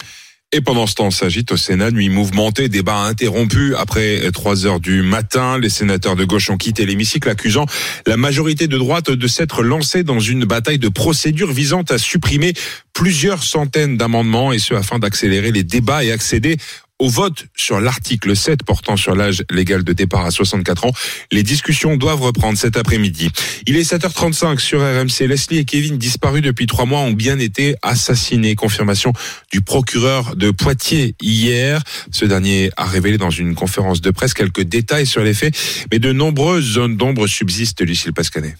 Et 0.52 0.62
pendant 0.62 0.88
ce 0.88 0.96
temps, 0.96 1.12
s'agite 1.12 1.52
au 1.52 1.58
Sénat, 1.58 1.92
nuit 1.92 2.10
mouvementée, 2.10 2.70
débat 2.70 3.02
interrompu 3.02 3.76
après 3.76 4.32
3 4.32 4.66
heures 4.66 4.80
du 4.80 5.04
matin. 5.04 5.60
Les 5.60 5.70
sénateurs 5.70 6.16
de 6.16 6.26
gauche 6.26 6.50
ont 6.50 6.58
quitté 6.58 6.88
l'hémicycle, 6.88 7.30
accusant 7.30 7.68
la 8.08 8.18
majorité 8.18 8.66
de 8.66 8.76
droite 8.76 9.12
de 9.12 9.28
s'être 9.28 9.62
lancée 9.62 10.04
dans 10.04 10.20
une 10.20 10.46
bataille 10.46 10.80
de 10.80 10.90
procédure 10.90 11.52
visant 11.52 11.84
à 11.84 12.00
supprimer 12.00 12.54
plusieurs 12.94 13.44
centaines 13.44 13.96
d'amendements 13.96 14.52
et 14.52 14.58
ce 14.58 14.74
afin 14.74 14.98
d'accélérer 14.98 15.52
les 15.52 15.64
débats 15.64 16.04
et 16.04 16.12
accéder 16.12 16.58
au 17.00 17.10
vote 17.10 17.48
sur 17.56 17.80
l'article 17.80 18.36
7 18.36 18.64
portant 18.64 18.98
sur 18.98 19.16
l'âge 19.16 19.44
légal 19.50 19.84
de 19.84 19.94
départ 19.94 20.26
à 20.26 20.32
64 20.32 20.86
ans. 20.86 20.92
Les 21.32 21.44
discussions 21.44 21.98
doivent 21.98 22.22
reprendre 22.22 22.58
cet 22.58 22.78
après-midi. 22.78 23.32
Il 23.66 23.78
est 23.78 23.90
7h35 23.90 24.60
sur 24.60 24.82
RMC. 24.82 25.28
Leslie 25.28 25.58
et 25.58 25.66
Kevin, 25.66 25.98
disparus 25.98 26.42
depuis 26.42 26.68
trois 26.68 26.86
mois, 26.86 27.00
ont 27.00 27.14
bien 27.14 27.40
été 27.40 27.76
assassinés. 27.82 28.56
Confirmation 28.56 29.14
du 29.52 29.62
procureur 29.62 30.36
de 30.36 30.52
Poitiers 30.52 31.16
hier. 31.22 31.82
Ce 32.12 32.26
dernier 32.26 32.70
a 32.78 32.86
révélé 32.86 33.18
dans 33.18 33.30
une 33.30 33.56
conférence 33.56 34.02
de 34.02 34.12
presse 34.12 34.34
quelques 34.34 34.62
détails 34.64 35.08
sur 35.08 35.24
les 35.24 35.34
faits, 35.34 35.56
mais 35.92 36.00
de 36.00 36.12
nombreuses 36.12 36.74
zones 36.74 36.98
d'ombre 36.98 37.28
subsistent, 37.28 37.82
Lucille 37.82 38.14
Pascanet. 38.14 38.56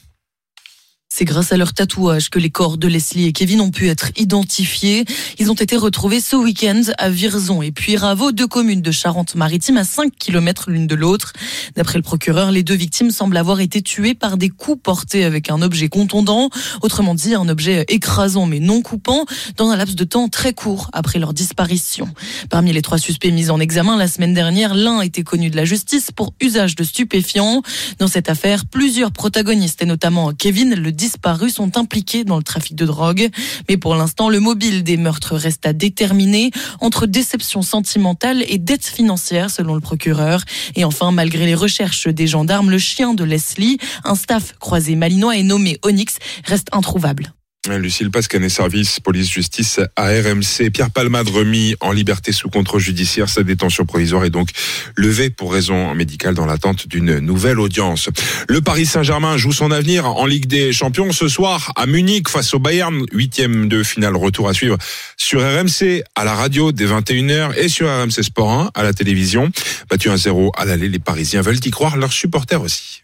C'est 1.20 1.26
grâce 1.26 1.52
à 1.52 1.58
leur 1.58 1.74
tatouage 1.74 2.30
que 2.30 2.40
les 2.40 2.50
corps 2.50 2.78
de 2.78 2.88
Leslie 2.88 3.26
et 3.26 3.34
Kevin 3.34 3.60
ont 3.60 3.72
pu 3.72 3.90
être 3.90 4.10
identifiés. 4.16 5.04
Ils 5.38 5.52
ont 5.52 5.54
été 5.54 5.76
retrouvés 5.76 6.22
ce 6.22 6.38
week-end 6.38 6.82
à 6.98 7.10
Virzon 7.10 7.62
et 7.62 7.74
puis 7.74 7.98
Raveau, 7.98 8.32
deux 8.32 8.48
communes 8.48 8.82
de 8.82 8.92
Charente-Maritime 8.92 9.76
à 9.76 9.84
5 9.84 10.14
km 10.18 10.72
l'une 10.72 10.88
de 10.88 10.96
l'autre. 10.96 11.34
D'après 11.76 11.98
le 11.98 12.04
procureur, 12.04 12.52
les 12.52 12.64
deux 12.64 12.74
victimes 12.74 13.12
semblent 13.12 13.36
avoir 13.36 13.60
été 13.60 13.82
tuées 13.82 14.14
par 14.14 14.38
des 14.38 14.48
coups 14.48 14.82
portés 14.82 15.26
avec 15.26 15.50
un 15.50 15.62
objet 15.62 15.90
contondant, 15.90 16.50
autrement 16.84 17.16
dit 17.16 17.36
un 17.36 17.50
objet 17.50 17.84
écrasant 17.90 18.46
mais 18.46 18.62
non 18.62 18.82
coupant, 18.82 19.26
dans 19.58 19.72
un 19.72 19.76
laps 19.76 19.98
de 19.98 20.06
temps 20.06 20.30
très 20.30 20.54
court 20.54 20.90
après 20.94 21.20
leur 21.20 21.34
disparition. 21.34 22.08
Parmi 22.50 22.72
les 22.72 22.82
trois 22.82 22.98
suspects 22.98 23.34
mis 23.34 23.50
en 23.50 23.60
examen 23.60 23.98
la 23.98 24.08
semaine 24.08 24.34
dernière, 24.34 24.74
l'un 24.74 25.02
était 25.02 25.24
connu 25.24 25.50
de 25.50 25.58
la 25.58 25.66
justice 25.66 26.12
pour 26.16 26.34
usage 26.40 26.76
de 26.76 26.86
stupéfiants. 26.86 27.62
Dans 27.98 28.08
cette 28.08 28.30
affaire, 28.30 28.66
plusieurs 28.66 29.12
protagonistes 29.12 29.82
et 29.82 29.86
notamment 29.86 30.32
Kevin, 30.32 30.76
le 30.76 30.94
disparus 31.10 31.56
sont 31.56 31.76
impliqués 31.76 32.24
dans 32.24 32.38
le 32.38 32.44
trafic 32.44 32.76
de 32.76 32.86
drogue. 32.86 33.30
Mais 33.68 33.78
pour 33.78 33.96
l'instant, 33.96 34.30
le 34.30 34.40
mobile 34.40 34.84
des 34.84 34.96
meurtres 34.96 35.36
reste 35.36 35.66
à 35.66 35.74
déterminer 35.74 36.52
entre 36.82 37.08
déception 37.08 37.64
sentimentale 37.64 38.44
et 38.48 38.60
dette 38.60 38.86
financière, 38.86 39.50
selon 39.50 39.74
le 39.74 39.82
procureur. 39.82 40.44
Et 40.76 40.86
enfin, 40.86 41.12
malgré 41.12 41.48
les 41.48 41.56
recherches 41.56 42.08
des 42.08 42.28
gendarmes, 42.28 42.70
le 42.70 42.78
chien 42.78 43.16
de 43.16 43.24
Leslie, 43.24 43.80
un 44.04 44.14
staff 44.14 44.54
croisé 44.60 44.96
malinois 44.96 45.36
et 45.36 45.42
nommé 45.42 45.80
Onyx, 45.84 46.18
reste 46.46 46.68
introuvable. 46.72 47.34
Lucille 47.68 48.10
Pascanet, 48.10 48.50
service 48.50 49.02
police-justice 49.02 49.82
à 49.98 50.06
RMC. 50.08 50.72
Pierre 50.72 50.90
Palmade 50.92 51.28
remis 51.28 51.76
en 51.82 51.92
liberté 51.92 52.32
sous 52.32 52.50
contrôle 52.50 52.80
judiciaire. 52.80 53.28
Sa 53.28 53.44
détention 53.44 53.86
provisoire 53.86 54.24
est 54.24 54.30
donc 54.30 54.50
levée 54.96 55.30
pour 55.30 55.52
raison 55.52 55.94
médicale 55.94 56.36
dans 56.36 56.46
l'attente 56.46 56.88
d'une 56.88 57.20
nouvelle 57.20 57.60
audience. 57.60 58.10
Le 58.48 58.62
Paris 58.62 58.86
Saint-Germain 58.86 59.38
joue 59.38 59.52
son 59.52 59.72
avenir 59.72 60.06
en 60.06 60.26
Ligue 60.26 60.48
des 60.48 60.72
Champions 60.72 61.12
ce 61.12 61.28
soir 61.28 61.74
à 61.76 61.86
Munich 61.86 62.30
face 62.30 62.54
au 62.54 62.60
Bayern. 62.60 63.06
Huitième 63.12 63.68
de 63.68 63.84
finale 63.84 64.16
retour 64.16 64.48
à 64.48 64.54
suivre 64.54 64.78
sur 65.18 65.42
RMC 65.42 66.04
à 66.16 66.24
la 66.24 66.36
radio 66.36 66.72
dès 66.72 66.86
21h 66.86 67.58
et 67.58 67.68
sur 67.68 67.88
RMC 67.88 68.24
Sport 68.24 68.52
1 68.52 68.72
à 68.74 68.84
la 68.84 68.94
télévision. 68.94 69.52
Battu 69.90 70.10
1-0 70.10 70.52
à 70.56 70.64
l'aller, 70.64 70.88
les 70.88 71.00
Parisiens 71.00 71.42
veulent 71.42 71.60
y 71.64 71.72
croire, 71.72 71.98
leurs 71.98 72.14
supporters 72.14 72.62
aussi. 72.62 73.04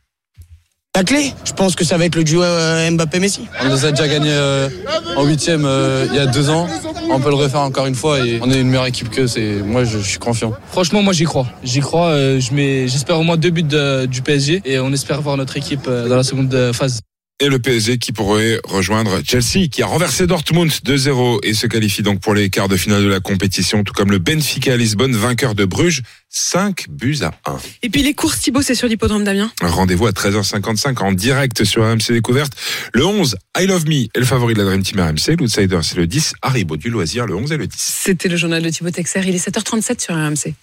La 0.96 1.04
clé, 1.04 1.34
je 1.44 1.52
pense 1.52 1.76
que 1.76 1.84
ça 1.84 1.98
va 1.98 2.06
être 2.06 2.16
le 2.16 2.24
duo 2.24 2.42
euh, 2.42 2.90
Mbappé-Messi. 2.90 3.50
On 3.62 3.68
nous 3.68 3.84
a 3.84 3.92
déjà 3.92 4.08
gagné 4.08 4.30
euh, 4.32 4.70
en 5.18 5.26
huitième 5.26 5.66
euh, 5.66 6.06
il 6.10 6.16
y 6.16 6.20
a 6.20 6.26
deux 6.26 6.50
ans. 6.50 6.68
On 7.10 7.20
peut 7.20 7.28
le 7.28 7.36
refaire 7.36 7.60
encore 7.60 7.86
une 7.86 7.96
fois 7.96 8.26
et 8.26 8.40
on 8.42 8.50
est 8.50 8.62
une 8.62 8.70
meilleure 8.70 8.86
équipe 8.86 9.10
que 9.10 9.28
c'est. 9.28 9.56
Moi, 9.56 9.84
je, 9.84 9.98
je, 9.98 10.08
suis 10.08 10.20
confiant. 10.20 10.54
Franchement, 10.72 11.02
moi, 11.02 11.12
j'y 11.12 11.26
crois. 11.26 11.48
J'y 11.64 11.82
crois. 11.82 12.16
je 12.40 12.54
mets, 12.54 12.88
j'espère 12.88 13.20
au 13.20 13.24
moins 13.24 13.36
deux 13.36 13.50
buts 13.50 13.64
de, 13.64 14.06
du 14.06 14.22
PSG 14.22 14.62
et 14.64 14.80
on 14.80 14.94
espère 14.94 15.22
voir 15.22 15.36
notre 15.36 15.58
équipe 15.58 15.86
dans 15.86 16.16
la 16.16 16.24
seconde 16.24 16.72
phase 16.72 17.02
et 17.42 17.50
le 17.50 17.60
PSG 17.60 17.98
qui 17.98 18.14
pourrait 18.14 18.62
rejoindre 18.64 19.20
Chelsea 19.26 19.68
qui 19.70 19.84
a 19.84 19.88
renversé 19.88 20.26
Dortmund 20.26 20.72
2-0 20.72 21.40
et 21.44 21.54
se 21.54 21.68
qualifie 21.68 22.02
donc 22.02 22.22
pour 22.22 22.34
les 22.34 22.50
quarts 22.50 22.70
de 22.70 22.78
finale 22.78 23.04
de 23.04 23.10
la 23.10 23.20
compétition 23.20 23.84
tout 23.84 23.92
comme 23.94 24.10
le 24.10 24.20
Benfica 24.20 24.74
à 24.74 24.78
Lisbonne 24.78 25.14
vainqueur 25.16 25.54
de 25.54 25.66
Bruges 25.66 26.02
5 26.30 26.86
buts 26.90 27.20
à 27.22 27.34
1. 27.50 27.58
Et 27.84 27.90
puis 27.90 28.04
les 28.04 28.14
courses 28.14 28.40
Thibaut 28.40 28.62
c'est 28.62 28.76
sur 28.76 28.88
l'hippodrome 28.88 29.26
Damien. 29.26 29.52
Rendez-vous 29.62 30.08
à 30.08 30.12
13h55 30.12 30.98
en 31.00 31.12
direct 31.12 31.66
sur 31.66 31.84
RMC 31.84 32.12
Découverte. 32.12 32.54
Le 32.94 33.06
11 33.06 33.36
I 33.60 33.66
Love 33.66 33.86
Me 33.86 34.04
est 34.06 34.20
le 34.20 34.26
favori 34.26 34.54
de 34.54 34.60
la 34.60 34.66
Dream 34.66 34.84
Team 34.84 35.02
RMC, 35.02 35.38
l'outsider 35.38 35.80
c'est 35.84 35.98
le 35.98 36.08
10 36.08 36.36
Haribo 36.42 36.78
du 36.78 36.90
loisir 36.90 37.26
le 37.26 37.36
11 37.36 37.52
et 37.52 37.58
le 37.58 37.68
10. 37.68 37.76
C'était 37.78 38.30
le 38.30 38.38
journal 38.38 38.64
de 38.64 38.70
Thibaut 38.70 38.92
Texer, 38.92 39.22
il 39.26 39.36
est 39.36 39.46
7h37 39.46 40.02
sur 40.02 40.16
RMC. 40.16 40.54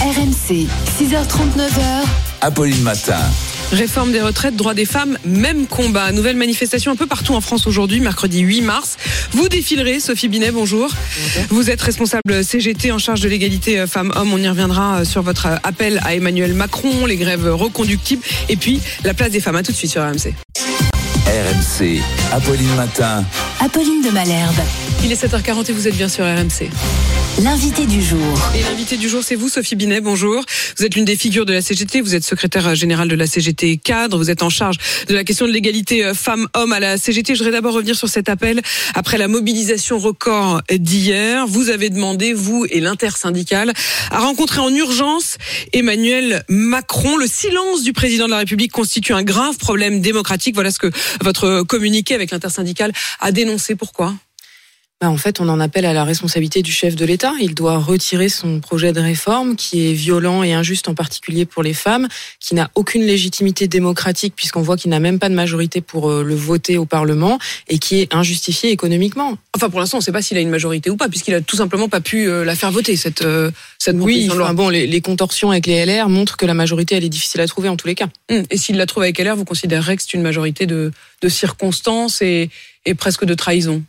RMC 0.00 0.66
6h39h. 0.98 2.04
Apolline 2.42 2.82
Matin. 2.82 3.20
Réforme 3.72 4.10
des 4.10 4.20
retraites, 4.20 4.56
droits 4.56 4.74
des 4.74 4.84
femmes, 4.84 5.16
même 5.24 5.66
combat. 5.66 6.10
Nouvelle 6.10 6.36
manifestation 6.36 6.90
un 6.90 6.96
peu 6.96 7.06
partout 7.06 7.34
en 7.34 7.40
France 7.40 7.68
aujourd'hui, 7.68 8.00
mercredi 8.00 8.40
8 8.40 8.62
mars. 8.62 8.96
Vous 9.32 9.48
défilerez, 9.48 10.00
Sophie 10.00 10.28
Binet, 10.28 10.50
bonjour. 10.50 10.90
Vous 11.50 11.70
êtes 11.70 11.80
responsable 11.80 12.42
CGT 12.42 12.90
en 12.90 12.98
charge 12.98 13.20
de 13.20 13.28
l'égalité 13.28 13.78
euh, 13.78 13.86
femmes-hommes. 13.86 14.32
On 14.32 14.38
y 14.38 14.48
reviendra 14.48 15.00
euh, 15.00 15.04
sur 15.04 15.22
votre 15.22 15.46
euh, 15.46 15.56
appel 15.62 16.00
à 16.04 16.14
Emmanuel 16.16 16.54
Macron, 16.54 17.06
les 17.06 17.16
grèves 17.16 17.46
reconductibles 17.46 18.22
et 18.48 18.56
puis 18.56 18.80
la 19.04 19.14
place 19.14 19.30
des 19.30 19.40
femmes. 19.40 19.56
À 19.56 19.62
tout 19.62 19.70
de 19.70 19.76
suite 19.76 19.92
sur 19.92 20.02
RMC. 20.02 20.34
RMC, 21.26 22.00
Apolline 22.32 22.74
Matin. 22.74 23.24
Apolline 23.60 24.02
de 24.02 24.10
Malherbe. 24.10 24.60
Il 25.04 25.12
est 25.12 25.24
7h40 25.24 25.70
et 25.70 25.72
vous 25.72 25.86
êtes 25.86 25.96
bien 25.96 26.08
sur 26.08 26.24
RMC. 26.24 26.70
L'invité 27.38 27.86
du 27.86 28.02
jour. 28.02 28.38
Et 28.54 28.62
l'invité 28.62 28.98
du 28.98 29.08
jour, 29.08 29.22
c'est 29.24 29.34
vous, 29.34 29.48
Sophie 29.48 29.74
Binet. 29.74 30.02
Bonjour. 30.02 30.44
Vous 30.76 30.84
êtes 30.84 30.94
l'une 30.94 31.06
des 31.06 31.16
figures 31.16 31.46
de 31.46 31.54
la 31.54 31.62
CGT. 31.62 32.02
Vous 32.02 32.14
êtes 32.14 32.24
secrétaire 32.24 32.74
générale 32.74 33.08
de 33.08 33.14
la 33.14 33.26
CGT 33.26 33.78
cadre. 33.78 34.18
Vous 34.18 34.30
êtes 34.30 34.42
en 34.42 34.50
charge 34.50 34.76
de 35.08 35.14
la 35.14 35.24
question 35.24 35.46
de 35.46 35.52
l'égalité 35.52 36.04
euh, 36.04 36.12
femmes-hommes 36.12 36.72
à 36.72 36.80
la 36.80 36.98
CGT. 36.98 37.34
Je 37.34 37.38
voudrais 37.38 37.52
d'abord 37.52 37.72
revenir 37.72 37.96
sur 37.96 38.08
cet 38.08 38.28
appel 38.28 38.60
après 38.94 39.16
la 39.16 39.26
mobilisation 39.26 39.98
record 39.98 40.60
d'hier. 40.70 41.46
Vous 41.46 41.70
avez 41.70 41.88
demandé, 41.88 42.34
vous 42.34 42.66
et 42.68 42.80
l'intersyndicale, 42.80 43.72
à 44.10 44.18
rencontrer 44.18 44.60
en 44.60 44.74
urgence 44.74 45.38
Emmanuel 45.72 46.44
Macron. 46.48 47.16
Le 47.16 47.26
silence 47.26 47.82
du 47.82 47.94
président 47.94 48.26
de 48.26 48.32
la 48.32 48.38
République 48.38 48.72
constitue 48.72 49.14
un 49.14 49.22
grave 49.22 49.56
problème 49.56 50.02
démocratique. 50.02 50.54
Voilà 50.54 50.70
ce 50.70 50.78
que 50.78 50.90
votre 51.22 51.62
communiqué 51.62 52.14
avec 52.14 52.32
l'intersyndicale 52.32 52.92
a 53.20 53.32
dénoncé. 53.32 53.76
Pourquoi? 53.76 54.14
Bah, 55.00 55.08
en 55.08 55.16
fait, 55.16 55.40
on 55.40 55.48
en 55.48 55.60
appelle 55.60 55.86
à 55.86 55.94
la 55.94 56.04
responsabilité 56.04 56.60
du 56.60 56.72
chef 56.72 56.94
de 56.94 57.06
l'État. 57.06 57.32
Il 57.40 57.54
doit 57.54 57.78
retirer 57.78 58.28
son 58.28 58.60
projet 58.60 58.92
de 58.92 59.00
réforme 59.00 59.56
qui 59.56 59.88
est 59.88 59.94
violent 59.94 60.42
et 60.42 60.52
injuste 60.52 60.88
en 60.88 60.94
particulier 60.94 61.46
pour 61.46 61.62
les 61.62 61.72
femmes, 61.72 62.06
qui 62.38 62.54
n'a 62.54 62.70
aucune 62.74 63.04
légitimité 63.04 63.66
démocratique 63.66 64.34
puisqu'on 64.36 64.60
voit 64.60 64.76
qu'il 64.76 64.90
n'a 64.90 65.00
même 65.00 65.18
pas 65.18 65.30
de 65.30 65.34
majorité 65.34 65.80
pour 65.80 66.10
euh, 66.10 66.22
le 66.22 66.34
voter 66.34 66.76
au 66.76 66.84
Parlement 66.84 67.38
et 67.68 67.78
qui 67.78 68.00
est 68.00 68.14
injustifié 68.14 68.72
économiquement. 68.72 69.38
Enfin, 69.56 69.70
pour 69.70 69.80
l'instant, 69.80 69.96
on 69.96 70.00
ne 70.00 70.04
sait 70.04 70.12
pas 70.12 70.20
s'il 70.20 70.36
a 70.36 70.40
une 70.40 70.50
majorité 70.50 70.90
ou 70.90 70.98
pas 70.98 71.08
puisqu'il 71.08 71.32
a 71.32 71.40
tout 71.40 71.56
simplement 71.56 71.88
pas 71.88 72.02
pu 72.02 72.28
euh, 72.28 72.44
la 72.44 72.54
faire 72.54 72.70
voter 72.70 72.96
cette 72.96 73.22
euh, 73.22 73.50
cette 73.78 73.96
oui. 73.96 74.28
Enfin, 74.30 74.52
bon, 74.52 74.68
les, 74.68 74.86
les, 74.86 75.00
contorsions 75.00 75.50
avec 75.50 75.66
les 75.66 75.86
LR 75.86 76.10
montrent 76.10 76.36
que 76.36 76.44
la 76.44 76.52
majorité 76.52 76.96
elle 76.96 77.04
est 77.04 77.08
difficile 77.08 77.40
à 77.40 77.46
trouver 77.46 77.70
en 77.70 77.76
tous 77.76 77.86
les 77.86 77.94
cas. 77.94 78.08
Hum, 78.30 78.42
et 78.50 78.58
s'il 78.58 78.76
la 78.76 78.84
trouve 78.84 79.04
avec 79.04 79.18
LR, 79.18 79.34
vous 79.34 79.46
considérerez 79.46 79.96
que 79.96 80.02
c'est 80.02 80.12
une 80.12 80.22
majorité 80.22 80.66
de 80.66 80.92
de 81.22 81.28
circonstances 81.30 82.20
et, 82.20 82.50
et 82.84 82.94
presque 82.94 83.24
de 83.24 83.32
trahison 83.32 83.82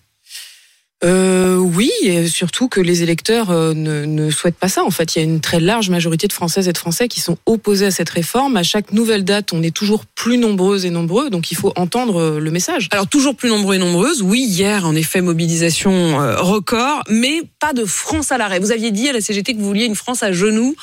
euh, 1.03 1.55
oui, 1.55 1.89
et 2.03 2.27
surtout 2.27 2.67
que 2.67 2.79
les 2.79 3.01
électeurs 3.01 3.49
euh, 3.49 3.73
ne, 3.73 4.29
souhaitent 4.29 4.57
pas 4.57 4.67
ça. 4.67 4.83
En 4.83 4.91
fait, 4.91 5.15
il 5.15 5.19
y 5.19 5.21
a 5.21 5.25
une 5.25 5.41
très 5.41 5.59
large 5.59 5.89
majorité 5.89 6.27
de 6.27 6.33
Françaises 6.33 6.67
et 6.67 6.73
de 6.73 6.77
Français 6.77 7.07
qui 7.07 7.21
sont 7.21 7.37
opposés 7.47 7.87
à 7.87 7.91
cette 7.91 8.09
réforme. 8.09 8.55
À 8.55 8.63
chaque 8.63 8.91
nouvelle 8.91 9.23
date, 9.23 9.51
on 9.51 9.63
est 9.63 9.75
toujours 9.75 10.05
plus 10.05 10.37
nombreuses 10.37 10.85
et 10.85 10.91
nombreux, 10.91 11.31
donc 11.31 11.51
il 11.51 11.57
faut 11.57 11.73
entendre 11.75 12.21
euh, 12.21 12.39
le 12.39 12.51
message. 12.51 12.87
Alors 12.91 13.07
toujours 13.07 13.35
plus 13.35 13.49
nombreux 13.49 13.75
et 13.75 13.79
nombreuses. 13.79 14.21
Oui, 14.21 14.45
hier, 14.47 14.85
en 14.85 14.95
effet, 14.95 15.21
mobilisation 15.21 16.21
euh, 16.21 16.39
record, 16.39 17.03
mais 17.09 17.41
pas 17.59 17.73
de 17.73 17.85
France 17.85 18.31
à 18.31 18.37
l'arrêt. 18.37 18.59
Vous 18.59 18.71
aviez 18.71 18.91
dit 18.91 19.09
à 19.09 19.13
la 19.13 19.21
CGT 19.21 19.55
que 19.55 19.59
vous 19.59 19.65
vouliez 19.65 19.85
une 19.85 19.95
France 19.95 20.21
à 20.21 20.31
genoux. 20.31 20.75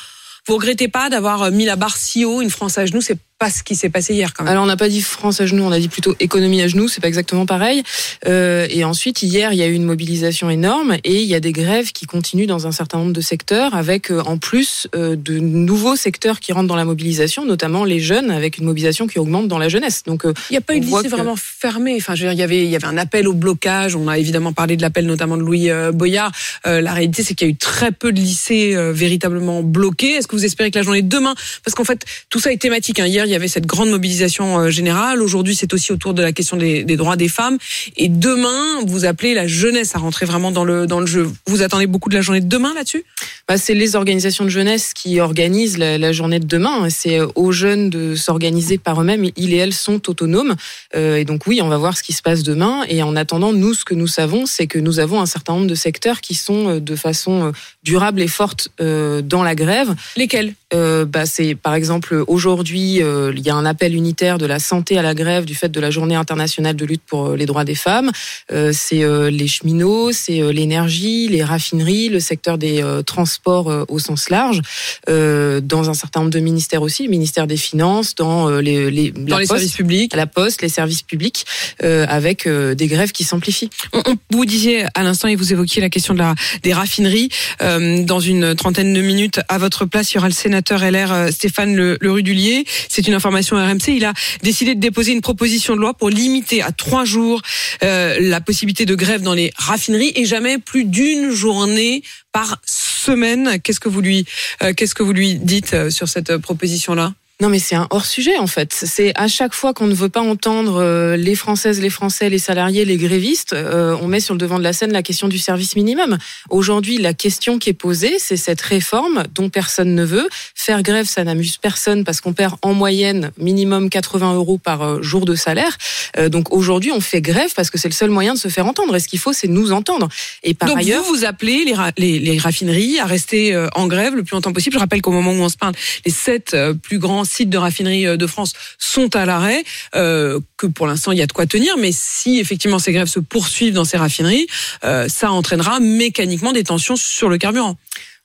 Vous 0.47 0.55
regrettez 0.55 0.89
pas 0.89 1.09
d'avoir 1.09 1.49
mis 1.51 1.65
la 1.65 1.77
barre 1.77 1.95
si 1.95 2.25
haut, 2.25 2.41
une 2.41 2.49
France 2.49 2.77
à 2.77 2.85
genoux, 2.85 3.01
c'est 3.01 3.17
pas 3.39 3.49
ce 3.49 3.63
qui 3.63 3.75
s'est 3.75 3.89
passé 3.89 4.13
hier 4.13 4.33
quand 4.33 4.43
même. 4.43 4.51
Alors 4.51 4.65
on 4.65 4.67
n'a 4.67 4.75
pas 4.75 4.89
dit 4.89 5.01
France 5.01 5.39
à 5.39 5.45
genoux, 5.45 5.63
on 5.63 5.71
a 5.71 5.79
dit 5.79 5.87
plutôt 5.87 6.13
économie 6.19 6.61
à 6.61 6.67
genoux, 6.67 6.89
c'est 6.89 6.99
pas 6.99 7.07
exactement 7.07 7.45
pareil. 7.45 7.83
Euh, 8.27 8.67
et 8.69 8.83
ensuite 8.83 9.23
hier 9.23 9.53
il 9.53 9.59
y 9.59 9.63
a 9.63 9.67
eu 9.67 9.73
une 9.73 9.85
mobilisation 9.85 10.49
énorme 10.49 10.97
et 11.05 11.21
il 11.21 11.27
y 11.27 11.33
a 11.33 11.39
des 11.39 11.53
grèves 11.53 11.93
qui 11.93 12.05
continuent 12.05 12.47
dans 12.47 12.67
un 12.67 12.73
certain 12.73 12.97
nombre 12.97 13.13
de 13.13 13.21
secteurs 13.21 13.73
avec 13.75 14.11
euh, 14.11 14.21
en 14.25 14.37
plus 14.37 14.87
euh, 14.93 15.15
de 15.15 15.39
nouveaux 15.39 15.95
secteurs 15.95 16.41
qui 16.41 16.51
rentrent 16.51 16.67
dans 16.67 16.75
la 16.75 16.83
mobilisation, 16.83 17.45
notamment 17.45 17.85
les 17.85 18.01
jeunes 18.01 18.29
avec 18.29 18.57
une 18.57 18.65
mobilisation 18.65 19.07
qui 19.07 19.19
augmente 19.19 19.47
dans 19.47 19.57
la 19.57 19.69
jeunesse. 19.69 20.03
Donc 20.03 20.25
euh, 20.25 20.33
il 20.49 20.53
n'y 20.53 20.57
a 20.57 20.61
pas 20.61 20.75
eu 20.75 20.81
de 20.81 20.85
lycée 20.85 21.07
vraiment 21.07 21.37
fermé. 21.37 21.95
Enfin 21.95 22.15
je 22.15 22.25
veux 22.25 22.33
dire 22.33 22.33
il 22.33 22.39
y 22.39 22.43
avait 22.43 22.65
il 22.65 22.69
y 22.69 22.75
avait 22.75 22.87
un 22.87 22.97
appel 22.97 23.25
au 23.25 23.33
blocage. 23.33 23.95
On 23.95 24.09
a 24.09 24.17
évidemment 24.17 24.51
parlé 24.51 24.75
de 24.75 24.81
l'appel 24.81 25.05
notamment 25.05 25.37
de 25.37 25.43
Louis 25.43 25.69
euh, 25.69 25.93
Boyard. 25.93 26.33
la 26.65 26.93
réalité 26.93 27.23
c'est 27.23 27.35
qu'il 27.35 27.47
y 27.47 27.51
a 27.51 27.53
eu 27.53 27.55
très 27.55 27.93
peu 27.93 28.11
de 28.11 28.19
lycées 28.19 28.75
véritablement 28.91 29.63
bloqués. 29.63 30.15
Est-ce 30.15 30.27
que 30.27 30.35
vous 30.35 30.43
espérez 30.43 30.71
que 30.71 30.77
la 30.77 30.83
journée 30.83 31.01
de 31.01 31.07
demain 31.07 31.35
parce 31.63 31.73
qu'en 31.73 31.85
fait 31.85 32.03
tout 32.29 32.39
ça 32.39 32.51
est 32.51 32.57
thématique. 32.57 32.99
Hein. 32.99 33.07
Hier 33.07 33.28
il 33.29 33.33
y 33.33 33.35
avait 33.35 33.47
cette 33.47 33.65
grande 33.65 33.89
mobilisation 33.89 34.59
euh, 34.59 34.69
générale. 34.69 35.21
Aujourd'hui, 35.21 35.55
c'est 35.55 35.73
aussi 35.73 35.91
autour 35.91 36.13
de 36.13 36.21
la 36.21 36.31
question 36.31 36.57
des, 36.57 36.83
des, 36.83 36.97
droits 36.97 37.15
des 37.15 37.27
femmes. 37.27 37.57
Et 37.95 38.09
demain, 38.09 38.81
vous 38.85 39.05
appelez 39.05 39.33
la 39.33 39.47
jeunesse 39.47 39.95
à 39.95 39.99
rentrer 39.99 40.25
vraiment 40.25 40.51
dans 40.51 40.63
le 40.63 40.87
dans 40.87 40.99
le 40.99 41.05
jeu. 41.05 41.29
Vous 41.47 41.61
attendez 41.61 41.87
beaucoup 41.87 42.09
de 42.09 42.15
la 42.15 42.21
journée 42.21 42.41
de 42.41 42.47
demain 42.47 42.73
là-dessus? 42.73 43.03
Bah, 43.47 43.57
C'est 43.57 43.75
les 43.75 43.95
organisations 43.95 44.43
de 44.43 44.49
jeunesse 44.49 44.93
qui 44.93 45.19
organisent 45.19 45.77
la, 45.77 45.97
la 45.97 46.11
journée 46.11 46.39
de 46.39 46.47
demain. 46.47 46.89
C'est 46.89 47.19
euh, 47.19 47.27
aux 47.35 47.51
jeunes 47.51 47.89
de 47.89 48.15
s'organiser 48.15 48.77
par 48.77 49.01
eux-mêmes. 49.01 49.25
Ils 49.37 49.53
et 49.53 49.57
elles 49.57 49.73
sont 49.73 50.09
autonomes. 50.09 50.55
Euh, 50.95 51.17
et 51.17 51.25
donc 51.25 51.45
oui, 51.47 51.61
on 51.61 51.69
va 51.69 51.77
voir 51.77 51.97
ce 51.97 52.03
qui 52.03 52.13
se 52.13 52.21
passe 52.21 52.43
demain. 52.43 52.83
Et 52.89 53.03
en 53.03 53.15
attendant, 53.15 53.53
nous, 53.53 53.73
ce 53.73 53.85
que 53.85 53.93
nous 53.93 54.07
savons, 54.07 54.45
c'est 54.45 54.67
que 54.67 54.79
nous 54.79 54.99
avons 54.99 55.21
un 55.21 55.25
certain 55.25 55.53
nombre 55.53 55.67
de 55.67 55.75
secteurs 55.75 56.21
qui 56.21 56.33
sont 56.33 56.79
de 56.79 56.95
façon 56.95 57.51
durable 57.83 58.21
et 58.21 58.27
forte 58.27 58.69
euh, 58.81 59.21
dans 59.21 59.43
la 59.43 59.55
grève. 59.55 59.95
Lesquels? 60.17 60.53
Euh, 60.73 61.05
bah, 61.05 61.25
C'est 61.25 61.55
par 61.55 61.73
exemple 61.73 62.23
aujourd'hui, 62.27 62.99
euh, 63.19 63.33
il 63.35 63.45
y 63.45 63.49
a 63.49 63.55
un 63.55 63.65
appel 63.65 63.95
unitaire 63.95 64.37
de 64.37 64.45
la 64.45 64.59
santé 64.59 64.97
à 64.97 65.01
la 65.01 65.13
grève 65.13 65.45
du 65.45 65.55
fait 65.55 65.69
de 65.69 65.79
la 65.79 65.91
journée 65.91 66.15
internationale 66.15 66.75
de 66.75 66.85
lutte 66.85 67.03
pour 67.05 67.35
les 67.35 67.45
droits 67.45 67.65
des 67.65 67.75
femmes. 67.75 68.11
Euh, 68.51 68.71
c'est 68.73 69.03
euh, 69.03 69.29
les 69.29 69.47
cheminots, 69.47 70.11
c'est 70.11 70.41
euh, 70.41 70.51
l'énergie, 70.51 71.27
les 71.27 71.43
raffineries, 71.43 72.09
le 72.09 72.19
secteur 72.19 72.57
des 72.57 72.83
transports 73.05 73.85
au 73.87 73.99
sens 73.99 74.29
large, 74.29 74.61
dans 75.07 75.89
un 75.89 75.93
certain 75.93 76.21
nombre 76.21 76.31
de 76.31 76.39
ministères 76.39 76.81
aussi, 76.81 77.03
le 77.03 77.09
ministère 77.09 77.47
des 77.47 77.57
Finances, 77.57 78.15
dans 78.15 78.49
les, 78.49 78.89
les, 78.91 79.11
dans 79.11 79.37
les 79.37 79.45
services 79.45 79.73
publics, 79.73 80.15
la 80.15 80.27
poste, 80.27 80.61
les 80.61 80.69
services 80.69 81.01
publics, 81.01 81.45
avec 81.81 82.47
des 82.47 82.87
grèves 82.87 83.11
qui 83.11 83.23
s'amplifient. 83.23 83.69
On, 83.93 84.01
on, 84.05 84.15
vous 84.31 84.45
disiez 84.45 84.85
à 84.93 85.03
l'instant 85.03 85.27
et 85.27 85.35
vous 85.35 85.51
évoquiez 85.51 85.81
la 85.81 85.89
question 85.89 86.13
de 86.13 86.19
la, 86.19 86.35
des 86.63 86.73
raffineries. 86.73 87.29
dans 87.59 88.19
une 88.19 88.55
trentaine 88.55 88.93
de 88.93 89.01
minutes, 89.01 89.39
à 89.47 89.57
votre 89.57 89.85
place, 89.85 90.11
il 90.11 90.15
y 90.15 90.17
aura 90.17 90.27
le 90.27 90.33
sénateur 90.33 90.79
LR 90.79 91.31
Stéphane 91.31 91.75
Le, 91.75 91.97
le 91.99 92.11
Rudulier. 92.11 92.65
C'est 92.87 93.07
une 93.09 93.15
information 93.15 93.57
RMC. 93.57 93.89
Il 93.89 94.05
a 94.05 94.13
décidé 94.43 94.75
de 94.75 94.79
déposer 94.79 95.11
une 95.11 95.21
proposition 95.21 95.75
de 95.75 95.81
loi 95.81 95.93
pour 95.93 96.09
limiter 96.09 96.61
à 96.61 96.71
trois 96.71 97.05
jours 97.05 97.41
euh, 97.83 98.17
la 98.21 98.39
possibilité 98.39 98.85
de 98.85 98.95
grève 98.95 99.21
dans 99.21 99.33
les 99.33 99.51
raffineries 99.57 100.13
et 100.15 100.25
jamais 100.25 100.57
plus 100.57 100.85
d'une 100.85 101.31
journée 101.31 102.03
par 102.31 102.61
semaine. 102.65 103.59
Qu'est-ce 103.61 103.79
que 103.79 103.89
vous 103.89 104.01
lui, 104.01 104.25
euh, 104.63 104.73
qu'est-ce 104.73 104.95
que 104.95 105.03
vous 105.03 105.13
lui 105.13 105.35
dites 105.35 105.73
euh, 105.73 105.89
sur 105.89 106.07
cette 106.07 106.37
proposition-là? 106.37 107.13
Non, 107.41 107.47
mais 107.47 107.59
c'est 107.59 107.75
un 107.75 107.87
hors 107.89 108.05
sujet 108.05 108.37
en 108.37 108.47
fait. 108.47 108.73
C'est 108.73 109.13
à 109.17 109.29
chaque 109.29 109.53
fois 109.53 109.73
qu'on 109.73 109.87
ne 109.87 109.93
veut 109.93 110.09
pas 110.09 110.19
entendre 110.19 110.81
euh, 110.81 111.15
les 111.15 111.35
Françaises, 111.35 111.79
les 111.79 111.89
Français, 111.89 112.29
les 112.29 112.37
salariés, 112.37 112.83
les 112.83 112.97
grévistes, 112.97 113.53
euh, 113.53 113.95
on 114.01 114.07
met 114.07 114.19
sur 114.19 114.33
le 114.33 114.37
devant 114.39 114.57
de 114.59 114.63
la 114.63 114.73
scène 114.73 114.91
la 114.91 115.01
question 115.03 115.29
du 115.29 115.37
service 115.39 115.77
minimum. 115.77 116.17
Aujourd'hui, 116.49 116.97
la 116.97 117.13
question 117.13 117.57
qui 117.57 117.69
est 117.69 117.73
posée, 117.73 118.17
c'est 118.19 118.35
cette 118.35 118.59
réforme 118.59 119.23
dont 119.33 119.47
personne 119.49 119.95
ne 119.95 120.03
veut. 120.03 120.27
Faire 120.53 120.83
grève, 120.83 121.05
ça 121.05 121.23
n'amuse 121.23 121.55
personne 121.55 122.03
parce 122.03 122.19
qu'on 122.19 122.33
perd 122.33 122.55
en 122.61 122.73
moyenne 122.73 123.31
minimum 123.37 123.89
80 123.89 124.33
euros 124.33 124.57
par 124.57 124.81
euh, 124.81 125.01
jour 125.01 125.23
de 125.25 125.35
salaire. 125.35 125.77
Euh, 126.17 126.27
donc 126.27 126.51
aujourd'hui, 126.53 126.91
on 126.91 126.99
fait 126.99 127.21
grève 127.21 127.53
parce 127.55 127.69
que 127.69 127.77
c'est 127.77 127.87
le 127.87 127.93
seul 127.93 128.09
moyen 128.09 128.33
de 128.33 128.39
se 128.39 128.49
faire 128.49 128.65
entendre. 128.65 128.93
Et 128.97 128.99
ce 128.99 129.07
qu'il 129.07 129.19
faut, 129.19 129.31
c'est 129.31 129.47
nous 129.47 129.71
entendre. 129.71 130.09
Et 130.43 130.53
par 130.55 130.67
Donc 130.67 130.79
ailleurs, 130.79 131.03
vous, 131.03 131.15
vous 131.19 131.23
appelez 131.25 131.63
les, 131.63 131.73
ra- 131.73 131.93
les, 131.97 132.19
les 132.19 132.37
raffineries 132.37 132.99
à 132.99 133.05
rester 133.05 133.55
en 133.75 133.87
grève 133.87 134.13
le 134.15 134.23
plus 134.23 134.33
longtemps 134.33 134.51
possible. 134.51 134.73
Je 134.73 134.79
rappelle 134.79 135.01
qu'au 135.01 135.11
moment 135.11 135.31
où 135.31 135.41
on 135.41 135.47
se 135.49 135.55
parle, 135.55 135.73
les 136.05 136.11
sept 136.11 136.53
plus 136.83 136.99
grands 136.99 137.23
sites 137.29 137.49
de 137.49 137.57
raffinerie 137.57 138.07
euh, 138.07 138.17
de 138.17 138.27
France 138.27 138.53
sont 138.77 139.15
à 139.15 139.25
l'arrêt, 139.25 139.63
euh, 139.95 140.39
que 140.57 140.67
pour 140.67 140.87
l'instant 140.87 141.11
il 141.11 141.17
y 141.17 141.21
a 141.21 141.27
de 141.27 141.31
quoi 141.31 141.45
tenir. 141.45 141.77
Mais 141.77 141.91
si 141.91 142.39
effectivement 142.39 142.79
ces 142.79 142.91
grèves 142.91 143.07
se 143.07 143.19
poursuivent 143.19 143.73
dans 143.73 143.85
ces 143.85 143.97
raffineries, 143.97 144.47
euh, 144.83 145.07
ça 145.07 145.31
entraînera 145.31 145.79
mécaniquement 145.79 146.51
des 146.51 146.63
tensions 146.63 146.95
sur 146.95 147.29
le 147.29 147.37
carburant. 147.37 147.77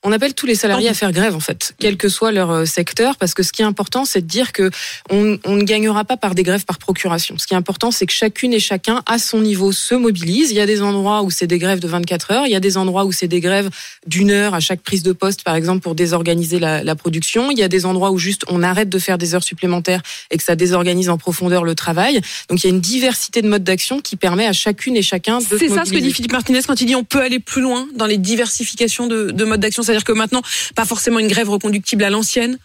On 0.07 0.11
appelle 0.11 0.35
tous 0.35 0.45
les 0.45 0.53
salariés 0.53 0.87
à 0.87 0.93
faire 0.93 1.11
grève 1.11 1.35
en 1.35 1.39
fait, 1.39 1.73
quel 1.79 1.97
que 1.97 2.09
soit 2.09 2.31
leur 2.31 2.51
euh, 2.51 2.65
secteur, 2.65 3.17
parce 3.17 3.33
que 3.33 3.41
ce 3.41 3.51
qui 3.51 3.63
est 3.63 3.65
important, 3.65 4.05
c'est 4.05 4.21
de 4.21 4.27
dire 4.27 4.51
que 4.51 4.69
on, 5.09 5.39
on 5.45 5.55
ne 5.55 5.63
gagnera 5.63 6.05
pas 6.05 6.15
par 6.15 6.35
des 6.35 6.43
grèves 6.43 6.63
par 6.63 6.77
procuration. 6.77 7.39
Ce 7.39 7.47
qui 7.47 7.55
est 7.55 7.57
important, 7.57 7.89
c'est 7.89 8.05
que 8.05 8.13
chacune 8.13 8.53
et 8.53 8.59
chacun, 8.59 9.01
à 9.07 9.17
son 9.17 9.41
niveau, 9.41 9.71
se 9.71 9.95
mobilise. 9.95 10.51
Il 10.51 10.57
y 10.57 10.59
a 10.59 10.67
des 10.67 10.83
endroits 10.83 11.23
où 11.23 11.31
c'est 11.31 11.47
des 11.47 11.57
grèves 11.57 11.79
de 11.79 11.87
24 11.87 12.31
heures, 12.31 12.45
il 12.45 12.51
y 12.51 12.55
a 12.55 12.59
des 12.59 12.77
endroits 12.77 13.05
où 13.05 13.11
c'est 13.11 13.27
des 13.27 13.39
grèves 13.39 13.71
d'une 14.05 14.29
heure 14.29 14.53
à 14.53 14.59
chaque 14.59 14.81
prise 14.81 15.01
de 15.01 15.11
poste, 15.11 15.43
par 15.43 15.55
exemple, 15.55 15.81
pour 15.81 15.95
désorganiser 15.95 16.59
la, 16.59 16.83
la 16.83 16.95
production. 16.95 17.49
Il 17.49 17.57
y 17.57 17.63
a 17.63 17.67
des 17.67 17.87
endroits 17.87 18.11
où 18.11 18.19
juste 18.19 18.43
on 18.47 18.61
arrête 18.61 18.89
de 18.89 18.99
faire 18.99 19.17
des 19.17 19.33
heures 19.33 19.43
supplémentaires 19.43 20.03
et 20.29 20.37
que 20.37 20.43
ça 20.43 20.55
désorganise 20.55 21.09
en 21.09 21.17
profondeur 21.17 21.63
le 21.63 21.73
travail. 21.73 22.21
Donc 22.49 22.63
il 22.63 22.67
y 22.67 22.69
a 22.69 22.73
une 22.75 22.81
diversité 22.81 23.41
de 23.41 23.47
modes 23.47 23.63
d'action 23.63 24.01
qui 24.01 24.17
permet 24.17 24.45
à 24.45 24.53
chacune 24.53 24.95
et 24.95 25.01
chacun 25.01 25.39
de 25.39 25.43
se 25.43 25.57
C'est 25.57 25.69
ça 25.69 25.83
ce 25.83 25.91
que 25.91 25.97
dit. 25.97 26.13
Philippe 26.13 26.33
Martinez 26.33 26.61
quand 26.67 26.79
il 26.79 26.85
dit 26.85 26.95
on 26.95 27.03
peut 27.03 27.21
aller 27.21 27.39
plus 27.39 27.61
loin 27.61 27.87
dans 27.95 28.05
les 28.05 28.17
diversifications 28.17 29.07
de, 29.07 29.31
de 29.31 29.43
modes 29.45 29.61
d'action. 29.61 29.81
C'est-à-dire 29.95 30.13
que 30.13 30.17
maintenant, 30.17 30.41
pas 30.75 30.83
forcément 30.83 31.19
une 31.19 31.29
grève 31.29 31.49
reconductible 31.49 32.03
à 32.03 32.09
l'ancienne. 32.09 32.57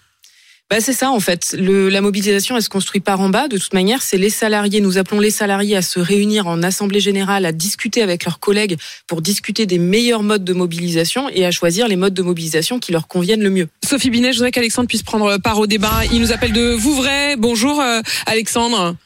Bah 0.69 0.81
c'est 0.81 0.93
ça 0.93 1.11
en 1.11 1.21
fait. 1.21 1.55
Le, 1.57 1.89
la 1.89 2.01
mobilisation, 2.01 2.57
elle 2.57 2.63
se 2.63 2.69
construit 2.69 3.01
par 3.01 3.21
en 3.21 3.29
bas. 3.29 3.47
De 3.47 3.57
toute 3.57 3.73
manière, 3.73 4.03
c'est 4.03 4.19
les 4.19 4.31
salariés. 4.31 4.81
Nous 4.81 4.99
appelons 4.99 5.21
les 5.21 5.31
salariés 5.31 5.77
à 5.77 5.83
se 5.83 6.01
réunir 6.01 6.49
en 6.49 6.63
assemblée 6.65 6.99
générale, 6.99 7.45
à 7.47 7.53
discuter 7.53 8.03
avec 8.03 8.25
leurs 8.25 8.41
collègues 8.41 8.79
pour 9.07 9.23
discuter 9.23 9.67
des 9.67 9.79
meilleurs 9.79 10.25
modes 10.25 10.45
de 10.45 10.53
mobilisation 10.53 11.29
et 11.29 11.47
à 11.47 11.53
choisir 11.53 11.87
les 11.87 11.97
modes 11.97 12.15
de 12.15 12.23
mobilisation 12.23 12.81
qui 12.81 12.91
leur 12.91 13.07
conviennent 13.07 13.43
le 13.43 13.51
mieux. 13.51 13.69
Sophie 13.85 14.11
Binet, 14.11 14.33
je 14.33 14.39
voudrais 14.39 14.53
qu'Alexandre 14.53 14.89
puisse 14.89 15.05
prendre 15.05 15.39
part 15.39 15.59
au 15.61 15.69
débat. 15.69 16.03
Il 16.13 16.21
nous 16.21 16.33
appelle 16.33 16.53
de 16.53 16.71
Vouvray. 16.73 17.37
Bonjour 17.37 17.81
euh, 17.81 18.01
Alexandre. 18.27 18.97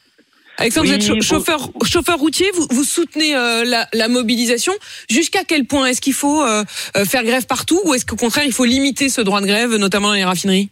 Alexandre, 0.59 0.87
Oui, 0.87 0.93
vous 0.93 0.95
êtes 0.97 1.03
cha- 1.03 1.15
bon- 1.15 1.21
chauffeur, 1.21 1.69
chauffeur 1.85 2.19
routier, 2.19 2.47
vous, 2.55 2.67
vous 2.71 2.85
soutenez 2.85 3.35
euh, 3.35 3.65
la, 3.65 3.87
la 3.93 4.09
mobilisation. 4.09 4.73
Jusqu'à 5.11 5.45
quel 5.47 5.65
point 5.67 5.87
est-ce 5.87 6.01
qu'il 6.01 6.13
faut 6.15 6.43
euh, 6.43 6.63
euh, 6.97 7.05
faire 7.05 7.25
grève 7.25 7.47
partout 7.47 7.81
ou 7.85 7.95
est-ce 7.95 8.07
qu'au 8.07 8.17
contraire 8.17 8.45
il 8.47 8.53
faut 8.53 8.65
limiter 8.65 9.09
ce 9.09 9.21
droit 9.21 9.41
de 9.41 9.47
grève, 9.47 9.75
notamment 9.77 10.09
dans 10.09 10.15
les 10.15 10.25
raffineries? 10.25 10.71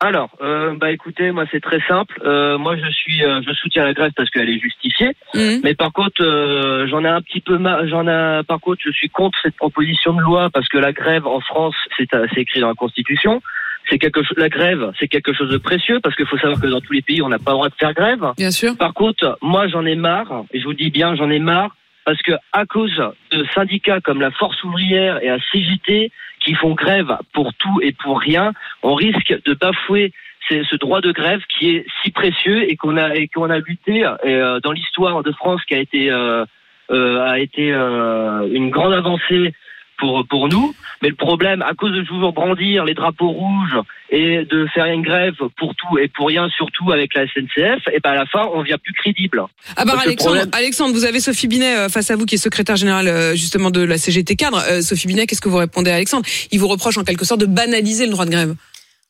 Alors, 0.00 0.30
euh, 0.40 0.76
bah 0.80 0.92
écoutez, 0.92 1.32
moi 1.32 1.44
c'est 1.50 1.60
très 1.60 1.80
simple. 1.88 2.20
Euh, 2.24 2.56
moi 2.56 2.76
je 2.76 2.88
suis, 2.92 3.24
euh, 3.24 3.40
je 3.44 3.52
soutiens 3.52 3.82
la 3.84 3.94
grève 3.94 4.12
parce 4.16 4.30
qu'elle 4.30 4.48
est 4.48 4.60
justifiée. 4.60 5.10
Mhm. 5.34 5.60
Mais 5.64 5.74
par 5.74 5.92
contre, 5.92 6.22
euh, 6.22 6.86
j'en 6.88 7.04
ai 7.04 7.08
un 7.08 7.20
petit 7.20 7.40
peu 7.40 7.58
ma- 7.58 7.84
j'en 7.88 8.06
ai, 8.06 8.44
par 8.44 8.60
contre, 8.60 8.80
je 8.86 8.92
suis 8.92 9.08
contre 9.08 9.36
cette 9.42 9.56
proposition 9.56 10.12
de 10.14 10.20
loi 10.22 10.50
parce 10.54 10.68
que 10.68 10.78
la 10.78 10.92
grève 10.92 11.26
en 11.26 11.40
France, 11.40 11.74
c'est 11.96 12.14
euh, 12.14 12.26
c'est 12.32 12.42
écrit 12.42 12.60
dans 12.60 12.68
la 12.68 12.74
Constitution. 12.74 13.42
C'est 13.88 13.98
quelque 13.98 14.22
chose, 14.22 14.36
la 14.36 14.48
grève, 14.48 14.92
c'est 14.98 15.08
quelque 15.08 15.32
chose 15.32 15.50
de 15.50 15.56
précieux 15.56 16.00
parce 16.00 16.14
qu'il 16.14 16.26
faut 16.26 16.38
savoir 16.38 16.60
que 16.60 16.66
dans 16.66 16.80
tous 16.80 16.92
les 16.92 17.02
pays, 17.02 17.22
on 17.22 17.28
n'a 17.28 17.38
pas 17.38 17.52
le 17.52 17.56
droit 17.56 17.68
de 17.68 17.74
faire 17.74 17.94
grève. 17.94 18.24
Bien 18.36 18.50
sûr. 18.50 18.76
Par 18.76 18.92
contre, 18.94 19.38
moi 19.40 19.66
j'en 19.68 19.86
ai 19.86 19.94
marre, 19.94 20.44
et 20.52 20.60
je 20.60 20.64
vous 20.64 20.74
dis 20.74 20.90
bien, 20.90 21.16
j'en 21.16 21.30
ai 21.30 21.38
marre 21.38 21.74
parce 22.04 22.20
que 22.22 22.32
à 22.52 22.66
cause 22.66 23.02
de 23.32 23.46
syndicats 23.54 24.00
comme 24.00 24.20
la 24.20 24.30
Force 24.30 24.62
ouvrière 24.64 25.22
et 25.22 25.28
la 25.28 25.38
CGT 25.52 26.10
qui 26.40 26.54
font 26.54 26.74
grève 26.74 27.16
pour 27.32 27.52
tout 27.54 27.80
et 27.82 27.92
pour 27.92 28.20
rien, 28.20 28.52
on 28.82 28.94
risque 28.94 29.34
de 29.44 29.54
bafouer 29.54 30.12
c'est 30.48 30.62
ce 30.64 30.76
droit 30.76 31.00
de 31.00 31.12
grève 31.12 31.40
qui 31.58 31.76
est 31.76 31.86
si 32.02 32.10
précieux 32.10 32.70
et 32.70 32.76
qu'on 32.76 32.96
a 32.96 33.14
et 33.14 33.28
qu'on 33.28 33.50
a 33.50 33.58
lutté 33.58 34.06
euh, 34.24 34.60
dans 34.60 34.72
l'histoire 34.72 35.22
de 35.22 35.32
France 35.32 35.62
qui 35.66 35.74
a 35.74 35.78
été 35.78 36.10
euh, 36.10 36.44
euh, 36.90 37.20
a 37.20 37.38
été 37.38 37.72
euh, 37.72 38.48
une 38.50 38.70
grande 38.70 38.94
avancée 38.94 39.52
pour 39.98 40.24
pour 40.28 40.48
nous. 40.48 40.74
Mais 41.02 41.08
le 41.10 41.14
problème, 41.14 41.62
à 41.62 41.74
cause 41.74 41.92
de 41.92 42.02
toujours 42.02 42.32
brandir 42.32 42.84
les 42.84 42.94
drapeaux 42.94 43.28
rouges 43.30 43.78
et 44.10 44.44
de 44.44 44.66
faire 44.74 44.86
une 44.86 45.02
grève 45.02 45.34
pour 45.56 45.74
tout 45.76 45.98
et 45.98 46.08
pour 46.08 46.28
rien, 46.28 46.48
surtout 46.56 46.90
avec 46.90 47.14
la 47.14 47.26
SNCF, 47.26 47.86
et 47.92 48.00
ben 48.02 48.10
à 48.10 48.14
la 48.14 48.26
fin, 48.26 48.48
on 48.54 48.62
devient 48.62 48.78
plus 48.82 48.94
crédible. 48.94 49.42
Ah 49.76 49.84
bah 49.84 49.92
Alexandre, 50.02 50.36
problème- 50.36 50.50
Alexandre, 50.54 50.94
vous 50.94 51.04
avez 51.04 51.20
Sophie 51.20 51.46
Binet 51.46 51.76
euh, 51.76 51.88
face 51.88 52.10
à 52.10 52.16
vous 52.16 52.24
qui 52.26 52.36
est 52.36 52.38
secrétaire 52.38 52.76
générale 52.76 53.06
euh, 53.08 53.34
justement 53.34 53.70
de 53.70 53.82
la 53.82 53.98
CGT 53.98 54.34
cadre. 54.36 54.62
Euh, 54.70 54.80
Sophie 54.80 55.06
Binet, 55.06 55.26
qu'est-ce 55.26 55.40
que 55.42 55.48
vous 55.48 55.58
répondez 55.58 55.90
à 55.90 55.94
Alexandre? 55.96 56.24
Il 56.50 56.58
vous 56.58 56.68
reproche 56.68 56.96
en 56.98 57.04
quelque 57.04 57.24
sorte 57.24 57.40
de 57.40 57.46
banaliser 57.46 58.06
le 58.06 58.12
droit 58.12 58.24
de 58.24 58.30
grève. 58.30 58.54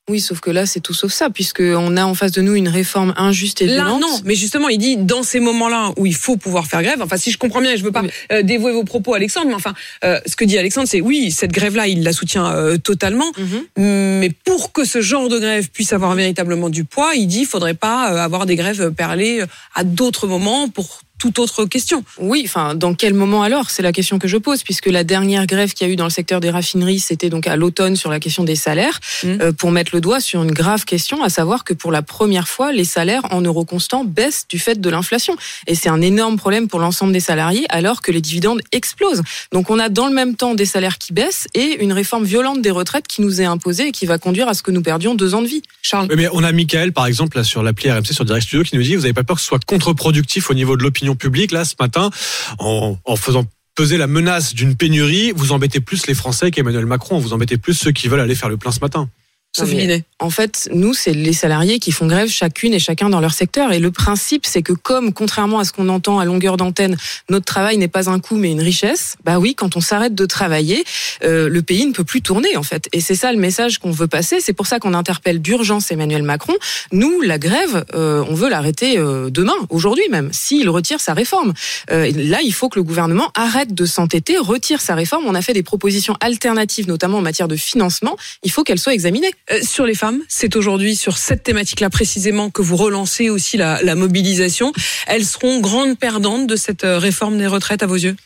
Oui, 0.08 0.20
sauf 0.20 0.40
que 0.40 0.50
là, 0.50 0.64
c'est 0.66 0.80
tout 0.80 0.94
sauf 0.94 1.12
ça, 1.12 1.28
puisque 1.30 1.60
on 1.60 1.96
a 1.96 2.04
en 2.04 2.14
face 2.14 2.32
de 2.32 2.40
nous 2.40 2.54
une 2.54 2.68
réforme 2.68 3.12
injuste 3.16 3.62
et 3.62 3.66
Là, 3.66 3.84
violente. 3.84 4.00
non, 4.00 4.20
mais 4.24 4.34
justement, 4.34 4.68
il 4.68 4.78
dit 4.78 4.96
dans 4.96 5.22
ces 5.22 5.38
moments-là 5.40 5.92
où 5.96 6.06
il 6.06 6.14
faut 6.14 6.36
pouvoir 6.36 6.66
faire 6.66 6.82
grève. 6.82 7.02
Enfin, 7.02 7.16
si 7.16 7.30
je 7.30 7.38
comprends 7.38 7.60
bien, 7.60 7.76
je 7.76 7.82
veux 7.84 7.92
pas 7.92 8.02
euh, 8.32 8.42
dévouer 8.42 8.72
vos 8.72 8.84
propos, 8.84 9.14
Alexandre, 9.14 9.48
mais 9.48 9.54
enfin, 9.54 9.74
euh, 10.04 10.18
ce 10.26 10.34
que 10.36 10.44
dit 10.44 10.56
Alexandre, 10.58 10.88
c'est 10.88 11.00
oui, 11.00 11.30
cette 11.30 11.52
grève-là, 11.52 11.88
il 11.88 12.02
la 12.02 12.12
soutient 12.12 12.46
euh, 12.50 12.78
totalement. 12.78 13.30
Mais 13.76 14.30
pour 14.44 14.72
que 14.72 14.84
ce 14.84 15.00
genre 15.00 15.28
de 15.28 15.38
grève 15.38 15.68
puisse 15.70 15.92
avoir 15.92 16.14
véritablement 16.14 16.68
du 16.70 16.84
poids, 16.84 17.14
il 17.14 17.26
dit, 17.26 17.40
il 17.40 17.46
faudrait 17.46 17.74
pas 17.74 18.04
avoir 18.22 18.46
des 18.46 18.56
grèves 18.56 18.90
perlées 18.92 19.42
à 19.74 19.84
d'autres 19.84 20.26
moments 20.26 20.68
pour 20.68 21.00
toute 21.18 21.38
autre 21.38 21.64
question. 21.64 22.04
Oui, 22.18 22.42
enfin, 22.44 22.74
dans 22.74 22.94
quel 22.94 23.14
moment 23.14 23.42
alors? 23.42 23.70
C'est 23.70 23.82
la 23.82 23.92
question 23.92 24.18
que 24.18 24.28
je 24.28 24.36
pose, 24.36 24.62
puisque 24.62 24.86
la 24.86 25.04
dernière 25.04 25.46
grève 25.46 25.72
qu'il 25.72 25.86
y 25.86 25.90
a 25.90 25.92
eu 25.92 25.96
dans 25.96 26.04
le 26.04 26.10
secteur 26.10 26.40
des 26.40 26.50
raffineries, 26.50 27.00
c'était 27.00 27.28
donc 27.28 27.46
à 27.46 27.56
l'automne 27.56 27.96
sur 27.96 28.10
la 28.10 28.20
question 28.20 28.44
des 28.44 28.56
salaires, 28.56 29.00
euh, 29.24 29.52
pour 29.52 29.70
mettre 29.70 29.94
le 29.94 30.00
doigt 30.00 30.20
sur 30.20 30.42
une 30.42 30.52
grave 30.52 30.84
question, 30.84 31.22
à 31.22 31.28
savoir 31.28 31.64
que 31.64 31.74
pour 31.74 31.92
la 31.92 32.02
première 32.02 32.48
fois, 32.48 32.72
les 32.72 32.84
salaires 32.84 33.22
en 33.30 33.40
euros 33.40 33.64
constants 33.64 34.04
baissent 34.04 34.46
du 34.48 34.58
fait 34.58 34.80
de 34.80 34.90
l'inflation. 34.90 35.36
Et 35.66 35.74
c'est 35.74 35.88
un 35.88 36.00
énorme 36.00 36.36
problème 36.36 36.68
pour 36.68 36.80
l'ensemble 36.80 37.12
des 37.12 37.20
salariés, 37.20 37.66
alors 37.68 38.00
que 38.00 38.12
les 38.12 38.20
dividendes 38.20 38.60
explosent. 38.72 39.22
Donc 39.52 39.70
on 39.70 39.78
a 39.78 39.88
dans 39.88 40.06
le 40.06 40.14
même 40.14 40.36
temps 40.36 40.54
des 40.54 40.66
salaires 40.66 40.98
qui 40.98 41.12
baissent 41.12 41.48
et 41.54 41.82
une 41.82 41.92
réforme 41.92 42.24
violente 42.24 42.62
des 42.62 42.70
retraites 42.70 43.06
qui 43.08 43.22
nous 43.22 43.40
est 43.40 43.44
imposée 43.44 43.88
et 43.88 43.92
qui 43.92 44.06
va 44.06 44.18
conduire 44.18 44.48
à 44.48 44.54
ce 44.54 44.62
que 44.62 44.70
nous 44.70 44.82
perdions 44.82 45.14
deux 45.14 45.34
ans 45.34 45.42
de 45.42 45.48
vie. 45.48 45.62
Charles 45.82 46.06
Oui, 46.10 46.16
mais 46.16 46.28
on 46.32 46.44
a 46.44 46.52
Michael, 46.52 46.92
par 46.92 47.06
exemple, 47.06 47.36
là, 47.36 47.44
sur 47.44 47.62
l'appli 47.62 47.90
RMC, 47.90 48.12
sur 48.12 48.24
Direct 48.24 48.46
Studio, 48.46 48.62
qui 48.62 48.76
nous 48.76 48.82
dit, 48.82 48.94
vous 48.94 49.02
n'avez 49.02 49.12
pas 49.12 49.24
peur 49.24 49.36
que 49.36 49.42
ce 49.42 49.48
soit 49.48 49.64
contre-productif 49.64 50.50
au 50.50 50.54
niveau 50.54 50.76
de 50.76 50.82
l'opinion 50.82 51.07
publique, 51.14 51.52
là, 51.52 51.64
ce 51.64 51.74
matin, 51.78 52.10
en, 52.58 52.96
en 53.04 53.16
faisant 53.16 53.44
peser 53.74 53.96
la 53.96 54.08
menace 54.08 54.54
d'une 54.54 54.74
pénurie, 54.74 55.32
vous 55.36 55.52
embêtez 55.52 55.78
plus 55.78 56.06
les 56.08 56.14
Français 56.14 56.50
qu'Emmanuel 56.50 56.86
Macron, 56.86 57.18
vous 57.18 57.32
embêtez 57.32 57.58
plus 57.58 57.74
ceux 57.74 57.92
qui 57.92 58.08
veulent 58.08 58.20
aller 58.20 58.34
faire 58.34 58.48
le 58.48 58.56
plein 58.56 58.72
ce 58.72 58.80
matin. 58.80 59.08
Sophie. 59.56 60.04
En 60.20 60.30
fait, 60.30 60.68
nous, 60.72 60.94
c'est 60.94 61.12
les 61.12 61.32
salariés 61.32 61.78
qui 61.78 61.92
font 61.92 62.06
grève 62.06 62.28
chacune 62.28 62.74
et 62.74 62.78
chacun 62.78 63.08
dans 63.08 63.20
leur 63.20 63.32
secteur. 63.32 63.72
Et 63.72 63.78
le 63.78 63.90
principe, 63.90 64.46
c'est 64.46 64.62
que 64.62 64.72
comme, 64.72 65.12
contrairement 65.12 65.60
à 65.60 65.64
ce 65.64 65.72
qu'on 65.72 65.88
entend 65.88 66.18
à 66.18 66.24
longueur 66.24 66.56
d'antenne, 66.56 66.96
notre 67.28 67.44
travail 67.44 67.78
n'est 67.78 67.88
pas 67.88 68.10
un 68.10 68.18
coût 68.18 68.36
mais 68.36 68.50
une 68.50 68.60
richesse, 68.60 69.16
bah 69.24 69.38
oui, 69.38 69.54
quand 69.54 69.76
on 69.76 69.80
s'arrête 69.80 70.14
de 70.14 70.26
travailler, 70.26 70.84
euh, 71.22 71.48
le 71.48 71.62
pays 71.62 71.86
ne 71.86 71.92
peut 71.92 72.04
plus 72.04 72.20
tourner, 72.20 72.56
en 72.56 72.62
fait. 72.62 72.88
Et 72.92 73.00
c'est 73.00 73.14
ça 73.14 73.32
le 73.32 73.38
message 73.38 73.78
qu'on 73.78 73.92
veut 73.92 74.08
passer. 74.08 74.40
C'est 74.40 74.52
pour 74.52 74.66
ça 74.66 74.80
qu'on 74.80 74.94
interpelle 74.94 75.40
d'urgence 75.40 75.90
Emmanuel 75.90 76.22
Macron. 76.22 76.54
Nous, 76.90 77.20
la 77.20 77.38
grève, 77.38 77.84
euh, 77.94 78.24
on 78.28 78.34
veut 78.34 78.48
l'arrêter 78.48 78.98
euh, 78.98 79.30
demain, 79.30 79.56
aujourd'hui 79.70 80.04
même, 80.10 80.30
s'il 80.32 80.68
retire 80.68 81.00
sa 81.00 81.14
réforme. 81.14 81.52
Euh, 81.90 82.10
là, 82.16 82.38
il 82.42 82.52
faut 82.52 82.68
que 82.68 82.78
le 82.78 82.82
gouvernement 82.82 83.30
arrête 83.34 83.74
de 83.74 83.84
s'entêter, 83.86 84.36
retire 84.38 84.80
sa 84.80 84.94
réforme. 84.94 85.24
On 85.26 85.34
a 85.34 85.42
fait 85.42 85.52
des 85.52 85.62
propositions 85.62 86.16
alternatives, 86.20 86.88
notamment 86.88 87.18
en 87.18 87.22
matière 87.22 87.48
de 87.48 87.56
financement. 87.56 88.16
Il 88.42 88.50
faut 88.50 88.64
qu'elles 88.64 88.78
soient 88.78 88.94
examinées. 88.94 89.30
Euh, 89.50 89.60
sur 89.62 89.86
les 89.86 89.94
c'est 90.28 90.56
aujourd'hui 90.56 90.96
sur 90.96 91.18
cette 91.18 91.42
thématique-là 91.42 91.90
précisément 91.90 92.50
que 92.50 92.62
vous 92.62 92.76
relancez 92.76 93.30
aussi 93.30 93.56
la, 93.56 93.82
la 93.82 93.94
mobilisation. 93.94 94.72
Elles 95.06 95.24
seront 95.24 95.60
grandes 95.60 95.98
perdantes 95.98 96.46
de 96.46 96.56
cette 96.56 96.84
euh, 96.84 96.98
réforme 96.98 97.38
des 97.38 97.46
retraites 97.46 97.82
à 97.82 97.86
vos 97.86 97.96
yeux? 97.96 98.16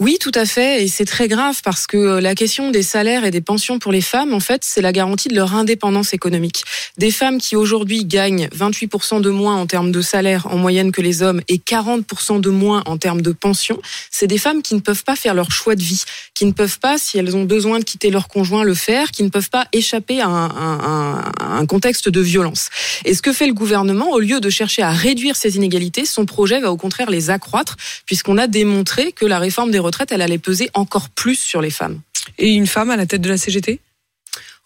Oui, 0.00 0.16
tout 0.18 0.32
à 0.34 0.46
fait, 0.46 0.82
et 0.82 0.88
c'est 0.88 1.04
très 1.04 1.28
grave 1.28 1.60
parce 1.62 1.86
que 1.86 1.98
euh, 1.98 2.20
la 2.22 2.34
question 2.34 2.70
des 2.70 2.82
salaires 2.82 3.26
et 3.26 3.30
des 3.30 3.42
pensions 3.42 3.78
pour 3.78 3.92
les 3.92 4.00
femmes, 4.00 4.32
en 4.32 4.40
fait, 4.40 4.62
c'est 4.64 4.80
la 4.80 4.92
garantie 4.92 5.28
de 5.28 5.34
leur 5.34 5.54
indépendance 5.54 6.14
économique. 6.14 6.64
Des 6.96 7.10
femmes 7.10 7.36
qui 7.36 7.54
aujourd'hui 7.54 8.06
gagnent 8.06 8.48
28% 8.48 9.20
de 9.20 9.28
moins 9.28 9.56
en 9.56 9.66
termes 9.66 9.92
de 9.92 10.00
salaire 10.00 10.46
en 10.46 10.56
moyenne 10.56 10.90
que 10.90 11.02
les 11.02 11.20
hommes 11.22 11.42
et 11.48 11.58
40% 11.58 12.40
de 12.40 12.48
moins 12.48 12.82
en 12.86 12.96
termes 12.96 13.20
de 13.20 13.32
pension, 13.32 13.78
c'est 14.10 14.26
des 14.26 14.38
femmes 14.38 14.62
qui 14.62 14.74
ne 14.74 14.80
peuvent 14.80 15.04
pas 15.04 15.16
faire 15.16 15.34
leur 15.34 15.50
choix 15.52 15.74
de 15.76 15.82
vie, 15.82 16.02
qui 16.32 16.46
ne 16.46 16.52
peuvent 16.52 16.78
pas, 16.78 16.96
si 16.96 17.18
elles 17.18 17.36
ont 17.36 17.44
besoin 17.44 17.78
de 17.78 17.84
quitter 17.84 18.08
leur 18.08 18.28
conjoint, 18.28 18.64
le 18.64 18.72
faire, 18.74 19.10
qui 19.10 19.22
ne 19.22 19.28
peuvent 19.28 19.50
pas 19.50 19.66
échapper 19.74 20.22
à 20.22 20.28
un, 20.28 21.24
un- 21.40 21.66
contexte 21.66 22.08
de 22.08 22.20
violence. 22.22 22.70
Et 23.04 23.12
ce 23.14 23.20
que 23.20 23.34
fait 23.34 23.46
le 23.46 23.52
gouvernement, 23.52 24.12
au 24.12 24.18
lieu 24.18 24.40
de 24.40 24.48
chercher 24.48 24.80
à 24.80 24.92
réduire 24.92 25.36
ces 25.36 25.56
inégalités, 25.56 26.06
son 26.06 26.24
projet 26.24 26.58
va 26.58 26.72
au 26.72 26.78
contraire 26.78 27.10
les 27.10 27.28
accroître, 27.28 27.76
puisqu'on 28.06 28.38
a 28.38 28.46
démontré 28.46 29.12
que 29.12 29.26
la 29.26 29.38
réforme 29.38 29.70
des 29.70 29.78
retraites, 29.90 30.12
elle 30.12 30.22
allait 30.22 30.38
peser 30.38 30.70
encore 30.74 31.08
plus 31.10 31.38
sur 31.38 31.60
les 31.60 31.70
femmes. 31.70 32.00
Et 32.38 32.48
une 32.50 32.66
femme 32.66 32.90
à 32.90 32.96
la 32.96 33.06
tête 33.06 33.20
de 33.20 33.28
la 33.28 33.36
CGT 33.38 33.80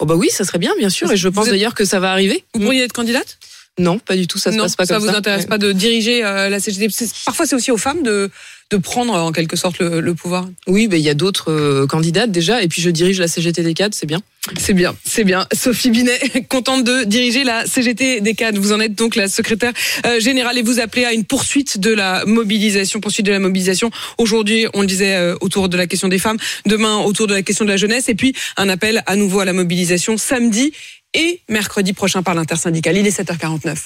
Oh 0.01 0.07
bah 0.07 0.15
oui, 0.17 0.29
ça 0.31 0.45
serait 0.45 0.59
bien, 0.59 0.73
bien 0.77 0.91
sûr, 0.91 1.11
et 1.13 1.17
je 1.17 1.29
pense 1.29 1.47
êtes- 1.47 1.53
d'ailleurs 1.53 1.75
que 1.75 1.85
ça 1.85 2.01
va 2.01 2.11
arriver. 2.13 2.45
Vous 2.55 2.61
pourriez 2.61 2.83
être 2.83 2.93
candidate? 2.93 3.39
Non, 3.79 3.99
pas 3.99 4.15
du 4.17 4.29
tout, 4.29 4.39
ça 4.39 4.53
se 4.53 4.57
non, 4.57 4.65
passe 4.65 4.77
pas 4.77 4.87
ça 4.87 4.95
comme 4.95 5.05
vous 5.05 5.11
ça. 5.11 5.19
intéresse 5.19 5.43
Ouais. 5.43 5.49
pas 5.49 5.59
de 5.59 5.73
diriger 5.73 6.25
euh, 6.25 6.49
la 6.49 6.61
CGT 6.61 6.87
Parfois, 7.25 7.45
c'est 7.45 7.57
aussi 7.57 7.73
aux 7.73 7.77
femmes 7.77 8.05
de, 8.05 8.31
de 8.71 8.77
prendre 8.77 9.13
en 9.15 9.33
quelque 9.33 9.57
sorte 9.57 9.81
le, 9.81 9.99
le 10.01 10.15
pouvoir. 10.15 10.47
Oui, 10.69 10.87
mais 10.89 11.01
il 11.01 11.03
y 11.05 11.09
a 11.11 11.15
d'autres 11.15 11.51
euh, 11.51 11.87
candidates 11.89 12.31
déjà, 12.31 12.63
et 12.63 12.69
puis 12.69 12.81
je 12.81 12.91
dirige 12.91 13.19
la 13.19 13.27
CGT 13.27 13.65
des 13.65 13.75
cadres, 13.75 13.95
c'est 13.99 14.07
bien. 14.07 14.21
C'est 14.61 14.75
bien, 14.75 14.95
c'est 15.05 15.25
bien. 15.25 15.47
Sophie 15.53 15.91
Binet, 15.91 16.21
contente 16.49 16.85
de 16.85 17.03
diriger 17.03 17.43
la 17.43 17.67
CGT 17.67 18.21
des 18.21 18.35
cadres. 18.35 18.61
Vous 18.61 18.73
en 18.73 18.79
êtes 18.79 18.95
donc 18.95 19.17
la 19.17 19.27
secrétaire 19.27 19.73
euh, 20.07 20.21
générale 20.21 20.57
et 20.57 20.63
vous 20.63 20.79
appelez 20.79 21.05
à 21.05 21.13
une 21.13 21.25
poursuite 21.25 21.79
de 21.81 21.91
la 21.91 22.25
mobilisation, 22.27 23.01
poursuite 23.01 23.27
de 23.27 23.33
la 23.33 23.41
mobilisation. 23.41 23.91
Aujourd'hui, 24.19 24.67
on 24.75 24.83
le 24.83 24.87
disait 24.87 25.17
euh, 25.17 25.35
autour 25.41 25.69
de 25.69 25.77
la 25.77 25.89
question 25.89 26.07
des 26.07 26.19
femmes, 26.19 26.37
demain 26.67 26.99
autour 26.99 27.27
de 27.27 27.35
la 27.35 27.43
question 27.43 27.65
de 27.65 27.71
la 27.71 27.77
jeunesse 27.77 28.09
et 28.09 28.15
puis 28.15 28.35
un 28.57 28.69
appel 28.69 29.03
à 29.07 29.17
nouveau 29.17 29.41
à 29.41 29.45
la 29.45 29.53
mobilisation 29.53 30.17
samedi 30.17 30.73
et 31.15 31.41
mercredi 31.49 31.93
prochain 31.93 32.23
par 32.23 32.35
l'intersyndicale. 32.35 32.97
Il 32.97 33.07
est 33.07 33.19
7h49. 33.19 33.77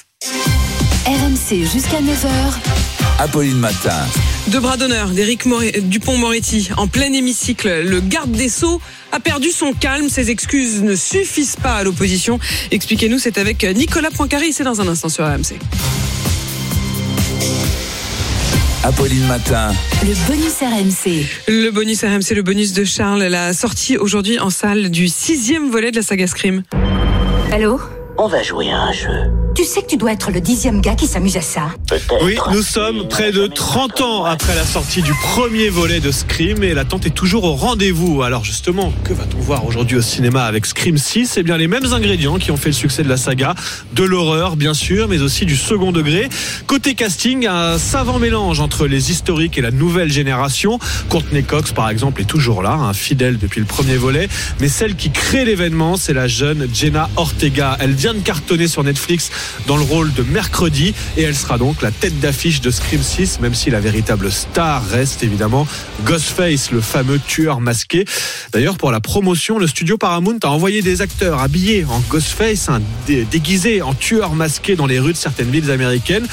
RMC 1.06 1.64
jusqu'à 1.72 2.00
9h. 2.00 2.28
Apolline 3.18 3.58
Matin. 3.58 4.06
Deux 4.48 4.60
bras 4.60 4.76
d'honneur 4.76 5.08
d'Éric 5.08 5.44
Dupont-Moretti 5.82 6.70
en 6.76 6.86
plein 6.86 7.12
hémicycle. 7.12 7.82
Le 7.82 8.00
garde 8.00 8.30
des 8.30 8.48
Sceaux 8.48 8.80
a 9.12 9.20
perdu 9.20 9.50
son 9.50 9.72
calme. 9.72 10.08
Ses 10.08 10.30
excuses 10.30 10.82
ne 10.82 10.94
suffisent 10.94 11.56
pas 11.56 11.74
à 11.74 11.82
l'opposition. 11.82 12.38
Expliquez-nous, 12.70 13.18
c'est 13.18 13.38
avec 13.38 13.64
Nicolas 13.64 14.10
Poincaré. 14.10 14.52
C'est 14.52 14.64
dans 14.64 14.80
un 14.80 14.88
instant 14.88 15.08
sur 15.08 15.24
RMC. 15.24 15.58
Apolline 18.84 19.26
Matin. 19.26 19.72
Le 20.02 20.14
bonus 20.26 20.60
RMC. 20.60 21.26
Le 21.48 21.70
bonus 21.70 22.04
RMC, 22.04 22.34
le 22.34 22.42
bonus 22.42 22.72
de 22.72 22.84
Charles, 22.84 23.24
la 23.24 23.52
sortie 23.52 23.96
aujourd'hui 23.96 24.38
en 24.38 24.50
salle 24.50 24.90
du 24.90 25.08
sixième 25.08 25.70
volet 25.70 25.90
de 25.90 25.96
la 25.96 26.02
saga 26.02 26.26
Scream. 26.26 26.62
Allô 27.50 27.80
On 28.18 28.26
va 28.26 28.42
jouer 28.42 28.70
à 28.70 28.82
un 28.82 28.92
jeu. 28.92 29.32
Tu 29.58 29.64
sais 29.64 29.82
que 29.82 29.88
tu 29.88 29.96
dois 29.96 30.12
être 30.12 30.30
le 30.30 30.40
dixième 30.40 30.80
gars 30.80 30.94
qui 30.94 31.08
s'amuse 31.08 31.36
à 31.36 31.40
ça. 31.40 31.70
Oui, 32.22 32.38
nous 32.52 32.62
sommes 32.62 33.08
près 33.08 33.32
de 33.32 33.48
30 33.48 34.00
ans 34.02 34.24
après 34.24 34.54
la 34.54 34.64
sortie 34.64 35.02
du 35.02 35.12
premier 35.34 35.68
volet 35.68 35.98
de 35.98 36.12
Scream 36.12 36.62
et 36.62 36.74
l'attente 36.74 37.06
est 37.06 37.10
toujours 37.10 37.42
au 37.42 37.54
rendez-vous. 37.54 38.22
Alors 38.22 38.44
justement, 38.44 38.92
que 39.02 39.12
va-t-on 39.12 39.40
voir 39.40 39.66
aujourd'hui 39.66 39.96
au 39.96 40.00
cinéma 40.00 40.44
avec 40.44 40.64
Scream 40.64 40.96
6 40.96 41.38
Eh 41.38 41.42
bien 41.42 41.56
les 41.56 41.66
mêmes 41.66 41.92
ingrédients 41.92 42.38
qui 42.38 42.52
ont 42.52 42.56
fait 42.56 42.68
le 42.68 42.74
succès 42.74 43.02
de 43.02 43.08
la 43.08 43.16
saga, 43.16 43.56
de 43.94 44.04
l'horreur 44.04 44.54
bien 44.54 44.74
sûr, 44.74 45.08
mais 45.08 45.22
aussi 45.22 45.44
du 45.44 45.56
second 45.56 45.90
degré. 45.90 46.28
Côté 46.68 46.94
casting, 46.94 47.48
un 47.48 47.78
savant 47.78 48.20
mélange 48.20 48.60
entre 48.60 48.86
les 48.86 49.10
historiques 49.10 49.58
et 49.58 49.60
la 49.60 49.72
nouvelle 49.72 50.12
génération. 50.12 50.78
Courtney 51.08 51.42
Cox 51.42 51.72
par 51.72 51.90
exemple 51.90 52.20
est 52.20 52.26
toujours 52.26 52.62
là, 52.62 52.74
un 52.74 52.92
fidèle 52.92 53.38
depuis 53.38 53.58
le 53.58 53.66
premier 53.66 53.96
volet, 53.96 54.28
mais 54.60 54.68
celle 54.68 54.94
qui 54.94 55.10
crée 55.10 55.44
l'événement, 55.44 55.96
c'est 55.96 56.14
la 56.14 56.28
jeune 56.28 56.68
Jenna 56.72 57.10
Ortega. 57.16 57.76
Elle 57.80 57.94
vient 57.94 58.14
de 58.14 58.20
cartonner 58.20 58.68
sur 58.68 58.84
Netflix 58.84 59.32
dans 59.66 59.76
le 59.76 59.82
rôle 59.82 60.12
de 60.14 60.22
mercredi. 60.22 60.94
Et 61.16 61.22
elle 61.22 61.36
sera 61.36 61.58
donc 61.58 61.82
la 61.82 61.90
tête 61.90 62.18
d'affiche 62.20 62.60
de 62.60 62.70
Scream 62.70 63.02
6 63.02 63.40
même 63.40 63.54
si 63.54 63.70
la 63.70 63.80
véritable 63.80 64.30
star 64.30 64.86
reste 64.88 65.22
évidemment 65.22 65.66
Ghostface 66.04 66.70
le 66.70 66.80
fameux 66.80 67.18
tueur 67.18 67.60
masqué. 67.60 68.04
D'ailleurs 68.52 68.76
pour 68.76 68.90
la 68.90 69.00
promotion 69.00 69.58
le 69.58 69.66
studio 69.66 69.98
Paramount 69.98 70.38
a 70.42 70.48
envoyé 70.48 70.82
des 70.82 71.02
acteurs 71.02 71.40
habillés 71.40 71.84
en 71.84 72.00
Ghostface 72.10 72.68
déguisés 73.06 73.82
en 73.82 73.94
tueurs 73.94 74.34
masqués 74.34 74.76
dans 74.76 74.86
les 74.86 74.98
rues 74.98 75.12
de 75.12 75.18
certaines 75.18 75.50
villes 75.50 75.70
américaines 75.70 76.26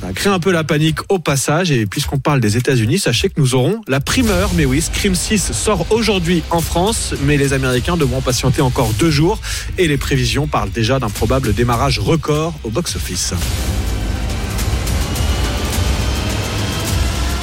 ça 0.00 0.08
a 0.08 0.12
créé 0.12 0.32
un 0.32 0.38
peu 0.38 0.52
la 0.52 0.64
panique 0.64 0.98
au 1.08 1.18
passage 1.18 1.70
et 1.72 1.86
puisqu'on 1.86 2.18
parle 2.18 2.40
des 2.40 2.56
États-Unis, 2.56 2.98
sachez 2.98 3.28
que 3.30 3.40
nous 3.40 3.54
aurons 3.54 3.80
la 3.88 4.00
primeur. 4.00 4.50
Mais 4.54 4.64
oui, 4.64 4.80
Scream 4.80 5.14
6 5.14 5.52
sort 5.52 5.86
aujourd'hui 5.90 6.42
en 6.50 6.60
France, 6.60 7.14
mais 7.22 7.36
les 7.36 7.52
Américains 7.52 7.96
devront 7.96 8.20
patienter 8.20 8.62
encore 8.62 8.92
deux 8.94 9.10
jours 9.10 9.40
et 9.76 9.88
les 9.88 9.96
prévisions 9.96 10.46
parlent 10.46 10.70
déjà 10.70 10.98
d'un 10.98 11.08
probable 11.10 11.52
démarrage 11.52 11.98
record 11.98 12.54
au 12.64 12.70
box-office. 12.70 13.34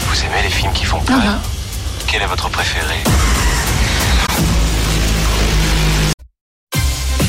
Vous 0.08 0.24
aimez 0.24 0.44
les 0.44 0.50
films 0.50 0.74
qui 0.74 0.86
font 0.86 1.02
peur 1.02 1.42
Quel 2.08 2.22
est 2.22 2.28
votre 2.28 2.50
préféré 2.50 2.96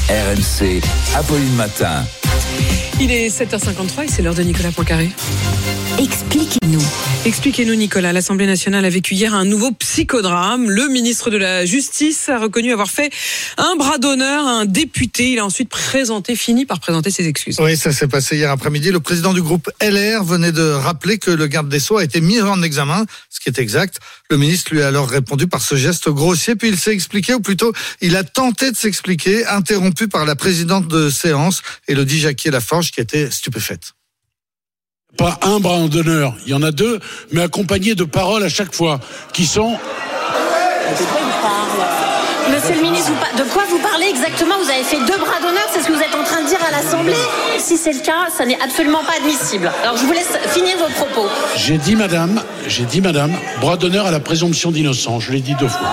RMC. 0.09 0.81
Apolline 1.17 1.57
Matin. 1.57 2.05
Il 3.01 3.11
est 3.11 3.29
7h53 3.29 4.05
et 4.05 4.09
c'est 4.09 4.23
l'heure 4.23 4.35
de 4.35 4.43
Nicolas 4.43 4.73
Poincaré. 4.73 5.11
Expliquez-nous. 5.99 6.85
Expliquez-nous, 7.25 7.75
Nicolas. 7.75 8.13
L'Assemblée 8.13 8.47
nationale 8.47 8.85
a 8.85 8.91
vécu 8.91 9.15
hier 9.15 9.33
un 9.35 9.47
nouveau 9.47 9.73
psychodrame. 9.73 10.69
Le 10.69 10.89
ministre 10.89 11.31
de 11.31 11.39
la 11.39 11.65
Justice 11.65 12.29
a 12.29 12.39
reconnu 12.39 12.71
avoir 12.71 12.91
fait 12.91 13.11
un 13.57 13.77
bras 13.77 13.97
d'honneur 13.97 14.47
à 14.47 14.51
un 14.51 14.65
député. 14.67 15.33
Il 15.33 15.39
a 15.39 15.47
ensuite 15.47 15.71
présenté, 15.71 16.37
fini 16.37 16.67
par 16.67 16.81
présenter 16.81 17.11
ses 17.11 17.27
excuses. 17.27 17.59
Oui, 17.61 17.79
ça 17.79 17.93
s'est 17.93 18.09
passé 18.09 18.37
hier 18.37 18.51
après-midi. 18.51 18.91
Le 18.91 19.01
président 19.01 19.33
du 19.33 19.41
groupe 19.41 19.71
LR 19.81 20.23
venait 20.23 20.53
de 20.53 20.69
rappeler 20.69 21.17
que 21.17 21.31
le 21.31 21.47
garde 21.47 21.71
des 21.71 21.81
Sceaux 21.81 21.97
a 21.97 22.05
été 22.05 22.21
mis 22.21 22.43
en 22.43 22.63
examen, 22.63 23.07
ce 23.31 23.41
qui 23.41 23.49
est 23.49 23.59
exact. 23.59 23.99
Le 24.29 24.37
ministre 24.37 24.75
lui 24.75 24.83
a 24.83 24.89
alors 24.89 25.09
répondu 25.09 25.47
par 25.47 25.63
ce 25.63 25.77
geste 25.77 26.11
grossier, 26.11 26.57
puis 26.57 26.69
il 26.69 26.79
s'est 26.79 26.93
expliqué, 26.93 27.33
ou 27.33 27.41
plutôt 27.41 27.73
il 28.03 28.17
a 28.17 28.23
tenté 28.23 28.71
de 28.71 28.77
s'expliquer, 28.77 29.47
interrompu 29.47 30.09
par 30.09 30.27
la 30.27 30.37
présidente 30.37 30.89
de 30.89 31.09
séance, 31.09 31.63
Elodie 31.89 32.21
Jacquier-Laforge, 32.21 32.91
qui 32.91 33.01
était 33.01 33.31
stupéfaite. 33.31 33.96
Pas 35.17 35.39
un 35.43 35.61
bras 35.61 35.89
d'honneur, 35.89 36.35
il 36.45 36.51
y 36.51 36.55
en 36.55 36.63
a 36.63 36.71
deux, 36.71 37.01
mais 37.33 37.43
accompagnés 37.43 37.95
de 37.95 38.05
paroles 38.05 38.43
à 38.43 38.49
chaque 38.49 38.75
fois, 38.75 39.01
qui 39.33 39.47
sont 39.47 39.79
Monsieur 42.49 42.77
le 42.77 42.83
ministre, 42.83 43.11
de 43.37 43.43
quoi 43.53 43.65
vous 43.69 43.79
parlez 43.79 44.07
exactement 44.07 44.55
Vous 44.63 44.71
avez 44.71 44.85
fait 44.85 44.99
deux 44.99 45.19
bras 45.19 45.41
d'honneur, 45.41 45.67
c'est 45.73 45.81
ce 45.81 45.87
que 45.89 45.93
vous 45.93 46.01
êtes 46.01 46.15
en 46.15 46.23
train 46.23 46.43
de 46.43 46.49
dire 46.49 46.61
à 46.67 46.71
l'Assemblée 46.71 47.15
Si 47.59 47.77
c'est 47.77 47.93
le 47.93 48.01
cas, 48.01 48.29
ça 48.37 48.45
n'est 48.45 48.61
absolument 48.61 49.03
pas 49.05 49.15
admissible. 49.17 49.71
Alors 49.83 49.97
je 49.97 50.05
vous 50.05 50.13
laisse 50.13 50.39
finir 50.53 50.77
vos 50.79 50.93
propos. 50.95 51.29
J'ai 51.57 51.79
dit 51.79 51.97
madame, 51.97 52.41
j'ai 52.69 52.85
dit 52.85 53.01
madame, 53.01 53.33
bras 53.61 53.77
d'honneur 53.77 54.07
à 54.07 54.11
la 54.11 54.21
présomption 54.21 54.71
d'innocence, 54.71 55.25
je 55.25 55.33
l'ai 55.33 55.41
dit 55.41 55.55
deux 55.55 55.69
fois. 55.69 55.89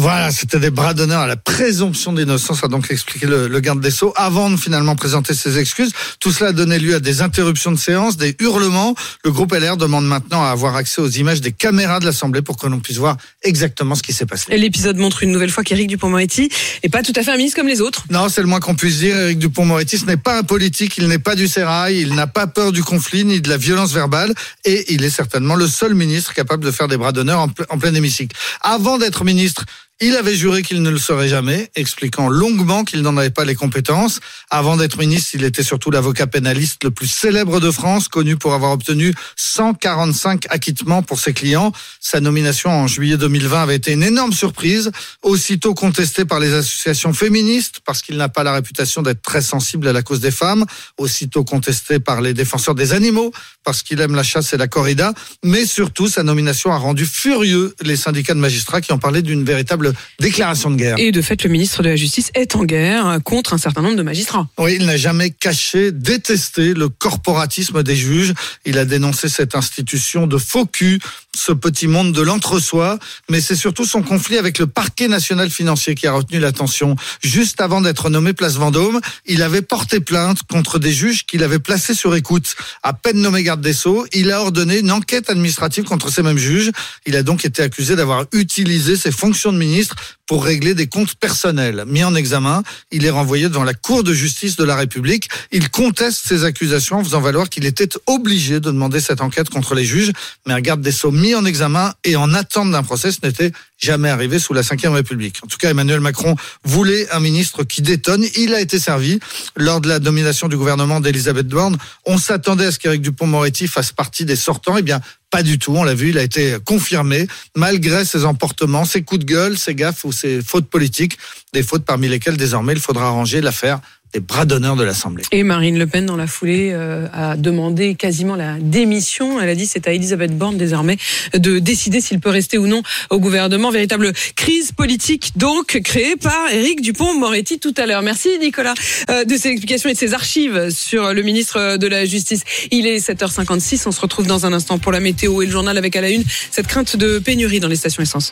Voilà, 0.00 0.30
c'était 0.30 0.58
des 0.58 0.70
bras 0.70 0.94
d'honneur 0.94 1.20
à 1.20 1.26
la 1.26 1.36
présomption 1.36 2.14
d'innocence, 2.14 2.64
a 2.64 2.68
donc 2.68 2.90
expliqué 2.90 3.26
le, 3.26 3.48
le 3.48 3.60
garde 3.60 3.82
des 3.82 3.90
Sceaux, 3.90 4.14
avant 4.16 4.48
de 4.48 4.56
finalement 4.56 4.96
présenter 4.96 5.34
ses 5.34 5.58
excuses. 5.58 5.92
Tout 6.20 6.32
cela 6.32 6.50
a 6.50 6.52
donné 6.54 6.78
lieu 6.78 6.94
à 6.94 7.00
des 7.00 7.20
interruptions 7.20 7.70
de 7.70 7.76
séance, 7.76 8.16
des 8.16 8.34
hurlements. 8.40 8.94
Le 9.24 9.30
groupe 9.30 9.52
LR 9.52 9.76
demande 9.76 10.06
maintenant 10.06 10.42
à 10.42 10.48
avoir 10.48 10.74
accès 10.76 11.02
aux 11.02 11.08
images 11.10 11.42
des 11.42 11.52
caméras 11.52 12.00
de 12.00 12.06
l'Assemblée 12.06 12.40
pour 12.40 12.56
que 12.56 12.66
l'on 12.66 12.80
puisse 12.80 12.96
voir 12.96 13.18
exactement 13.42 13.94
ce 13.94 14.02
qui 14.02 14.14
s'est 14.14 14.24
passé. 14.24 14.46
Et 14.48 14.56
l'épisode 14.56 14.96
montre 14.96 15.22
une 15.22 15.32
nouvelle 15.32 15.50
fois 15.50 15.64
qu'Éric 15.64 15.88
Dupond-Moretti 15.88 16.48
est 16.82 16.88
pas 16.88 17.02
tout 17.02 17.12
à 17.14 17.22
fait 17.22 17.32
un 17.32 17.36
ministre 17.36 17.58
comme 17.58 17.68
les 17.68 17.82
autres. 17.82 18.04
Non, 18.08 18.30
c'est 18.30 18.40
le 18.40 18.46
moins 18.46 18.60
qu'on 18.60 18.76
puisse 18.76 19.00
dire. 19.00 19.14
Éric 19.18 19.38
Dupont-Moretti, 19.38 19.98
ce 19.98 20.06
n'est 20.06 20.16
pas 20.16 20.38
un 20.38 20.44
politique, 20.44 20.96
il 20.96 21.08
n'est 21.08 21.18
pas 21.18 21.34
du 21.34 21.46
sérail, 21.46 22.00
il 22.00 22.14
n'a 22.14 22.26
pas 22.26 22.46
peur 22.46 22.72
du 22.72 22.82
conflit 22.82 23.26
ni 23.26 23.42
de 23.42 23.50
la 23.50 23.58
violence 23.58 23.92
verbale, 23.92 24.32
et 24.64 24.94
il 24.94 25.04
est 25.04 25.10
certainement 25.10 25.56
le 25.56 25.68
seul 25.68 25.92
ministre 25.94 26.32
capable 26.32 26.64
de 26.64 26.70
faire 26.70 26.88
des 26.88 26.96
bras 26.96 27.12
d'honneur 27.12 27.40
en, 27.40 27.48
ple- 27.48 27.66
en 27.68 27.76
plein 27.76 27.94
hémicycle. 27.94 28.34
Avant 28.62 28.96
d'être 28.96 29.24
ministre, 29.24 29.66
il 30.02 30.16
avait 30.16 30.34
juré 30.34 30.62
qu'il 30.62 30.80
ne 30.82 30.88
le 30.88 30.98
serait 30.98 31.28
jamais, 31.28 31.70
expliquant 31.76 32.28
longuement 32.28 32.84
qu'il 32.84 33.02
n'en 33.02 33.18
avait 33.18 33.28
pas 33.28 33.44
les 33.44 33.54
compétences. 33.54 34.20
Avant 34.48 34.78
d'être 34.78 34.98
ministre, 34.98 35.32
il 35.34 35.44
était 35.44 35.62
surtout 35.62 35.90
l'avocat 35.90 36.26
pénaliste 36.26 36.84
le 36.84 36.90
plus 36.90 37.06
célèbre 37.06 37.60
de 37.60 37.70
France, 37.70 38.08
connu 38.08 38.36
pour 38.36 38.54
avoir 38.54 38.72
obtenu 38.72 39.12
145 39.36 40.46
acquittements 40.48 41.02
pour 41.02 41.20
ses 41.20 41.34
clients. 41.34 41.72
Sa 42.00 42.20
nomination 42.20 42.70
en 42.70 42.86
juillet 42.86 43.18
2020 43.18 43.62
avait 43.62 43.76
été 43.76 43.92
une 43.92 44.02
énorme 44.02 44.32
surprise, 44.32 44.90
aussitôt 45.22 45.74
contestée 45.74 46.24
par 46.24 46.40
les 46.40 46.54
associations 46.54 47.12
féministes, 47.12 47.80
parce 47.84 48.00
qu'il 48.00 48.16
n'a 48.16 48.30
pas 48.30 48.42
la 48.42 48.54
réputation 48.54 49.02
d'être 49.02 49.20
très 49.20 49.42
sensible 49.42 49.86
à 49.86 49.92
la 49.92 50.02
cause 50.02 50.20
des 50.20 50.30
femmes, 50.30 50.64
aussitôt 50.96 51.44
contestée 51.44 52.00
par 52.00 52.22
les 52.22 52.32
défenseurs 52.32 52.74
des 52.74 52.94
animaux, 52.94 53.32
parce 53.64 53.82
qu'il 53.82 54.00
aime 54.00 54.14
la 54.14 54.22
chasse 54.22 54.54
et 54.54 54.56
la 54.56 54.66
corrida, 54.66 55.12
mais 55.44 55.66
surtout 55.66 56.08
sa 56.08 56.22
nomination 56.22 56.72
a 56.72 56.78
rendu 56.78 57.04
furieux 57.04 57.74
les 57.82 57.96
syndicats 57.96 58.32
de 58.34 58.40
magistrats 58.40 58.80
qui 58.80 58.92
ont 58.92 58.98
parlé 58.98 59.20
d'une 59.20 59.44
véritable 59.44 59.89
déclaration 60.18 60.70
de 60.70 60.76
guerre. 60.76 60.96
Et 60.98 61.12
de 61.12 61.22
fait, 61.22 61.42
le 61.44 61.50
ministre 61.50 61.82
de 61.82 61.88
la 61.88 61.96
Justice 61.96 62.30
est 62.34 62.56
en 62.56 62.64
guerre 62.64 63.18
contre 63.24 63.54
un 63.54 63.58
certain 63.58 63.82
nombre 63.82 63.96
de 63.96 64.02
magistrats. 64.02 64.48
Oui, 64.58 64.76
il 64.78 64.86
n'a 64.86 64.96
jamais 64.96 65.30
caché, 65.30 65.92
détesté 65.92 66.74
le 66.74 66.88
corporatisme 66.88 67.82
des 67.82 67.96
juges. 67.96 68.34
Il 68.64 68.78
a 68.78 68.84
dénoncé 68.84 69.28
cette 69.28 69.54
institution 69.54 70.26
de 70.26 70.38
faux 70.38 70.66
cul, 70.66 71.00
ce 71.36 71.52
petit 71.52 71.86
monde 71.86 72.12
de 72.12 72.22
l'entre-soi, 72.22 72.98
mais 73.30 73.40
c'est 73.40 73.56
surtout 73.56 73.84
son 73.84 74.02
conflit 74.02 74.36
avec 74.36 74.58
le 74.58 74.66
parquet 74.66 75.08
national 75.08 75.50
financier 75.50 75.94
qui 75.94 76.06
a 76.06 76.12
retenu 76.12 76.40
l'attention. 76.40 76.96
Juste 77.22 77.60
avant 77.60 77.80
d'être 77.80 78.10
nommé 78.10 78.32
place 78.32 78.54
Vendôme, 78.54 79.00
il 79.26 79.42
avait 79.42 79.62
porté 79.62 80.00
plainte 80.00 80.42
contre 80.50 80.78
des 80.78 80.92
juges 80.92 81.24
qu'il 81.26 81.42
avait 81.42 81.58
placés 81.58 81.94
sur 81.94 82.14
écoute. 82.16 82.56
À 82.82 82.92
peine 82.92 83.18
nommé 83.18 83.42
garde 83.42 83.60
des 83.60 83.72
Sceaux, 83.72 84.06
il 84.12 84.30
a 84.32 84.40
ordonné 84.40 84.78
une 84.80 84.90
enquête 84.90 85.30
administrative 85.30 85.84
contre 85.84 86.10
ces 86.10 86.22
mêmes 86.22 86.38
juges. 86.38 86.70
Il 87.06 87.16
a 87.16 87.22
donc 87.22 87.44
été 87.44 87.62
accusé 87.62 87.96
d'avoir 87.96 88.24
utilisé 88.32 88.96
ses 88.96 89.12
fonctions 89.12 89.52
de 89.52 89.58
ministre 89.58 89.96
pour 90.26 90.44
régler 90.44 90.74
des 90.74 90.86
comptes 90.86 91.16
personnels. 91.16 91.84
Mis 91.88 92.04
en 92.04 92.14
examen, 92.14 92.62
il 92.92 93.04
est 93.04 93.10
renvoyé 93.10 93.48
devant 93.48 93.64
la 93.64 93.74
Cour 93.74 94.04
de 94.04 94.14
justice 94.14 94.54
de 94.54 94.62
la 94.62 94.76
République. 94.76 95.28
Il 95.50 95.70
conteste 95.70 96.22
ces 96.24 96.44
accusations 96.44 96.98
en 96.98 97.04
faisant 97.04 97.20
valoir 97.20 97.48
qu'il 97.48 97.64
était 97.64 97.88
obligé 98.06 98.54
de 98.54 98.70
demander 98.70 99.00
cette 99.00 99.22
enquête 99.22 99.50
contre 99.50 99.74
les 99.74 99.84
juges, 99.84 100.12
mais 100.46 100.54
un 100.54 100.60
garde 100.60 100.82
des 100.82 100.92
Sceaux 100.92 101.10
en 101.34 101.44
examen 101.44 101.94
et 102.04 102.16
en 102.16 102.34
attente 102.34 102.70
d'un 102.70 102.82
procès. 102.82 103.12
Ce 103.12 103.18
n'était 103.22 103.52
jamais 103.78 104.08
arrivé 104.08 104.38
sous 104.38 104.52
la 104.52 104.62
Ve 104.62 104.92
République. 104.92 105.38
En 105.42 105.46
tout 105.46 105.56
cas, 105.56 105.70
Emmanuel 105.70 106.00
Macron 106.00 106.36
voulait 106.64 107.10
un 107.10 107.20
ministre 107.20 107.64
qui 107.64 107.82
détonne. 107.82 108.24
Il 108.36 108.54
a 108.54 108.60
été 108.60 108.78
servi 108.78 109.20
lors 109.56 109.80
de 109.80 109.88
la 109.88 109.98
domination 109.98 110.48
du 110.48 110.56
gouvernement 110.56 111.00
d'Elisabeth 111.00 111.48
Borne. 111.48 111.76
On 112.06 112.18
s'attendait 112.18 112.66
à 112.66 112.72
ce 112.72 112.78
qu'Éric 112.78 113.02
Dupont-Moretti 113.02 113.68
fasse 113.68 113.92
partie 113.92 114.24
des 114.24 114.36
sortants. 114.36 114.76
Eh 114.76 114.82
bien, 114.82 115.00
pas 115.30 115.42
du 115.42 115.58
tout. 115.58 115.74
On 115.76 115.84
l'a 115.84 115.94
vu, 115.94 116.10
il 116.10 116.18
a 116.18 116.22
été 116.22 116.56
confirmé, 116.64 117.26
malgré 117.56 118.04
ses 118.04 118.24
emportements, 118.24 118.84
ses 118.84 119.02
coups 119.02 119.20
de 119.20 119.24
gueule, 119.24 119.56
ses 119.56 119.74
gaffes 119.74 120.04
ou 120.04 120.12
ses 120.12 120.42
fautes 120.42 120.68
politiques. 120.68 121.18
Des 121.52 121.62
fautes 121.62 121.84
parmi 121.84 122.08
lesquelles 122.08 122.36
désormais 122.36 122.74
il 122.74 122.80
faudra 122.80 123.10
ranger 123.10 123.40
l'affaire 123.40 123.80
des 124.12 124.20
bras 124.20 124.44
d'honneur 124.44 124.76
de 124.76 124.84
l'Assemblée. 124.84 125.22
Et 125.32 125.42
Marine 125.42 125.78
Le 125.78 125.86
Pen, 125.86 126.06
dans 126.06 126.16
la 126.16 126.26
foulée, 126.26 126.70
euh, 126.72 127.06
a 127.12 127.36
demandé 127.36 127.94
quasiment 127.94 128.36
la 128.36 128.56
démission. 128.58 129.40
Elle 129.40 129.48
a 129.48 129.54
dit 129.54 129.66
c'est 129.66 129.86
à 129.86 129.92
Elisabeth 129.92 130.36
Borne 130.36 130.56
désormais 130.56 130.96
de 131.34 131.58
décider 131.58 132.00
s'il 132.00 132.20
peut 132.20 132.30
rester 132.30 132.58
ou 132.58 132.66
non 132.66 132.82
au 133.10 133.20
gouvernement. 133.20 133.70
Véritable 133.70 134.12
crise 134.36 134.72
politique 134.72 135.32
donc 135.36 135.80
créée 135.84 136.16
par 136.16 136.50
Éric 136.52 136.80
Dupont-Moretti 136.80 137.58
tout 137.58 137.74
à 137.76 137.86
l'heure. 137.86 138.02
Merci 138.02 138.30
Nicolas 138.40 138.74
euh, 139.10 139.24
de 139.24 139.36
ces 139.36 139.48
explications 139.48 139.88
et 139.88 139.94
de 139.94 139.98
ces 139.98 140.12
archives 140.12 140.70
sur 140.70 141.14
le 141.14 141.22
ministre 141.22 141.76
de 141.76 141.86
la 141.86 142.04
Justice. 142.04 142.42
Il 142.70 142.86
est 142.86 142.98
7h56. 142.98 143.82
On 143.86 143.92
se 143.92 144.00
retrouve 144.00 144.26
dans 144.26 144.44
un 144.44 144.52
instant 144.52 144.78
pour 144.78 144.92
la 144.92 145.00
météo 145.00 145.42
et 145.42 145.46
le 145.46 145.52
journal 145.52 145.78
avec 145.78 145.94
à 145.96 146.00
la 146.00 146.10
une 146.10 146.24
cette 146.50 146.66
crainte 146.66 146.96
de 146.96 147.18
pénurie 147.18 147.60
dans 147.60 147.68
les 147.68 147.76
stations 147.76 148.02
essence. 148.02 148.28